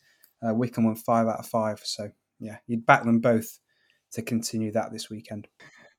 uh, 0.48 0.54
Wycombe 0.54 0.86
won 0.86 0.96
five 0.96 1.28
out 1.28 1.40
of 1.40 1.48
five. 1.48 1.80
So 1.84 2.10
yeah, 2.40 2.58
you'd 2.68 2.86
back 2.86 3.04
them 3.04 3.20
both 3.20 3.60
to 4.14 4.22
continue 4.22 4.72
that 4.72 4.92
this 4.92 5.10
weekend. 5.10 5.48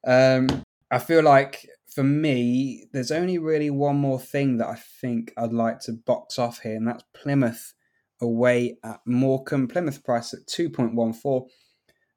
Um, 0.07 0.47
I 0.91 0.99
feel 0.99 1.23
like 1.23 1.67
for 1.93 2.05
me, 2.05 2.87
there's 2.93 3.11
only 3.11 3.39
really 3.39 3.71
one 3.71 3.97
more 3.97 4.21
thing 4.21 4.59
that 4.59 4.69
I 4.69 4.77
think 5.01 5.33
I'd 5.37 5.53
like 5.53 5.81
to 5.81 5.93
box 5.93 6.39
off 6.39 6.61
here, 6.61 6.77
and 6.77 6.87
that's 6.87 7.05
Plymouth 7.15 7.75
away 8.21 8.79
at 8.85 9.01
Morecambe. 9.07 9.69
Plymouth 9.69 10.05
price 10.05 10.35
at 10.35 10.47
2.14. 10.47 11.49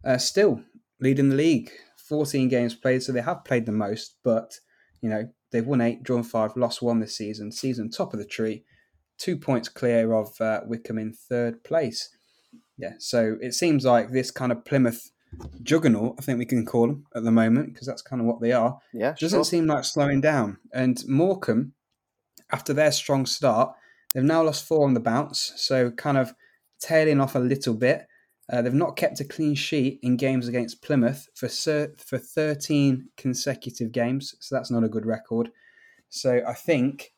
Uh, 0.03 0.17
still 0.17 0.61
leading 0.99 1.29
the 1.29 1.35
league. 1.35 1.71
14 1.97 2.49
games 2.49 2.75
played, 2.75 3.03
so 3.03 3.11
they 3.11 3.21
have 3.21 3.45
played 3.45 3.65
the 3.65 3.71
most, 3.71 4.17
but, 4.23 4.53
you 5.01 5.09
know, 5.09 5.29
they've 5.51 5.65
won 5.65 5.81
eight, 5.81 6.03
drawn 6.03 6.23
five, 6.23 6.55
lost 6.55 6.81
one 6.81 6.99
this 6.99 7.15
season. 7.15 7.51
Season 7.51 7.89
top 7.89 8.13
of 8.13 8.19
the 8.19 8.25
tree. 8.25 8.63
Two 9.17 9.37
points 9.37 9.69
clear 9.69 10.13
of 10.13 10.39
uh, 10.41 10.61
Wycombe 10.65 10.97
in 10.97 11.13
third 11.13 11.63
place. 11.63 12.09
Yeah, 12.77 12.93
so 12.97 13.37
it 13.41 13.53
seems 13.53 13.85
like 13.85 14.11
this 14.11 14.31
kind 14.31 14.51
of 14.51 14.65
Plymouth 14.65 15.11
juggernaut, 15.61 16.15
I 16.19 16.23
think 16.23 16.39
we 16.39 16.45
can 16.45 16.65
call 16.65 16.87
them 16.87 17.05
at 17.15 17.23
the 17.23 17.31
moment, 17.31 17.73
because 17.73 17.87
that's 17.87 18.01
kind 18.01 18.19
of 18.19 18.25
what 18.25 18.41
they 18.41 18.51
are 18.51 18.79
Yeah, 18.93 19.13
doesn't 19.19 19.37
sure. 19.37 19.43
seem 19.45 19.67
like 19.67 19.85
slowing 19.85 20.19
down. 20.21 20.57
And 20.73 21.01
Morecambe, 21.07 21.73
after 22.51 22.73
their 22.73 22.91
strong 22.91 23.25
start, 23.25 23.73
they've 24.13 24.23
now 24.23 24.43
lost 24.43 24.65
four 24.67 24.85
on 24.85 24.93
the 24.93 24.99
bounce, 24.99 25.53
so 25.55 25.91
kind 25.91 26.17
of 26.17 26.33
tailing 26.79 27.21
off 27.21 27.35
a 27.35 27.39
little 27.39 27.75
bit. 27.75 28.07
Uh, 28.51 28.61
they've 28.61 28.73
not 28.73 28.97
kept 28.97 29.21
a 29.21 29.25
clean 29.25 29.55
sheet 29.55 29.99
in 30.03 30.17
games 30.17 30.47
against 30.47 30.81
Plymouth 30.81 31.29
for 31.33 31.47
for 31.47 32.17
13 32.17 33.07
consecutive 33.15 33.91
games, 33.91 34.35
so 34.39 34.53
that's 34.53 34.69
not 34.69 34.83
a 34.83 34.89
good 34.89 35.05
record. 35.05 35.51
So 36.09 36.41
I 36.45 36.53
think, 36.53 37.13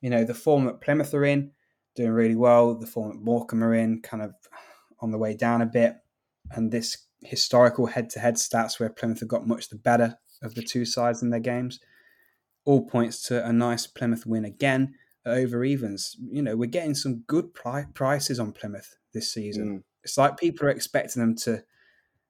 you 0.00 0.08
know, 0.08 0.24
the 0.24 0.32
form 0.32 0.64
that 0.64 0.80
Plymouth 0.80 1.12
are 1.12 1.26
in, 1.26 1.50
doing 1.94 2.12
really 2.12 2.36
well. 2.36 2.74
The 2.74 2.86
form 2.86 3.10
that 3.10 3.22
Morecambe 3.22 3.64
are 3.64 3.74
in, 3.74 4.00
kind 4.00 4.22
of 4.22 4.32
on 5.00 5.10
the 5.10 5.18
way 5.18 5.34
down 5.34 5.60
a 5.60 5.66
bit. 5.66 5.96
And 6.50 6.72
this 6.72 6.96
historical 7.22 7.86
head-to-head 7.86 8.36
stats 8.36 8.80
where 8.80 8.88
Plymouth 8.88 9.20
have 9.20 9.28
got 9.28 9.46
much 9.46 9.68
the 9.68 9.76
better 9.76 10.18
of 10.42 10.54
the 10.54 10.62
two 10.62 10.84
sides 10.84 11.22
in 11.22 11.30
their 11.30 11.40
games, 11.40 11.80
all 12.64 12.86
points 12.86 13.22
to 13.24 13.44
a 13.44 13.52
nice 13.52 13.86
Plymouth 13.86 14.24
win 14.24 14.44
again 14.44 14.94
over 15.26 15.64
evens. 15.64 16.16
You 16.30 16.42
know, 16.42 16.56
we're 16.56 16.66
getting 16.66 16.94
some 16.94 17.24
good 17.26 17.52
pri- 17.52 17.86
prices 17.92 18.40
on 18.40 18.52
Plymouth 18.52 18.96
this 19.12 19.32
season. 19.32 19.80
Mm. 19.80 19.82
It's 20.04 20.18
like 20.18 20.36
people 20.38 20.66
are 20.66 20.70
expecting 20.70 21.20
them 21.20 21.34
to 21.36 21.62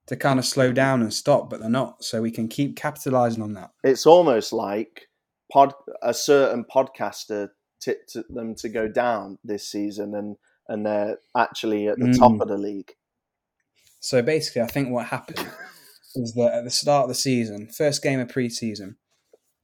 to 0.06 0.16
kind 0.16 0.38
of 0.38 0.46
slow 0.46 0.72
down 0.72 1.02
and 1.02 1.12
stop, 1.12 1.50
but 1.50 1.60
they're 1.60 1.68
not. 1.68 2.02
So 2.02 2.22
we 2.22 2.30
can 2.30 2.48
keep 2.48 2.76
capitalizing 2.76 3.42
on 3.42 3.52
that. 3.52 3.72
It's 3.84 4.06
almost 4.06 4.52
like 4.54 5.08
pod 5.52 5.74
a 6.02 6.14
certain 6.14 6.64
podcaster 6.64 7.50
tipped 7.80 8.16
them 8.30 8.54
to 8.56 8.68
go 8.68 8.88
down 8.88 9.38
this 9.44 9.68
season, 9.68 10.14
and 10.14 10.36
and 10.68 10.84
they're 10.86 11.18
actually 11.36 11.88
at 11.88 11.98
the 11.98 12.12
top 12.18 12.32
Mm. 12.32 12.40
of 12.42 12.48
the 12.48 12.58
league. 12.58 12.92
So 14.00 14.22
basically, 14.22 14.62
I 14.62 14.66
think 14.66 14.90
what 14.90 15.06
happened 15.06 15.46
is 16.14 16.32
that 16.34 16.52
at 16.54 16.64
the 16.64 16.70
start 16.70 17.04
of 17.04 17.08
the 17.08 17.14
season, 17.14 17.68
first 17.68 18.02
game 18.02 18.20
of 18.20 18.28
pre-season, 18.28 18.96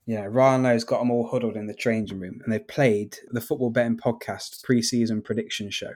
you 0.07 0.17
know, 0.17 0.27
Ryan 0.27 0.63
Lowe's 0.65 0.85
got 0.85 0.99
them 0.99 1.11
all 1.11 1.29
huddled 1.29 1.57
in 1.57 1.67
the 1.67 1.75
changing 1.75 2.21
room, 2.21 2.41
and 2.45 2.53
they 2.53 2.59
played 2.59 3.17
the 3.31 3.41
Football 3.41 3.71
Betting 3.71 3.97
Podcast 3.97 4.63
pre-season 4.63 5.23
prediction 5.23 5.71
show, 5.71 5.93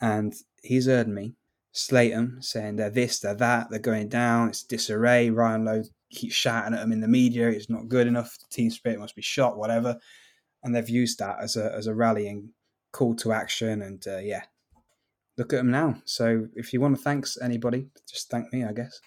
and 0.00 0.34
he's 0.62 0.86
heard 0.86 1.08
me 1.08 1.34
slate 1.72 2.12
them, 2.12 2.38
saying 2.40 2.76
they're 2.76 2.90
this, 2.90 3.20
they're 3.20 3.34
that, 3.34 3.70
they're 3.70 3.78
going 3.78 4.08
down, 4.08 4.48
it's 4.48 4.62
disarray. 4.62 5.30
Ryan 5.30 5.64
Lowe 5.64 5.82
keeps 6.10 6.34
shouting 6.34 6.74
at 6.74 6.80
them 6.80 6.92
in 6.92 7.00
the 7.00 7.08
media, 7.08 7.48
it's 7.48 7.70
not 7.70 7.88
good 7.88 8.06
enough, 8.06 8.36
the 8.38 8.46
team 8.54 8.70
spirit 8.70 8.98
must 8.98 9.14
be 9.16 9.22
shot, 9.22 9.56
whatever, 9.56 9.96
and 10.62 10.74
they've 10.74 10.88
used 10.88 11.18
that 11.18 11.36
as 11.40 11.56
a 11.56 11.72
as 11.74 11.86
a 11.86 11.94
rallying 11.94 12.50
call 12.92 13.14
to 13.16 13.32
action, 13.32 13.82
and 13.82 14.04
uh, 14.06 14.18
yeah, 14.18 14.42
look 15.38 15.52
at 15.52 15.58
them 15.58 15.70
now. 15.70 15.96
So 16.04 16.48
if 16.54 16.72
you 16.72 16.80
want 16.80 16.96
to 16.96 17.02
thanks 17.02 17.38
anybody, 17.40 17.88
just 18.08 18.30
thank 18.30 18.52
me, 18.52 18.64
I 18.64 18.72
guess. 18.72 19.00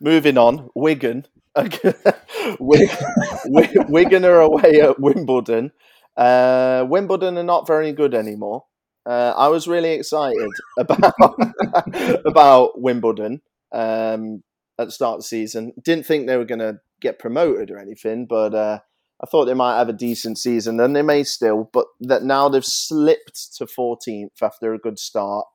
Moving 0.00 0.38
on, 0.38 0.68
Wigan. 0.74 1.26
Wi- 1.56 2.96
Wi- 3.44 3.86
Wigan 3.88 4.24
are 4.24 4.40
away 4.40 4.80
at 4.80 5.00
Wimbledon. 5.00 5.72
Uh, 6.16 6.84
Wimbledon 6.88 7.36
are 7.38 7.42
not 7.42 7.66
very 7.66 7.92
good 7.92 8.14
anymore. 8.14 8.64
Uh, 9.06 9.32
I 9.36 9.48
was 9.48 9.66
really 9.66 9.92
excited 9.92 10.50
about 10.78 11.14
about 12.26 12.80
Wimbledon 12.80 13.40
um, 13.72 14.42
at 14.78 14.86
the 14.86 14.92
start 14.92 15.14
of 15.14 15.20
the 15.20 15.24
season. 15.24 15.72
Didn't 15.82 16.06
think 16.06 16.26
they 16.26 16.36
were 16.36 16.44
going 16.44 16.58
to 16.58 16.78
get 17.00 17.18
promoted 17.18 17.70
or 17.70 17.78
anything, 17.78 18.26
but 18.26 18.54
uh, 18.54 18.80
I 19.22 19.26
thought 19.26 19.46
they 19.46 19.54
might 19.54 19.78
have 19.78 19.88
a 19.88 19.94
decent 19.94 20.38
season, 20.38 20.78
and 20.80 20.94
they 20.94 21.02
may 21.02 21.24
still. 21.24 21.70
But 21.72 21.86
that 22.00 22.22
now 22.22 22.48
they've 22.48 22.64
slipped 22.64 23.56
to 23.56 23.66
14th 23.66 24.42
after 24.42 24.74
a 24.74 24.78
good 24.78 24.98
start. 24.98 25.46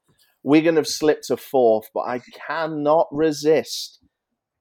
Wigan 0.43 0.75
have 0.75 0.87
slipped 0.87 1.27
to 1.27 1.37
fourth, 1.37 1.89
but 1.93 2.01
I 2.01 2.21
cannot 2.47 3.07
resist 3.11 3.99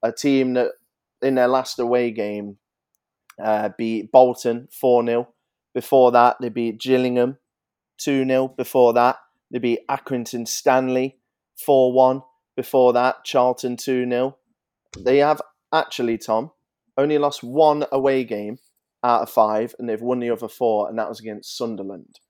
a 0.02 0.12
team 0.12 0.54
that 0.54 0.72
in 1.20 1.34
their 1.34 1.48
last 1.48 1.78
away 1.78 2.10
game 2.10 2.58
uh, 3.42 3.70
beat 3.76 4.12
Bolton 4.12 4.68
4 4.80 5.06
0. 5.06 5.28
Before 5.74 6.12
that, 6.12 6.36
they 6.40 6.50
beat 6.50 6.78
Gillingham 6.78 7.38
2 8.02 8.26
0. 8.26 8.48
Before 8.48 8.92
that, 8.94 9.18
they 9.50 9.58
beat 9.58 9.86
Accrington 9.88 10.46
Stanley 10.46 11.18
4 11.56 11.92
1. 11.92 12.22
Before 12.56 12.92
that, 12.92 13.24
Charlton 13.24 13.76
2 13.76 14.08
0. 14.08 14.36
They 14.98 15.18
have 15.18 15.40
actually, 15.72 16.18
Tom, 16.18 16.50
only 16.98 17.18
lost 17.18 17.42
one 17.42 17.86
away 17.90 18.24
game 18.24 18.58
out 19.02 19.22
of 19.22 19.30
five, 19.30 19.74
and 19.78 19.88
they've 19.88 20.00
won 20.00 20.20
the 20.20 20.30
other 20.30 20.48
four, 20.48 20.88
and 20.88 20.98
that 20.98 21.08
was 21.08 21.18
against 21.18 21.56
Sunderland. 21.56 22.20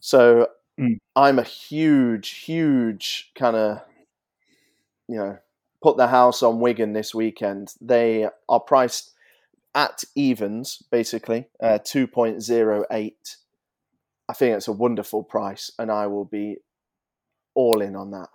So 0.00 0.48
Mm. 0.78 0.98
I'm 1.14 1.38
a 1.38 1.44
huge, 1.44 2.30
huge 2.30 3.30
kind 3.34 3.56
of, 3.56 3.80
you 5.08 5.16
know, 5.16 5.38
put 5.82 5.96
the 5.96 6.06
house 6.08 6.42
on 6.42 6.60
Wigan 6.60 6.92
this 6.92 7.14
weekend. 7.14 7.74
They 7.80 8.28
are 8.48 8.60
priced 8.60 9.12
at 9.74 10.04
evens, 10.14 10.82
basically, 10.90 11.48
uh, 11.60 11.78
2.08. 11.84 13.36
I 14.32 14.34
think 14.34 14.56
it's 14.56 14.68
a 14.68 14.72
wonderful 14.72 15.22
price, 15.22 15.70
and 15.78 15.92
I 15.92 16.06
will 16.06 16.24
be 16.24 16.56
all 17.54 17.82
in 17.82 17.94
on 17.94 18.12
that. 18.12 18.30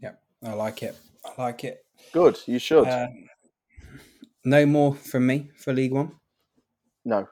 Yeah, 0.00 0.14
I 0.42 0.54
like 0.54 0.82
it. 0.82 0.98
I 1.24 1.40
like 1.40 1.62
it. 1.62 1.84
Good, 2.12 2.40
you 2.46 2.58
should. 2.58 2.88
Uh, 2.88 3.06
no 4.44 4.66
more 4.66 4.96
from 4.96 5.28
me 5.28 5.50
for 5.56 5.72
League 5.72 5.92
One. 5.92 6.16
No. 7.04 7.28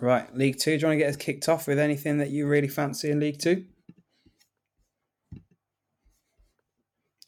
Right, 0.00 0.34
League 0.34 0.58
Two. 0.58 0.78
Do 0.78 0.80
you 0.80 0.86
want 0.86 0.94
to 0.94 1.04
get 1.04 1.10
us 1.10 1.16
kicked 1.16 1.46
off 1.46 1.68
with 1.68 1.78
anything 1.78 2.16
that 2.16 2.30
you 2.30 2.46
really 2.46 2.68
fancy 2.68 3.10
in 3.10 3.20
League 3.20 3.38
Two? 3.38 3.66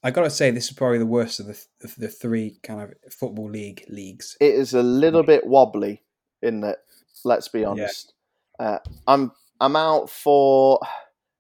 I 0.02 0.10
gotta 0.10 0.30
say, 0.30 0.50
this 0.50 0.70
is 0.70 0.72
probably 0.72 1.00
the 1.00 1.04
worst 1.04 1.38
of 1.38 1.48
the 1.48 1.62
of 1.84 1.96
the 1.96 2.08
three 2.08 2.58
kind 2.62 2.80
of 2.80 3.12
football 3.12 3.50
league 3.50 3.84
leagues. 3.90 4.38
It 4.40 4.54
is 4.54 4.72
a 4.72 4.82
little 4.82 5.22
bit 5.22 5.46
wobbly 5.46 6.02
in 6.40 6.62
that. 6.62 6.78
Let's 7.26 7.48
be 7.48 7.62
honest. 7.62 8.14
Uh, 8.60 8.78
I'm 9.06 9.32
I'm 9.58 9.74
out 9.74 10.10
for 10.10 10.78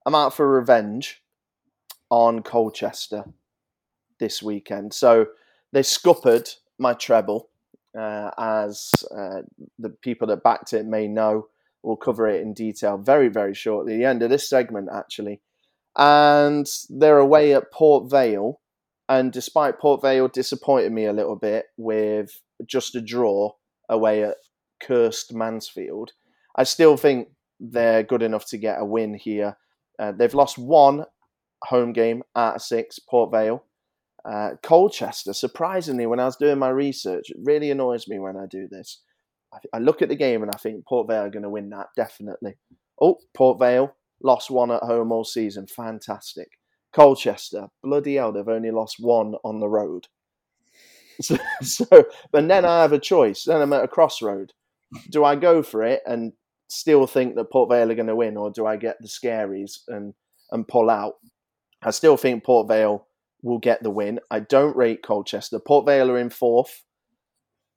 I'm 0.06 0.14
out 0.14 0.34
for 0.34 0.48
revenge 0.50 1.22
on 2.08 2.42
Colchester 2.42 3.24
this 4.18 4.42
weekend. 4.42 4.94
So 4.94 5.26
they 5.72 5.82
scuppered 5.82 6.48
my 6.78 6.94
treble, 6.94 7.50
uh, 7.96 8.30
as 8.38 8.90
uh, 9.14 9.42
the 9.78 9.90
people 9.90 10.28
that 10.28 10.42
backed 10.42 10.72
it 10.72 10.86
may 10.86 11.06
know. 11.06 11.48
We'll 11.82 11.96
cover 11.96 12.28
it 12.28 12.42
in 12.42 12.52
detail 12.52 12.98
very, 12.98 13.28
very 13.28 13.54
shortly. 13.54 13.96
The 13.96 14.04
end 14.04 14.22
of 14.22 14.30
this 14.30 14.48
segment, 14.48 14.88
actually. 14.92 15.40
And 15.96 16.66
they're 16.90 17.18
away 17.18 17.54
at 17.54 17.72
Port 17.72 18.10
Vale. 18.10 18.60
And 19.08 19.32
despite 19.32 19.78
Port 19.78 20.02
Vale 20.02 20.28
disappointing 20.28 20.94
me 20.94 21.06
a 21.06 21.12
little 21.12 21.36
bit 21.36 21.66
with 21.76 22.42
just 22.66 22.94
a 22.94 23.00
draw 23.00 23.52
away 23.88 24.22
at 24.24 24.36
cursed 24.78 25.32
Mansfield, 25.32 26.12
I 26.56 26.64
still 26.64 26.96
think 26.96 27.28
they're 27.58 28.02
good 28.02 28.22
enough 28.22 28.46
to 28.46 28.58
get 28.58 28.80
a 28.80 28.84
win 28.84 29.14
here. 29.14 29.56
Uh, 29.98 30.12
they've 30.12 30.34
lost 30.34 30.58
one 30.58 31.04
home 31.64 31.92
game 31.92 32.22
out 32.34 32.56
of 32.56 32.62
six, 32.62 32.98
Port 32.98 33.30
Vale. 33.30 33.64
Uh, 34.24 34.50
Colchester, 34.62 35.32
surprisingly, 35.32 36.06
when 36.06 36.20
I 36.20 36.26
was 36.26 36.36
doing 36.36 36.58
my 36.58 36.68
research, 36.68 37.30
it 37.30 37.36
really 37.42 37.70
annoys 37.70 38.06
me 38.08 38.18
when 38.18 38.36
I 38.36 38.46
do 38.46 38.68
this. 38.70 39.00
I, 39.52 39.58
I 39.74 39.78
look 39.78 40.02
at 40.02 40.08
the 40.08 40.16
game 40.16 40.42
and 40.42 40.50
I 40.54 40.58
think 40.58 40.86
Port 40.86 41.08
Vale 41.08 41.24
are 41.24 41.30
going 41.30 41.42
to 41.42 41.50
win 41.50 41.70
that, 41.70 41.88
definitely. 41.96 42.56
Oh, 43.00 43.16
Port 43.34 43.58
Vale 43.58 43.94
lost 44.22 44.50
one 44.50 44.70
at 44.70 44.82
home 44.82 45.12
all 45.12 45.24
season. 45.24 45.66
Fantastic. 45.66 46.48
Colchester, 46.92 47.68
bloody 47.82 48.16
hell, 48.16 48.32
they've 48.32 48.48
only 48.48 48.70
lost 48.70 48.96
one 48.98 49.34
on 49.44 49.60
the 49.60 49.68
road. 49.68 50.06
So, 51.22 51.36
so, 51.60 51.84
but 52.32 52.48
then 52.48 52.64
I 52.64 52.80
have 52.80 52.94
a 52.94 52.98
choice. 52.98 53.44
Then 53.44 53.60
I'm 53.60 53.74
at 53.74 53.84
a 53.84 53.88
crossroad. 53.88 54.54
Do 55.10 55.22
I 55.22 55.36
go 55.36 55.62
for 55.62 55.82
it 55.82 56.00
and 56.06 56.32
still 56.70 57.06
think 57.06 57.34
that 57.34 57.50
Port 57.50 57.68
Vale 57.68 57.90
are 57.90 57.94
going 57.94 58.06
to 58.06 58.16
win, 58.16 58.36
or 58.36 58.50
do 58.50 58.64
I 58.66 58.76
get 58.76 58.96
the 59.00 59.08
scaries 59.08 59.80
and 59.88 60.14
and 60.50 60.66
pull 60.66 60.88
out? 60.88 61.14
I 61.82 61.90
still 61.90 62.16
think 62.16 62.44
Port 62.44 62.68
Vale 62.68 63.06
will 63.42 63.58
get 63.58 63.82
the 63.82 63.90
win. 63.90 64.20
I 64.30 64.40
don't 64.40 64.76
rate 64.76 65.02
Colchester. 65.02 65.58
Port 65.58 65.86
Vale 65.86 66.10
are 66.10 66.18
in 66.18 66.30
fourth. 66.30 66.84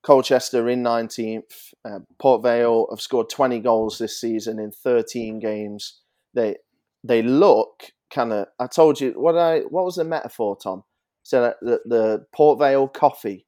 Colchester 0.03 0.67
in 0.69 0.83
19th. 0.83 1.73
Uh, 1.85 1.99
Port 2.19 2.43
Vale 2.43 2.87
have 2.91 2.99
scored 3.01 3.29
20 3.29 3.59
goals 3.59 3.97
this 3.97 4.19
season 4.19 4.59
in 4.59 4.71
13 4.71 5.39
games. 5.39 6.01
They 6.33 6.57
they 7.03 7.21
look 7.21 7.83
kind 8.11 8.33
of. 8.33 8.47
I 8.59 8.67
told 8.67 8.99
you 8.99 9.11
what 9.11 9.37
I 9.37 9.61
what 9.61 9.85
was 9.85 9.95
the 9.95 10.03
metaphor, 10.03 10.57
Tom? 10.61 10.83
So 11.23 11.41
that 11.41 11.55
the, 11.61 11.79
the 11.85 12.25
Port 12.33 12.59
Vale 12.59 12.87
coffee. 12.87 13.47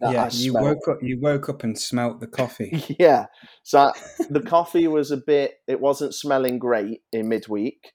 Yeah, 0.00 0.28
you 0.32 0.54
woke 0.54 0.86
up. 0.88 0.98
You 1.02 1.18
woke 1.20 1.48
up 1.48 1.64
and 1.64 1.78
smelt 1.78 2.20
the 2.20 2.26
coffee. 2.26 2.84
yeah, 2.98 3.26
so 3.62 3.92
the 4.30 4.40
coffee 4.40 4.86
was 4.86 5.10
a 5.10 5.16
bit. 5.16 5.54
It 5.66 5.80
wasn't 5.80 6.14
smelling 6.14 6.58
great 6.58 7.02
in 7.12 7.28
midweek, 7.28 7.92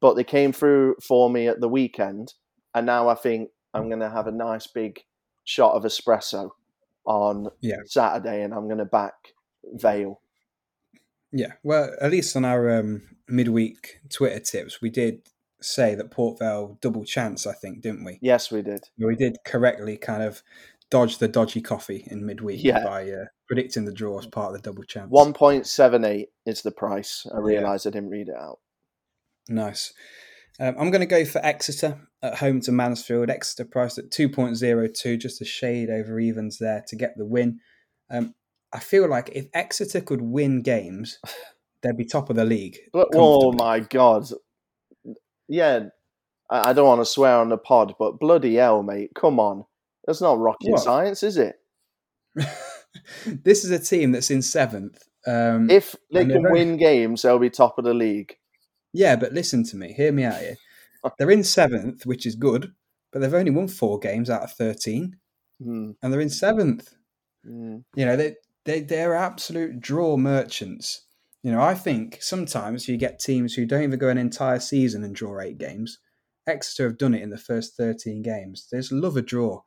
but 0.00 0.14
they 0.14 0.24
came 0.24 0.52
through 0.52 0.96
for 1.02 1.28
me 1.28 1.48
at 1.48 1.60
the 1.60 1.68
weekend, 1.68 2.34
and 2.74 2.86
now 2.86 3.08
I 3.08 3.14
think 3.14 3.50
I'm 3.74 3.88
going 3.88 4.00
to 4.00 4.10
have 4.10 4.26
a 4.26 4.32
nice 4.32 4.66
big 4.66 5.00
shot 5.44 5.74
of 5.74 5.84
espresso 5.84 6.50
on 7.04 7.48
yeah. 7.60 7.76
Saturday, 7.84 8.42
and 8.42 8.54
I'm 8.54 8.66
going 8.66 8.78
to 8.78 8.84
back 8.84 9.14
Vale. 9.74 10.20
Yeah, 11.32 11.52
well, 11.62 11.94
at 12.00 12.10
least 12.10 12.36
on 12.36 12.44
our 12.44 12.78
um, 12.78 13.02
midweek 13.28 14.00
Twitter 14.10 14.40
tips, 14.40 14.80
we 14.82 14.90
did 14.90 15.22
say 15.60 15.94
that 15.94 16.10
Port 16.10 16.38
Vale 16.38 16.78
double 16.80 17.04
chance. 17.04 17.46
I 17.46 17.52
think, 17.52 17.80
didn't 17.80 18.04
we? 18.04 18.18
Yes, 18.20 18.50
we 18.50 18.62
did. 18.62 18.88
We 18.98 19.16
did 19.16 19.38
correctly, 19.44 19.96
kind 19.96 20.22
of 20.22 20.42
dodge 20.92 21.16
the 21.16 21.26
dodgy 21.26 21.62
coffee 21.62 22.06
in 22.10 22.24
midweek 22.26 22.62
yeah. 22.62 22.84
by 22.84 23.10
uh, 23.10 23.24
predicting 23.48 23.86
the 23.86 23.92
draw 23.92 24.18
as 24.18 24.26
part 24.26 24.48
of 24.48 24.52
the 24.52 24.70
double 24.70 24.84
chance. 24.84 25.08
One 25.08 25.32
point 25.32 25.66
seven 25.66 26.04
eight 26.04 26.28
is 26.44 26.60
the 26.60 26.70
price. 26.70 27.26
I 27.34 27.38
realised 27.38 27.86
yeah. 27.86 27.90
I 27.90 27.92
didn't 27.94 28.10
read 28.10 28.28
it 28.28 28.36
out. 28.36 28.58
Nice. 29.48 29.94
Um, 30.60 30.76
I'm 30.78 30.90
going 30.90 31.00
to 31.00 31.06
go 31.06 31.24
for 31.24 31.44
Exeter 31.44 31.98
at 32.22 32.36
home 32.36 32.60
to 32.60 32.72
Mansfield. 32.72 33.30
Exeter 33.30 33.64
priced 33.64 33.96
at 33.96 34.10
2.02, 34.10 35.18
just 35.18 35.40
a 35.40 35.46
shade 35.46 35.88
over 35.88 36.20
evens 36.20 36.58
there 36.58 36.84
to 36.88 36.94
get 36.94 37.16
the 37.16 37.24
win. 37.24 37.58
Um, 38.10 38.34
I 38.70 38.78
feel 38.78 39.08
like 39.08 39.30
if 39.32 39.46
Exeter 39.54 40.02
could 40.02 40.20
win 40.20 40.60
games, 40.60 41.18
they'd 41.82 41.96
be 41.96 42.04
top 42.04 42.28
of 42.28 42.36
the 42.36 42.44
league. 42.44 42.76
But, 42.92 43.08
oh 43.14 43.52
my 43.52 43.80
god! 43.80 44.28
Yeah, 45.48 45.86
I, 46.50 46.70
I 46.70 46.72
don't 46.74 46.86
want 46.86 47.00
to 47.00 47.06
swear 47.06 47.38
on 47.38 47.48
the 47.48 47.58
pod, 47.58 47.94
but 47.98 48.20
bloody 48.20 48.56
hell, 48.56 48.82
mate! 48.82 49.12
Come 49.14 49.40
on, 49.40 49.64
that's 50.04 50.20
not 50.20 50.38
rocket 50.38 50.72
what? 50.72 50.80
science, 50.80 51.22
is 51.22 51.36
it? 51.36 51.56
this 53.26 53.64
is 53.64 53.70
a 53.70 53.78
team 53.78 54.12
that's 54.12 54.30
in 54.30 54.42
seventh. 54.42 55.02
Um, 55.26 55.70
if 55.70 55.94
they 56.12 56.24
can 56.24 56.50
win 56.50 56.76
games, 56.76 57.22
they'll 57.22 57.38
be 57.38 57.50
top 57.50 57.78
of 57.78 57.84
the 57.84 57.94
league. 57.94 58.36
Yeah, 58.92 59.16
but 59.16 59.32
listen 59.32 59.64
to 59.64 59.76
me. 59.76 59.92
Hear 59.92 60.12
me 60.12 60.24
out 60.24 60.40
here. 60.40 60.56
They're 61.18 61.30
in 61.30 61.44
seventh, 61.44 62.06
which 62.06 62.26
is 62.26 62.34
good, 62.36 62.72
but 63.12 63.20
they've 63.20 63.34
only 63.34 63.50
won 63.50 63.66
four 63.66 63.98
games 63.98 64.30
out 64.30 64.42
of 64.42 64.52
thirteen, 64.52 65.16
mm. 65.60 65.96
and 66.00 66.12
they're 66.12 66.20
in 66.20 66.30
seventh. 66.30 66.94
Mm. 67.44 67.82
You 67.96 68.06
know 68.06 68.16
they 68.16 68.36
they 68.64 68.80
they're 68.80 69.16
absolute 69.16 69.80
draw 69.80 70.16
merchants. 70.16 71.06
You 71.42 71.50
know, 71.50 71.60
I 71.60 71.74
think 71.74 72.18
sometimes 72.20 72.86
you 72.86 72.96
get 72.96 73.18
teams 73.18 73.54
who 73.54 73.66
don't 73.66 73.82
even 73.82 73.98
go 73.98 74.10
an 74.10 74.18
entire 74.18 74.60
season 74.60 75.02
and 75.02 75.12
draw 75.12 75.40
eight 75.40 75.58
games. 75.58 75.98
Exeter 76.46 76.84
have 76.84 76.98
done 76.98 77.14
it 77.14 77.22
in 77.22 77.30
the 77.30 77.36
first 77.36 77.76
thirteen 77.76 78.22
games. 78.22 78.68
They 78.70 78.78
just 78.78 78.92
love 78.92 79.16
a 79.16 79.22
draw. 79.22 79.62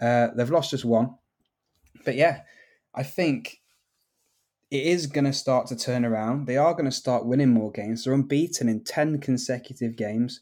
Uh, 0.00 0.28
they've 0.36 0.50
lost 0.50 0.70
just 0.70 0.84
one, 0.84 1.14
but 2.04 2.14
yeah, 2.14 2.42
I 2.94 3.02
think 3.02 3.60
it 4.70 4.84
is 4.84 5.06
going 5.06 5.24
to 5.24 5.32
start 5.32 5.66
to 5.68 5.76
turn 5.76 6.04
around. 6.04 6.46
They 6.46 6.56
are 6.56 6.72
going 6.72 6.86
to 6.86 6.92
start 6.92 7.26
winning 7.26 7.50
more 7.50 7.70
games. 7.70 8.04
They're 8.04 8.14
unbeaten 8.14 8.68
in 8.68 8.84
10 8.84 9.20
consecutive 9.20 9.96
games. 9.96 10.40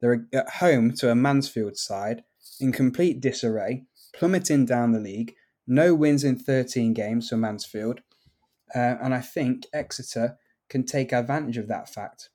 They're 0.00 0.26
at 0.32 0.48
home 0.54 0.92
to 0.94 1.10
a 1.10 1.14
Mansfield 1.14 1.76
side 1.76 2.24
in 2.60 2.72
complete 2.72 3.20
disarray, 3.20 3.84
plummeting 4.14 4.66
down 4.66 4.92
the 4.92 5.00
league. 5.00 5.34
No 5.66 5.94
wins 5.94 6.24
in 6.24 6.38
13 6.38 6.92
games 6.92 7.28
for 7.28 7.36
Mansfield. 7.36 8.00
Uh, 8.74 8.96
and 9.02 9.14
I 9.14 9.20
think 9.20 9.66
Exeter 9.72 10.38
can 10.68 10.84
take 10.84 11.12
advantage 11.12 11.56
of 11.56 11.68
that 11.68 11.88
fact. 11.88 12.30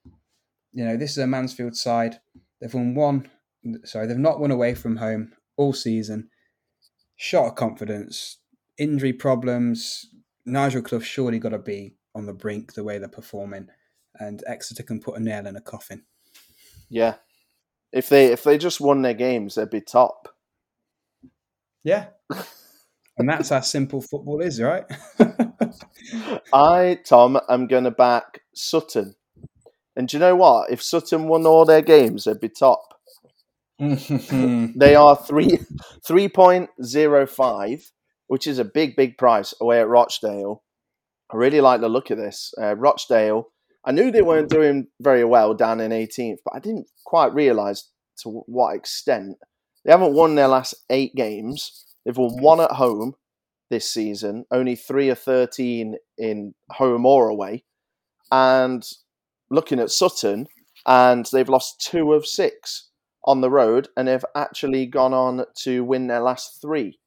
You 0.73 0.85
know, 0.85 0.97
this 0.97 1.11
is 1.11 1.17
a 1.17 1.27
Mansfield 1.27 1.75
side. 1.75 2.19
They've 2.59 2.73
won 2.73 2.95
one, 2.95 3.29
sorry, 3.83 4.07
they've 4.07 4.17
not 4.17 4.39
won 4.39 4.51
away 4.51 4.73
from 4.73 4.97
home 4.97 5.33
all 5.55 5.73
season. 5.73 6.29
Shot 7.17 7.47
of 7.47 7.55
confidence, 7.55 8.37
injury 8.77 9.11
problems, 9.11 10.05
Nigel 10.45 10.81
Clough 10.81 10.99
surely 10.99 11.39
got 11.39 11.49
to 11.49 11.59
be 11.59 11.95
on 12.15 12.25
the 12.25 12.33
brink 12.33 12.73
the 12.73 12.83
way 12.83 12.97
they're 12.99 13.09
performing, 13.09 13.67
and 14.19 14.43
Exeter 14.47 14.83
can 14.83 14.99
put 14.99 15.17
a 15.17 15.19
nail 15.19 15.45
in 15.45 15.55
a 15.55 15.61
coffin. 15.61 16.03
Yeah, 16.89 17.15
if 17.91 18.07
they 18.07 18.27
if 18.27 18.43
they 18.43 18.57
just 18.57 18.79
won 18.79 19.01
their 19.01 19.13
games, 19.13 19.55
they'd 19.55 19.69
be 19.69 19.81
top. 19.81 20.29
Yeah, 21.83 22.07
and 23.17 23.27
that's 23.27 23.49
how 23.49 23.61
simple 23.61 24.01
football 24.01 24.41
is, 24.41 24.61
right? 24.61 24.85
I 26.53 26.99
Tom, 27.03 27.39
I'm 27.49 27.67
going 27.67 27.83
to 27.83 27.91
back 27.91 28.41
Sutton, 28.53 29.15
and 29.95 30.07
do 30.07 30.17
you 30.17 30.21
know 30.21 30.35
what? 30.35 30.71
If 30.71 30.81
Sutton 30.81 31.27
won 31.27 31.45
all 31.45 31.65
their 31.65 31.81
games, 31.81 32.23
they'd 32.23 32.39
be 32.39 32.49
top. 32.49 32.96
They 33.79 34.95
are 34.95 35.15
three 35.15 35.59
three 36.05 36.27
point 36.27 36.69
zero 36.83 37.27
five 37.27 37.91
which 38.27 38.45
is 38.45 38.59
a 38.59 38.65
big, 38.65 38.95
big 38.95 39.17
price 39.17 39.53
away 39.59 39.79
at 39.79 39.87
Rochdale. 39.87 40.63
I 41.31 41.37
really 41.37 41.61
like 41.61 41.81
the 41.81 41.89
look 41.89 42.09
of 42.09 42.17
this. 42.17 42.53
Uh, 42.61 42.75
Rochdale, 42.75 43.47
I 43.85 43.91
knew 43.91 44.11
they 44.11 44.21
weren't 44.21 44.49
doing 44.49 44.87
very 45.01 45.23
well 45.23 45.53
down 45.53 45.79
in 45.79 45.91
18th, 45.91 46.37
but 46.45 46.53
I 46.55 46.59
didn't 46.59 46.87
quite 47.05 47.33
realise 47.33 47.89
to 48.23 48.43
what 48.45 48.75
extent. 48.75 49.37
They 49.83 49.91
haven't 49.91 50.13
won 50.13 50.35
their 50.35 50.47
last 50.47 50.75
eight 50.89 51.15
games. 51.15 51.85
They've 52.05 52.17
won 52.17 52.41
one 52.41 52.59
at 52.59 52.71
home 52.71 53.15
this 53.69 53.89
season, 53.89 54.45
only 54.51 54.75
three 54.75 55.09
or 55.09 55.15
13 55.15 55.95
in 56.17 56.53
home 56.71 57.05
or 57.05 57.29
away. 57.29 57.63
And 58.31 58.85
looking 59.49 59.79
at 59.79 59.91
Sutton, 59.91 60.47
and 60.85 61.25
they've 61.31 61.49
lost 61.49 61.81
two 61.81 62.13
of 62.13 62.25
six 62.25 62.86
on 63.27 63.41
the 63.41 63.51
road, 63.51 63.89
and 63.95 64.07
they've 64.07 64.25
actually 64.35 64.87
gone 64.87 65.13
on 65.13 65.45
to 65.63 65.83
win 65.83 66.07
their 66.07 66.21
last 66.21 66.61
three 66.61 66.97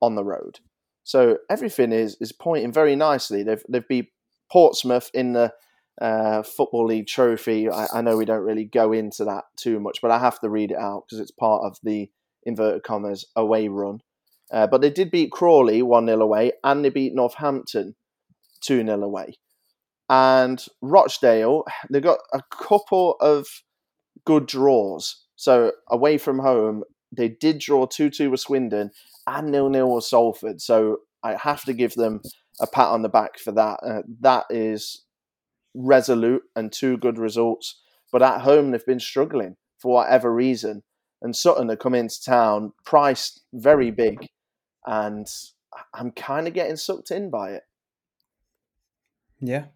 on 0.00 0.14
the 0.14 0.24
road. 0.24 0.60
So 1.04 1.38
everything 1.50 1.92
is 1.92 2.16
is 2.20 2.32
pointing 2.32 2.72
very 2.72 2.96
nicely. 2.96 3.42
They've 3.42 3.62
they've 3.68 3.86
beat 3.86 4.12
Portsmouth 4.50 5.10
in 5.12 5.32
the 5.32 5.52
uh, 6.00 6.42
football 6.42 6.86
league 6.86 7.06
trophy. 7.06 7.68
I, 7.68 7.86
I, 7.94 8.02
know 8.02 8.16
we 8.16 8.26
don't 8.26 8.44
really 8.44 8.66
go 8.66 8.92
into 8.92 9.24
that 9.24 9.44
too 9.56 9.80
much, 9.80 10.00
but 10.02 10.10
I 10.10 10.18
have 10.18 10.38
to 10.40 10.50
read 10.50 10.70
it 10.70 10.76
out 10.76 11.04
because 11.06 11.20
it's 11.20 11.30
part 11.30 11.62
of 11.64 11.78
the 11.82 12.10
inverted 12.44 12.82
commas 12.82 13.24
away 13.34 13.68
run. 13.68 14.00
Uh, 14.52 14.66
but 14.66 14.80
they 14.80 14.90
did 14.90 15.10
beat 15.10 15.32
Crawley 15.32 15.82
1 15.82 16.06
0 16.06 16.20
away, 16.20 16.52
and 16.62 16.84
they 16.84 16.90
beat 16.90 17.14
Northampton 17.14 17.96
2 18.60 18.84
0 18.84 19.02
away. 19.02 19.34
And 20.08 20.64
Rochdale, 20.80 21.64
they 21.90 22.00
got 22.00 22.18
a 22.32 22.42
couple 22.50 23.16
of 23.20 23.46
good 24.24 24.46
draws. 24.46 25.25
So 25.36 25.72
away 25.88 26.18
from 26.18 26.38
home, 26.38 26.82
they 27.12 27.28
did 27.28 27.58
draw 27.58 27.86
2 27.86 28.10
2 28.10 28.30
with 28.30 28.40
Swindon 28.40 28.90
and 29.26 29.52
0 29.52 29.72
0 29.72 29.94
with 29.94 30.04
Salford. 30.04 30.60
So 30.60 31.00
I 31.22 31.36
have 31.36 31.64
to 31.64 31.72
give 31.72 31.94
them 31.94 32.20
a 32.60 32.66
pat 32.66 32.88
on 32.88 33.02
the 33.02 33.08
back 33.08 33.38
for 33.38 33.52
that. 33.52 33.80
Uh, 33.82 34.02
that 34.20 34.44
is 34.50 35.04
resolute 35.74 36.42
and 36.54 36.72
two 36.72 36.96
good 36.96 37.18
results. 37.18 37.80
But 38.10 38.22
at 38.22 38.40
home, 38.40 38.70
they've 38.70 38.86
been 38.86 39.00
struggling 39.00 39.56
for 39.78 39.94
whatever 39.94 40.32
reason. 40.32 40.82
And 41.22 41.34
Sutton 41.34 41.68
have 41.68 41.78
come 41.78 41.94
into 41.94 42.22
town 42.22 42.72
priced 42.84 43.42
very 43.52 43.90
big. 43.90 44.26
And 44.86 45.26
I'm 45.92 46.12
kind 46.12 46.46
of 46.46 46.54
getting 46.54 46.76
sucked 46.76 47.10
in 47.10 47.30
by 47.30 47.52
it. 47.52 47.62
Yeah, 49.40 49.66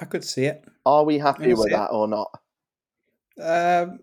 I 0.00 0.06
could 0.06 0.24
see 0.24 0.46
it. 0.46 0.64
Are 0.84 1.04
we 1.04 1.18
happy 1.18 1.54
with 1.54 1.70
that 1.70 1.90
it. 1.90 1.94
or 1.94 2.08
not? 2.08 2.30
Um, 3.40 4.00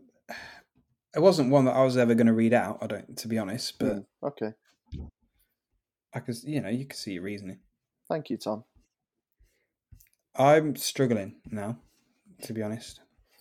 it 1.16 1.22
wasn't 1.22 1.50
one 1.52 1.66
that 1.66 1.76
I 1.76 1.84
was 1.84 1.98
ever 1.98 2.14
going 2.14 2.28
to 2.28 2.34
read 2.34 2.54
out. 2.54 2.80
I 2.82 2.88
don't, 2.88 3.18
to 3.18 3.28
be 3.28 3.38
honest. 3.38 3.80
But 3.80 3.96
mm, 3.96 4.06
okay, 4.24 4.52
I 6.14 6.20
could, 6.20 6.36
you 6.44 6.62
know, 6.62 6.70
you 6.70 6.86
could 6.86 6.98
see 6.98 7.14
your 7.14 7.24
reasoning. 7.24 7.60
Thank 8.08 8.30
you, 8.30 8.38
Tom. 8.38 8.64
I'm 10.36 10.76
struggling 10.76 11.36
now, 11.50 11.78
to 12.44 12.54
be 12.54 12.62
honest. 12.62 13.00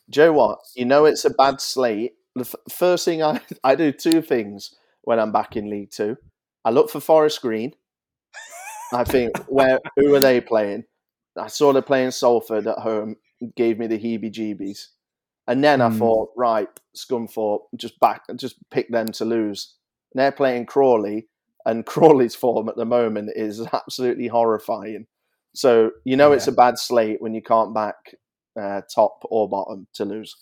Joe, 0.08 0.32
what? 0.32 0.60
You 0.76 0.84
know 0.84 1.04
it's 1.04 1.24
a 1.24 1.30
bad 1.30 1.60
slate. 1.60 2.12
The 2.34 2.42
f- 2.42 2.54
first 2.72 3.04
thing 3.04 3.22
I 3.22 3.40
I 3.64 3.74
do 3.74 3.92
two 3.92 4.22
things 4.22 4.74
when 5.02 5.18
I'm 5.18 5.32
back 5.32 5.56
in 5.56 5.70
League 5.70 5.90
Two. 5.90 6.16
I 6.64 6.70
look 6.70 6.90
for 6.90 7.00
Forest 7.00 7.42
Green. 7.42 7.74
I 8.92 9.04
think 9.04 9.36
where 9.48 9.80
who 9.96 10.14
are 10.14 10.20
they 10.20 10.40
playing? 10.40 10.84
I 11.36 11.48
saw 11.48 11.72
them 11.72 11.82
playing 11.82 12.12
Salford 12.12 12.66
at 12.66 12.78
home. 12.78 13.16
Gave 13.56 13.78
me 13.78 13.88
the 13.88 13.98
heebie-jeebies, 13.98 14.86
and 15.46 15.62
then 15.62 15.80
mm. 15.80 15.90
I 15.92 15.98
thought, 15.98 16.30
right, 16.36 16.68
Scunthorpe, 16.96 17.62
just 17.76 17.98
back, 18.00 18.22
just 18.36 18.56
pick 18.70 18.90
them 18.90 19.08
to 19.12 19.24
lose. 19.24 19.74
And 20.12 20.20
they're 20.20 20.32
playing 20.32 20.66
Crawley, 20.66 21.28
and 21.66 21.86
Crawley's 21.86 22.34
form 22.34 22.68
at 22.68 22.76
the 22.76 22.84
moment 22.84 23.30
is 23.34 23.66
absolutely 23.72 24.28
horrifying. 24.28 25.06
So 25.54 25.92
you 26.04 26.16
know 26.16 26.30
yeah. 26.30 26.36
it's 26.36 26.48
a 26.48 26.52
bad 26.52 26.78
slate 26.78 27.22
when 27.22 27.34
you 27.34 27.42
can't 27.42 27.74
back 27.74 27.94
uh, 28.60 28.82
top 28.92 29.22
or 29.30 29.48
bottom 29.48 29.86
to 29.94 30.04
lose. 30.04 30.34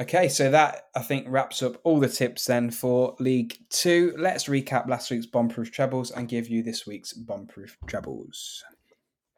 Okay, 0.00 0.28
so 0.28 0.50
that 0.50 0.86
I 0.96 1.02
think 1.02 1.26
wraps 1.28 1.62
up 1.62 1.78
all 1.84 2.00
the 2.00 2.08
tips 2.08 2.46
then 2.46 2.70
for 2.70 3.14
League 3.18 3.58
Two. 3.68 4.14
Let's 4.16 4.46
recap 4.46 4.88
last 4.88 5.10
week's 5.10 5.26
bombproof 5.26 5.70
trebles 5.70 6.10
and 6.10 6.28
give 6.28 6.48
you 6.48 6.62
this 6.62 6.86
week's 6.86 7.12
bombproof 7.12 7.72
trebles. 7.86 8.64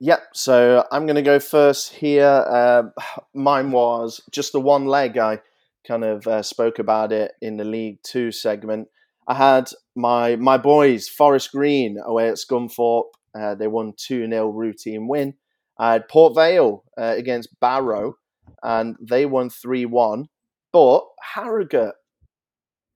Yep, 0.00 0.20
so 0.34 0.84
I'm 0.90 1.06
going 1.06 1.16
to 1.16 1.22
go 1.22 1.38
first 1.38 1.92
here. 1.92 2.26
Uh, 2.26 2.84
mine 3.34 3.70
was 3.70 4.20
just 4.30 4.52
the 4.52 4.60
one 4.60 4.86
leg. 4.86 5.18
I 5.18 5.40
kind 5.86 6.04
of 6.04 6.26
uh, 6.26 6.42
spoke 6.42 6.78
about 6.78 7.12
it 7.12 7.32
in 7.40 7.56
the 7.56 7.64
League 7.64 7.98
Two 8.02 8.32
segment. 8.32 8.88
I 9.26 9.34
had 9.34 9.70
my 9.94 10.36
my 10.36 10.58
boys 10.58 11.08
Forest 11.08 11.52
Green 11.52 11.98
away 12.04 12.28
at 12.28 12.36
Scunthorpe. 12.36 13.10
Uh, 13.34 13.54
they 13.54 13.66
won 13.66 13.94
two 13.96 14.28
0 14.28 14.50
routine 14.50 15.08
win. 15.08 15.34
I 15.78 15.92
had 15.94 16.08
Port 16.08 16.34
Vale 16.34 16.84
uh, 16.98 17.14
against 17.16 17.58
Barrow, 17.60 18.16
and 18.62 18.96
they 19.00 19.26
won 19.26 19.50
three 19.50 19.86
one. 19.86 20.28
But 20.72 21.04
Harrogate 21.34 21.94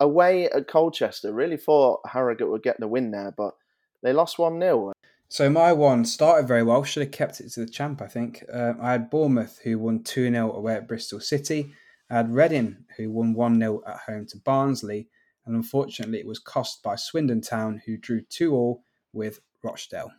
away 0.00 0.48
at 0.50 0.68
Colchester 0.68 1.32
really 1.32 1.56
thought 1.56 2.00
Harrogate 2.06 2.50
would 2.50 2.62
get 2.62 2.78
the 2.80 2.88
win 2.88 3.10
there, 3.12 3.32
but 3.36 3.54
they 4.02 4.12
lost 4.12 4.38
one 4.38 4.60
0 4.60 4.92
so 5.28 5.50
my 5.50 5.72
one 5.72 6.04
started 6.04 6.48
very 6.48 6.62
well. 6.62 6.82
Should 6.84 7.02
have 7.02 7.12
kept 7.12 7.40
it 7.40 7.50
to 7.52 7.60
the 7.60 7.70
champ, 7.70 8.00
I 8.02 8.06
think. 8.06 8.44
Uh, 8.52 8.74
I 8.80 8.92
had 8.92 9.10
Bournemouth, 9.10 9.60
who 9.62 9.78
won 9.78 10.02
2 10.02 10.30
0 10.30 10.52
away 10.52 10.74
at 10.74 10.88
Bristol 10.88 11.20
City. 11.20 11.72
I 12.10 12.16
had 12.16 12.34
Reading, 12.34 12.84
who 12.96 13.10
won 13.10 13.34
1 13.34 13.60
0 13.60 13.82
at 13.86 13.98
home 14.06 14.26
to 14.26 14.38
Barnsley 14.38 15.08
and 15.48 15.56
unfortunately 15.56 16.18
it 16.18 16.26
was 16.26 16.38
cost 16.38 16.82
by 16.82 16.94
Swindon 16.94 17.40
Town, 17.40 17.80
who 17.86 17.96
drew 17.96 18.20
2 18.20 18.52
all 18.54 18.84
with 19.14 19.40
Rochdale. 19.64 20.12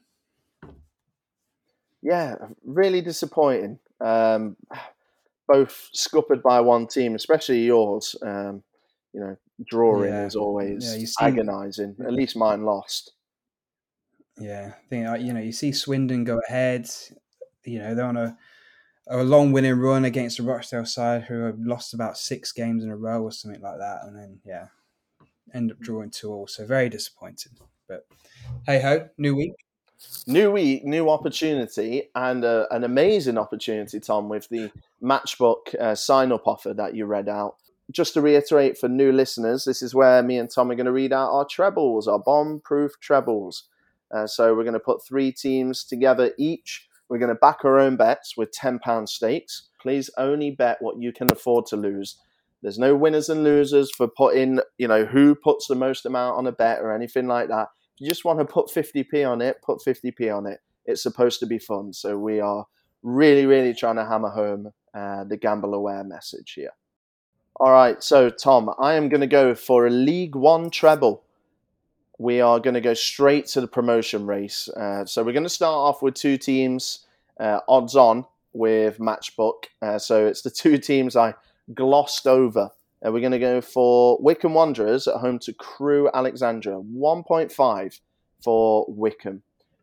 Yeah, 2.02 2.36
really 2.66 3.02
disappointing. 3.02 3.78
Um, 4.02 4.58
both 5.48 5.90
scuppered 5.94 6.42
by 6.42 6.62
one 6.62 6.88
team, 6.88 7.14
especially 7.14 7.64
yours. 7.64 8.16
Um, 8.24 8.64
you 9.14 9.20
know, 9.20 9.38
drawing 9.66 10.10
yeah. 10.10 10.26
is 10.26 10.36
always 10.36 10.96
yeah, 10.98 11.28
agonising. 11.28 11.96
At 12.04 12.14
least 12.20 12.36
mine 12.36 12.64
lost. 12.64 13.12
Yeah, 14.40 14.74
I 14.76 14.88
think 14.90 15.08
uh, 15.08 15.16
you 15.16 15.34
know 15.34 15.42
you 15.42 15.52
see 15.52 15.72
Swindon 15.72 16.24
go 16.24 16.40
ahead. 16.48 16.90
You 17.66 17.80
know 17.80 17.96
they're 17.96 18.06
on 18.06 18.18
a 18.18 18.38
a 19.10 19.24
long 19.24 19.52
winning 19.52 19.78
run 19.80 20.06
against 20.06 20.38
the 20.38 20.44
Rochdale 20.44 20.86
side, 20.86 21.24
who 21.24 21.42
have 21.42 21.60
lost 21.60 21.94
about 21.94 22.18
six 22.18 22.52
games 22.52 22.84
in 22.84 22.92
a 22.92 22.96
row 22.96 23.24
or 23.24 23.32
something 23.32 23.62
like 23.62 23.80
that, 23.80 24.00
and 24.04 24.16
then 24.16 24.40
yeah, 24.46 24.68
end 25.54 25.72
up 25.72 25.80
drawing 25.80 26.12
two 26.12 26.32
all. 26.32 26.48
So 26.48 26.66
very 26.66 26.90
disappointed. 26.90 27.54
But 27.88 28.06
hey 28.66 28.80
ho, 28.82 29.10
new 29.18 29.36
week. 29.36 29.54
New 30.28 30.52
week, 30.52 30.86
new 30.86 31.10
opportunity, 31.10 32.10
and 32.16 32.46
uh, 32.46 32.68
an 32.72 32.86
amazing 32.86 33.38
opportunity, 33.38 34.00
Tom, 34.00 34.30
with 34.30 34.48
the 34.48 34.72
matchbook 35.04 35.76
uh, 35.78 35.94
sign 35.94 36.32
up 36.32 36.48
offer 36.48 36.74
that 36.74 36.96
you 36.96 37.06
read 37.06 37.28
out. 37.28 37.56
Just 37.92 38.14
to 38.14 38.22
reiterate 38.22 38.78
for 38.78 38.88
new 38.88 39.12
listeners, 39.12 39.66
this 39.66 39.82
is 39.82 39.94
where 39.94 40.24
me 40.24 40.38
and 40.38 40.50
Tom 40.50 40.72
are 40.72 40.76
going 40.76 40.86
to 40.86 40.94
read 40.94 41.12
out 41.12 41.32
our 41.32 41.44
trebles, 41.44 42.08
our 42.08 42.20
bomb 42.20 42.62
proof 42.64 42.94
trebles. 43.02 43.68
Uh, 44.14 44.28
so 44.28 44.56
we're 44.56 44.64
going 44.64 44.74
to 44.74 44.80
put 44.80 45.06
three 45.06 45.32
teams 45.32 45.84
together 45.84 46.32
each. 46.38 46.88
We're 47.10 47.20
going 47.20 47.30
to 47.30 47.36
back 47.36 47.64
our 47.64 47.80
own 47.80 47.96
bets 47.96 48.36
with 48.38 48.52
£10 48.52 49.10
stakes. 49.10 49.70
Please 49.82 50.10
only 50.18 50.52
bet 50.52 50.78
what 50.80 51.00
you 51.00 51.12
can 51.12 51.32
afford 51.32 51.66
to 51.68 51.76
lose. 51.76 52.18
There's 52.62 52.78
no 52.78 52.96
winners 52.96 53.30
and 53.30 53.44
losers 53.44 53.92
for 53.92 54.08
putting, 54.08 54.60
you 54.78 54.88
know, 54.88 55.06
who 55.06 55.34
puts 55.34 55.68
the 55.68 55.76
most 55.76 56.06
amount 56.06 56.38
on 56.38 56.48
a 56.48 56.52
bet 56.52 56.80
or 56.80 56.94
anything 56.94 57.28
like 57.28 57.48
that. 57.48 57.70
If 57.96 58.02
you 58.02 58.10
just 58.10 58.26
want 58.26 58.40
to 58.40 58.46
put 58.46 58.68
50p 58.68 59.30
on 59.30 59.42
it, 59.42 59.62
put 59.64 59.80
50p 59.80 60.36
on 60.36 60.46
it. 60.46 60.60
It's 60.86 61.04
supposed 61.04 61.40
to 61.40 61.46
be 61.46 61.60
fun. 61.60 61.94
So 61.94 62.18
we 62.18 62.40
are 62.40 62.66
really, 63.02 63.46
really 63.46 63.74
trying 63.74 63.96
to 63.96 64.06
hammer 64.06 64.30
home 64.30 64.72
uh, 64.94 65.24
the 65.24 65.38
gamble 65.38 65.74
aware 65.74 66.04
message 66.04 66.54
here. 66.54 66.72
All 67.60 67.72
right, 67.72 68.02
so 68.02 68.30
Tom, 68.30 68.70
I 68.80 68.94
am 68.94 69.10
going 69.10 69.22
to 69.22 69.28
go 69.28 69.54
for 69.54 69.86
a 69.86 69.90
League 69.90 70.36
One 70.36 70.70
treble. 70.70 71.24
We 72.20 72.42
are 72.42 72.60
going 72.60 72.74
to 72.74 72.82
go 72.82 72.94
straight 72.94 73.46
to 73.48 73.62
the 73.62 73.68
promotion 73.68 74.28
race. 74.28 74.68
Uh, 74.70 75.06
so 75.06 75.24
we're 75.24 75.32
going 75.32 75.44
to 75.44 75.50
start 75.50 75.74
off 75.74 76.02
with 76.02 76.16
two 76.16 76.38
teams, 76.38 77.08
uh, 77.40 77.62
odds 77.68 77.96
on 77.96 78.26
with 78.52 79.00
Matchbook. 79.00 79.64
Uh, 79.82 79.98
so 79.98 80.28
it's 80.28 80.42
the 80.42 80.52
two 80.52 80.78
teams 80.90 81.16
I 81.16 81.34
glossed 81.74 82.28
over. 82.28 82.72
Uh, 83.06 83.12
we're 83.14 83.22
going 83.22 83.32
to 83.32 83.40
go 83.40 83.62
for 83.62 84.18
Wycombe 84.22 84.54
Wanderers 84.54 85.08
at 85.08 85.16
home 85.16 85.40
to 85.40 85.54
Crewe 85.54 86.10
Alexandra, 86.14 86.82
1.5 86.82 88.00
for 88.44 88.86
Wycombe. 88.90 89.42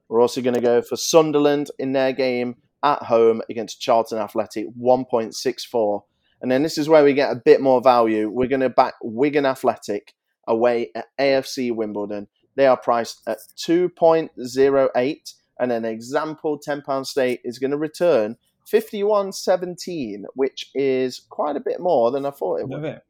We're 0.08 0.20
also 0.20 0.42
going 0.42 0.54
to 0.54 0.60
go 0.60 0.82
for 0.82 0.96
Sunderland 0.96 1.70
in 1.78 1.92
their 1.92 2.12
game 2.12 2.56
at 2.82 3.02
home 3.02 3.40
against 3.48 3.80
Charlton 3.80 4.18
Athletic, 4.18 4.66
1.64. 4.78 6.02
And 6.42 6.50
then 6.50 6.62
this 6.62 6.76
is 6.76 6.86
where 6.86 7.02
we 7.02 7.14
get 7.14 7.32
a 7.32 7.40
bit 7.42 7.62
more 7.62 7.80
value. 7.80 8.28
We're 8.28 8.46
going 8.46 8.60
to 8.60 8.68
back 8.68 8.94
Wigan 9.02 9.46
Athletic 9.46 10.12
away 10.46 10.90
at 10.94 11.06
AFC 11.18 11.74
Wimbledon. 11.74 12.28
They 12.54 12.66
are 12.66 12.76
priced 12.76 13.22
at 13.26 13.38
2.08. 13.56 15.34
And 15.58 15.72
an 15.72 15.84
example 15.84 16.60
£10 16.60 17.06
stake 17.06 17.40
is 17.44 17.58
going 17.58 17.70
to 17.70 17.78
return 17.78 18.36
51-17, 18.70 20.24
which 20.34 20.70
is 20.74 21.20
quite 21.30 21.56
a 21.56 21.60
bit 21.60 21.80
more 21.80 22.10
than 22.10 22.26
I 22.26 22.30
thought 22.30 22.60
it 22.60 22.68
would. 22.68 23.00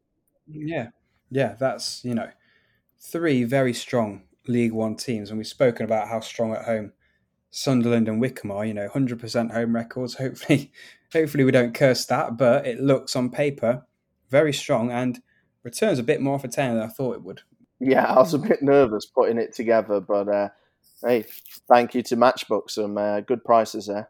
Yeah, 0.48 0.88
yeah, 1.30 1.56
that's 1.58 2.04
you 2.04 2.14
know 2.14 2.28
three 3.00 3.44
very 3.44 3.72
strong 3.72 4.22
League 4.46 4.72
One 4.72 4.94
teams, 4.96 5.30
and 5.30 5.38
we've 5.38 5.46
spoken 5.46 5.84
about 5.84 6.08
how 6.08 6.20
strong 6.20 6.52
at 6.52 6.66
home 6.66 6.92
Sunderland 7.50 8.08
and 8.08 8.20
Wycombe 8.20 8.52
are. 8.52 8.64
You 8.64 8.74
know, 8.74 8.88
hundred 8.88 9.18
percent 9.18 9.52
home 9.52 9.74
records. 9.74 10.14
Hopefully, 10.18 10.70
hopefully 11.12 11.44
we 11.44 11.50
don't 11.50 11.74
curse 11.74 12.04
that, 12.06 12.36
but 12.36 12.66
it 12.66 12.80
looks 12.80 13.16
on 13.16 13.30
paper 13.30 13.86
very 14.30 14.52
strong 14.52 14.90
and 14.90 15.20
returns 15.66 15.98
a 15.98 16.04
bit 16.04 16.20
more 16.20 16.38
for 16.38 16.48
ten 16.48 16.74
than 16.74 16.84
I 16.84 16.86
thought 16.86 17.16
it 17.16 17.22
would. 17.22 17.42
Yeah, 17.80 18.04
I 18.04 18.16
was 18.16 18.32
a 18.32 18.38
bit 18.38 18.62
nervous 18.62 19.04
putting 19.04 19.38
it 19.38 19.52
together, 19.52 20.00
but 20.00 20.28
uh, 20.28 20.48
hey, 21.04 21.26
thank 21.68 21.94
you 21.94 22.02
to 22.04 22.16
Matchbook. 22.16 22.70
Some 22.70 22.96
uh, 22.96 23.20
good 23.20 23.44
prices 23.44 23.86
there. 23.86 24.08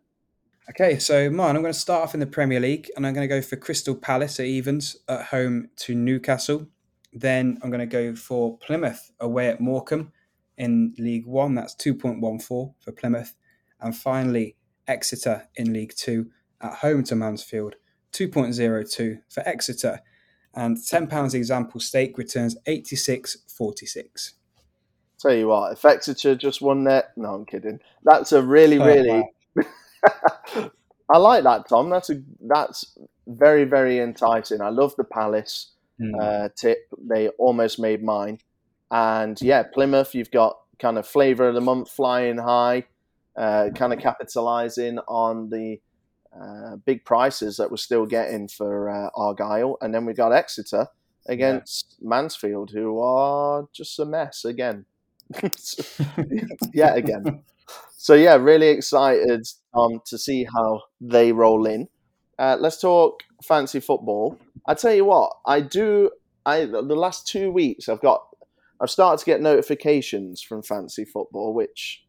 Okay, 0.71 0.99
so 0.99 1.31
mine, 1.31 1.57
I'm 1.57 1.63
going 1.63 1.73
to 1.73 1.79
start 1.79 2.03
off 2.03 2.15
in 2.15 2.21
the 2.21 2.27
Premier 2.27 2.61
League 2.61 2.91
and 2.97 3.07
I'm 3.07 3.15
going 3.15 3.29
to 3.29 3.35
go 3.35 3.41
for 3.41 3.57
Crystal 3.57 3.95
Palace 3.95 4.39
at 4.41 4.47
evens 4.47 4.97
at 5.09 5.27
home 5.27 5.71
to 5.77 5.95
Newcastle. 5.95 6.67
Then 7.13 7.59
I'm 7.63 7.71
going 7.71 7.81
to 7.81 7.87
go 7.87 8.15
for 8.17 8.59
Plymouth 8.59 9.13
away 9.21 9.49
at 9.49 9.61
Morecambe 9.61 10.13
in 10.59 10.95
League 10.99 11.27
One. 11.27 11.55
That's 11.55 11.75
2.14 11.77 12.43
for 12.81 12.93
Plymouth. 12.93 13.35
And 13.81 13.97
finally, 13.97 14.57
Exeter 14.89 15.49
in 15.55 15.73
League 15.73 15.95
Two 15.97 16.31
at 16.61 16.75
home 16.75 17.05
to 17.05 17.15
Mansfield, 17.15 17.77
2.02 18.13 19.21
for 19.29 19.49
Exeter. 19.49 20.01
And 20.57 20.77
£10 20.77 21.35
example 21.35 21.81
stake 21.81 22.17
returns 22.19 22.57
86.46. 22.67 24.33
Tell 25.19 25.35
you 25.35 25.49
what, 25.49 25.73
if 25.73 25.85
Exeter 25.85 26.35
just 26.35 26.61
won 26.63 26.85
that, 26.85 27.13
no, 27.17 27.35
I'm 27.35 27.45
kidding. 27.47 27.81
That's 28.05 28.33
a 28.33 28.43
really, 28.43 28.79
Oh, 28.79 28.87
really. 28.87 29.31
wow. 29.57 30.71
I 31.09 31.19
like 31.19 31.45
that, 31.45 31.69
Tom. 31.69 31.89
That's 31.89 32.11
a 32.11 32.21
that's 32.41 32.99
very, 33.27 33.65
very 33.65 33.99
enticing. 34.01 34.61
I 34.61 34.71
love 34.71 34.95
the 34.97 35.05
Palace 35.05 35.73
Mm. 35.99 36.21
uh, 36.21 36.49
tip. 36.55 36.81
They 36.99 37.29
almost 37.39 37.79
made 37.79 38.03
mine. 38.03 38.39
And 38.91 39.41
yeah, 39.41 39.63
Plymouth, 39.63 40.15
you've 40.15 40.31
got 40.31 40.59
kind 40.79 40.99
of 40.99 41.07
flavour 41.07 41.49
of 41.49 41.55
the 41.55 41.63
month 41.63 41.91
flying 41.91 42.37
high, 42.37 42.85
uh, 43.35 43.71
kind 43.75 43.95
of 43.95 43.99
capitalising 44.01 45.03
on 45.09 45.49
the 45.49 45.81
uh, 46.41 46.76
big 46.76 47.05
prices 47.05 47.57
that 47.57 47.70
we're 47.70 47.76
still 47.76 48.07
getting 48.07 48.49
for 48.49 48.91
uh, 48.91 49.11
Argyle. 49.14 49.78
And 49.80 49.95
then 49.95 50.05
we've 50.05 50.16
got 50.16 50.32
Exeter 50.32 50.89
against 51.28 51.97
Mansfield, 52.01 52.70
who 52.70 53.01
are 53.01 53.66
just 53.72 53.99
a 53.99 54.05
mess 54.05 54.45
again. 54.45 54.84
yeah, 56.74 56.95
again. 56.95 57.43
So 57.97 58.14
yeah, 58.14 58.37
really 58.37 58.68
excited 58.68 59.47
um, 59.74 60.01
to 60.07 60.18
see 60.18 60.45
how 60.45 60.82
they 61.01 61.32
roll 61.32 61.66
in. 61.66 61.89
Uh, 62.39 62.57
let's 62.61 62.80
talk 62.80 63.22
fancy 63.43 63.80
football. 63.80 64.39
I 64.66 64.74
tell 64.74 64.95
you 64.95 65.05
what, 65.05 65.32
I 65.47 65.61
do. 65.61 66.11
I 66.45 66.66
the 66.66 66.82
last 66.82 67.26
two 67.26 67.51
weeks, 67.51 67.89
I've 67.89 68.01
got, 68.01 68.24
I've 68.80 68.91
started 68.91 69.18
to 69.20 69.26
get 69.26 69.41
notifications 69.41 70.43
from 70.43 70.62
fancy 70.62 71.05
football, 71.05 71.55
which 71.55 72.05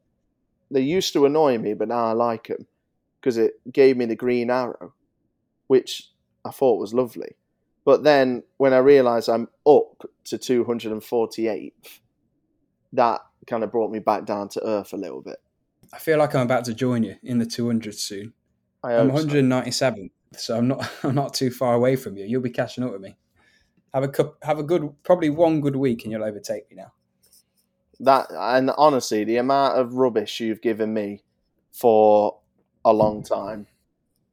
they 0.69 0.81
used 0.81 1.13
to 1.13 1.25
annoy 1.25 1.57
me, 1.57 1.73
but 1.73 1.87
now 1.87 2.05
I 2.05 2.11
like 2.11 2.47
them 2.47 2.67
because 3.27 3.37
it 3.37 3.55
gave 3.73 3.97
me 3.97 4.05
the 4.05 4.15
green 4.15 4.49
arrow, 4.49 4.93
which 5.67 6.11
I 6.45 6.49
thought 6.49 6.79
was 6.79 6.93
lovely. 6.93 7.35
But 7.83 8.03
then 8.03 8.43
when 8.55 8.71
I 8.71 8.77
realised 8.77 9.27
I'm 9.27 9.49
up 9.67 10.05
to 10.23 10.37
248th, 10.37 11.99
that 12.93 13.19
kind 13.45 13.65
of 13.65 13.71
brought 13.73 13.91
me 13.91 13.99
back 13.99 14.23
down 14.23 14.47
to 14.47 14.65
earth 14.65 14.93
a 14.93 14.95
little 14.95 15.21
bit. 15.21 15.39
I 15.91 15.99
feel 15.99 16.17
like 16.17 16.35
I'm 16.35 16.45
about 16.45 16.63
to 16.65 16.73
join 16.73 17.03
you 17.03 17.17
in 17.21 17.37
the 17.37 17.45
200 17.45 17.95
soon. 17.95 18.31
I 18.81 18.93
I'm 18.93 19.09
hope 19.09 19.19
so. 19.19 19.25
197, 19.25 20.09
so 20.37 20.57
I'm 20.57 20.69
not 20.69 20.89
I'm 21.03 21.15
not 21.15 21.33
too 21.33 21.51
far 21.51 21.73
away 21.73 21.97
from 21.97 22.15
you. 22.15 22.23
You'll 22.23 22.41
be 22.41 22.49
catching 22.49 22.85
up 22.85 22.93
with 22.93 23.01
me. 23.01 23.17
Have 23.93 24.03
a 24.03 24.07
cup, 24.07 24.37
have 24.43 24.57
a 24.57 24.63
good, 24.63 24.89
probably 25.03 25.31
one 25.31 25.59
good 25.59 25.75
week, 25.75 26.03
and 26.03 26.13
you'll 26.13 26.23
overtake 26.23 26.69
me 26.69 26.77
now. 26.77 26.93
That 27.99 28.27
and 28.31 28.71
honestly, 28.77 29.25
the 29.25 29.35
amount 29.35 29.77
of 29.77 29.95
rubbish 29.95 30.39
you've 30.39 30.61
given 30.61 30.93
me 30.93 31.23
for 31.73 32.37
a 32.87 32.93
long 32.93 33.23
time, 33.23 33.67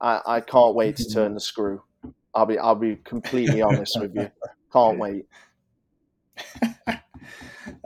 I, 0.00 0.20
I 0.26 0.40
can't 0.40 0.74
wait 0.74 0.96
to 0.96 1.08
turn 1.08 1.34
the 1.34 1.40
screw. 1.50 1.82
I'll 2.34 2.46
be 2.46 2.58
I'll 2.58 2.74
be 2.74 2.96
completely 2.96 3.62
honest 3.62 3.98
with 4.00 4.14
you. 4.14 4.30
Can't 4.72 4.98
wait. 4.98 5.26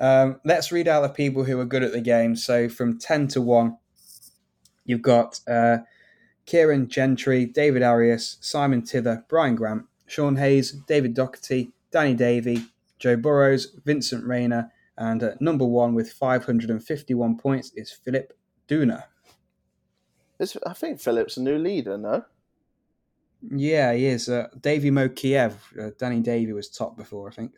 Um, 0.00 0.40
let's 0.44 0.70
read 0.70 0.88
out 0.88 1.02
the 1.02 1.08
people 1.08 1.44
who 1.44 1.58
are 1.60 1.64
good 1.64 1.82
at 1.82 1.92
the 1.92 2.00
game. 2.00 2.36
So 2.36 2.68
from 2.68 2.98
10 2.98 3.28
to 3.28 3.40
1, 3.40 3.76
you've 4.84 5.02
got 5.02 5.40
uh, 5.48 5.78
Kieran 6.46 6.88
Gentry, 6.88 7.46
David 7.46 7.82
Arias, 7.82 8.38
Simon 8.40 8.82
Tither, 8.82 9.24
Brian 9.28 9.56
Grant, 9.56 9.84
Sean 10.06 10.36
Hayes, 10.36 10.72
David 10.72 11.14
Doherty, 11.14 11.72
Danny 11.90 12.14
Davey, 12.14 12.64
Joe 12.98 13.16
Burrows, 13.16 13.76
Vincent 13.84 14.24
Rayner, 14.24 14.72
and 14.96 15.22
uh, 15.22 15.30
number 15.40 15.64
one 15.64 15.94
with 15.94 16.12
551 16.12 17.36
points 17.36 17.72
is 17.74 17.92
Philip 17.92 18.32
Duna. 18.68 19.04
I 20.66 20.72
think 20.72 21.00
Philip's 21.00 21.36
a 21.36 21.42
new 21.42 21.58
leader. 21.58 21.98
No, 21.98 22.24
Yeah, 23.50 23.92
he 23.92 24.06
is. 24.06 24.28
Uh, 24.28 24.48
Davey 24.60 24.90
Mo 24.90 25.08
Kiev. 25.08 25.56
Uh, 25.80 25.90
Danny 25.98 26.20
Davy 26.20 26.52
was 26.52 26.68
top 26.68 26.96
before, 26.96 27.28
I 27.28 27.32
think. 27.32 27.52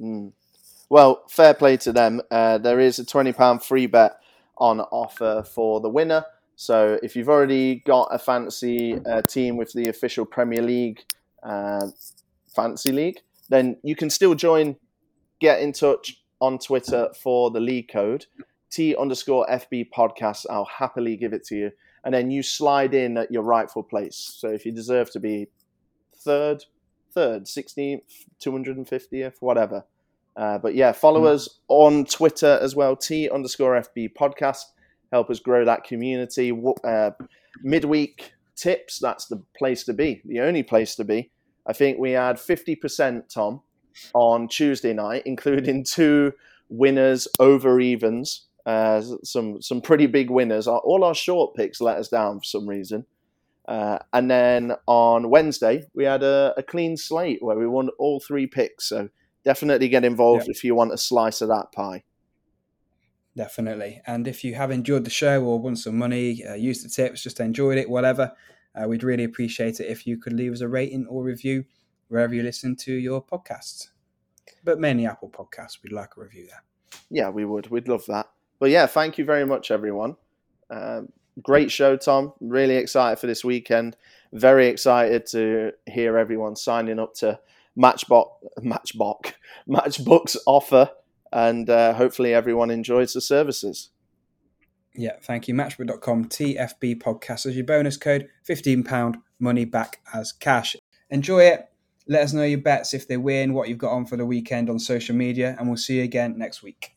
Mm. 0.00 0.32
Well, 0.88 1.24
fair 1.28 1.54
play 1.54 1.76
to 1.78 1.92
them. 1.92 2.22
Uh, 2.30 2.58
there 2.58 2.80
is 2.80 2.98
a 2.98 3.04
twenty 3.04 3.32
pound 3.32 3.62
free 3.62 3.86
bet 3.86 4.18
on 4.56 4.80
offer 4.80 5.44
for 5.44 5.80
the 5.80 5.88
winner. 5.88 6.24
So 6.56 6.98
if 7.02 7.14
you've 7.14 7.28
already 7.28 7.76
got 7.86 8.08
a 8.10 8.18
fancy 8.18 8.98
uh, 9.06 9.22
team 9.22 9.56
with 9.56 9.72
the 9.74 9.88
official 9.88 10.24
Premier 10.24 10.62
League 10.62 11.04
uh, 11.42 11.86
fancy 12.54 12.90
league, 12.90 13.20
then 13.48 13.76
you 13.82 13.94
can 13.94 14.10
still 14.10 14.34
join. 14.34 14.76
Get 15.40 15.60
in 15.60 15.72
touch 15.72 16.20
on 16.40 16.58
Twitter 16.58 17.10
for 17.14 17.50
the 17.52 17.60
league 17.60 17.88
code 17.92 18.26
T 18.70 18.94
underscore 18.96 19.46
FB 19.46 19.90
podcast. 19.90 20.46
I'll 20.50 20.64
happily 20.64 21.16
give 21.16 21.32
it 21.32 21.44
to 21.46 21.56
you, 21.56 21.70
and 22.04 22.14
then 22.14 22.30
you 22.30 22.42
slide 22.42 22.94
in 22.94 23.16
at 23.18 23.30
your 23.30 23.42
rightful 23.42 23.82
place. 23.82 24.16
So 24.36 24.48
if 24.48 24.64
you 24.66 24.72
deserve 24.72 25.10
to 25.12 25.20
be 25.20 25.48
third, 26.16 26.64
third, 27.12 27.48
sixteenth, 27.48 28.02
two 28.38 28.52
hundred 28.52 28.76
and 28.76 28.88
fiftieth, 28.88 29.36
whatever. 29.40 29.84
Uh, 30.36 30.58
but 30.58 30.74
yeah, 30.74 30.92
follow 30.92 31.22
Mm. 31.22 31.34
us 31.34 31.58
on 31.68 32.04
Twitter 32.04 32.58
as 32.62 32.76
well. 32.76 32.94
T 32.96 33.28
underscore 33.28 33.74
FB 33.80 34.14
podcast. 34.14 34.64
Help 35.12 35.30
us 35.30 35.40
grow 35.40 35.64
that 35.64 35.84
community. 35.84 36.52
Uh, 36.84 37.10
midweek 37.62 38.32
tips. 38.56 38.98
That's 38.98 39.26
the 39.26 39.42
place 39.56 39.84
to 39.84 39.92
be. 39.92 40.22
The 40.24 40.40
only 40.40 40.62
place 40.62 40.94
to 40.96 41.04
be. 41.04 41.30
I 41.66 41.72
think 41.72 41.98
we 41.98 42.12
had 42.12 42.38
fifty 42.38 42.76
percent, 42.76 43.28
Tom, 43.28 43.62
on 44.14 44.48
Tuesday 44.48 44.92
night, 44.92 45.22
including 45.26 45.82
two 45.84 46.32
winners 46.68 47.26
over 47.40 47.80
evens. 47.80 48.46
Uh, 48.68 49.00
some 49.24 49.62
some 49.62 49.80
pretty 49.80 50.06
big 50.06 50.28
winners. 50.30 50.68
Our- 50.68 50.80
All 50.80 51.02
our 51.04 51.14
short 51.14 51.54
picks 51.54 51.80
let 51.80 51.96
us 51.96 52.08
down 52.08 52.40
for 52.40 52.44
some 52.44 52.68
reason. 52.68 53.06
Uh, 53.66 53.98
and 54.12 54.30
then 54.30 54.72
on 54.86 55.30
Wednesday, 55.30 55.84
we 55.94 56.04
had 56.04 56.22
a, 56.22 56.52
a 56.56 56.62
clean 56.62 56.96
slate 56.96 57.42
where 57.42 57.56
we 57.56 57.66
won 57.66 57.88
all 57.98 58.20
three 58.20 58.46
picks. 58.46 58.88
So 58.88 59.08
definitely 59.44 59.88
get 59.88 60.04
involved 60.04 60.48
if 60.50 60.64
you 60.64 60.74
want 60.74 60.92
a 60.92 60.98
slice 60.98 61.40
of 61.40 61.48
that 61.48 61.72
pie. 61.72 62.04
Definitely. 63.36 64.02
And 64.06 64.26
if 64.26 64.42
you 64.44 64.54
have 64.54 64.70
enjoyed 64.70 65.04
the 65.04 65.10
show 65.10 65.42
or 65.44 65.58
won 65.60 65.76
some 65.76 65.96
money, 65.96 66.44
uh, 66.44 66.54
used 66.54 66.84
the 66.84 66.88
tips, 66.88 67.22
just 67.22 67.40
enjoyed 67.40 67.78
it, 67.78 67.88
whatever, 67.88 68.32
uh, 68.74 68.88
we'd 68.88 69.04
really 69.04 69.24
appreciate 69.24 69.80
it 69.80 69.86
if 69.86 70.06
you 70.06 70.18
could 70.18 70.32
leave 70.32 70.52
us 70.52 70.60
a 70.60 70.68
rating 70.68 71.06
or 71.06 71.22
review 71.22 71.64
wherever 72.08 72.34
you 72.34 72.42
listen 72.42 72.74
to 72.76 72.92
your 72.92 73.22
podcasts. 73.24 73.88
But 74.64 74.80
mainly 74.80 75.06
Apple 75.06 75.30
Podcasts, 75.30 75.78
we'd 75.82 75.92
like 75.92 76.16
a 76.16 76.20
review 76.20 76.46
there. 76.46 76.62
Yeah, 77.10 77.28
we 77.28 77.44
would. 77.44 77.70
We'd 77.70 77.88
love 77.88 78.04
that. 78.06 78.26
But 78.58 78.70
yeah, 78.70 78.86
thank 78.86 79.18
you 79.18 79.24
very 79.24 79.46
much, 79.46 79.70
everyone. 79.70 80.16
Um, 80.70 81.12
great 81.42 81.70
show, 81.70 81.96
Tom. 81.96 82.32
Really 82.40 82.76
excited 82.76 83.18
for 83.18 83.26
this 83.26 83.44
weekend. 83.44 83.96
Very 84.32 84.66
excited 84.66 85.26
to 85.26 85.72
hear 85.86 86.18
everyone 86.18 86.56
signing 86.56 86.98
up 86.98 87.14
to 87.16 87.38
Matchbox, 87.76 88.44
Matchbox, 88.60 89.32
Matchbook's 89.66 90.36
offer, 90.46 90.90
and 91.32 91.70
uh, 91.70 91.94
hopefully 91.94 92.34
everyone 92.34 92.70
enjoys 92.70 93.12
the 93.12 93.20
services. 93.20 93.90
Yeah, 94.94 95.16
thank 95.22 95.46
you. 95.46 95.54
Matchbook.com 95.54 96.24
TFB 96.24 97.00
podcast 97.00 97.46
as 97.46 97.54
your 97.54 97.64
bonus 97.64 97.96
code, 97.96 98.28
£15 98.48 99.14
money 99.38 99.64
back 99.64 100.00
as 100.12 100.32
cash. 100.32 100.76
Enjoy 101.10 101.40
it. 101.40 101.68
Let 102.08 102.22
us 102.22 102.32
know 102.32 102.42
your 102.42 102.58
bets 102.58 102.94
if 102.94 103.06
they 103.06 103.16
win, 103.16 103.52
what 103.52 103.68
you've 103.68 103.78
got 103.78 103.92
on 103.92 104.06
for 104.06 104.16
the 104.16 104.26
weekend 104.26 104.68
on 104.68 104.78
social 104.78 105.14
media, 105.14 105.54
and 105.58 105.68
we'll 105.68 105.76
see 105.76 105.98
you 105.98 106.04
again 106.04 106.36
next 106.38 106.62
week. 106.62 106.86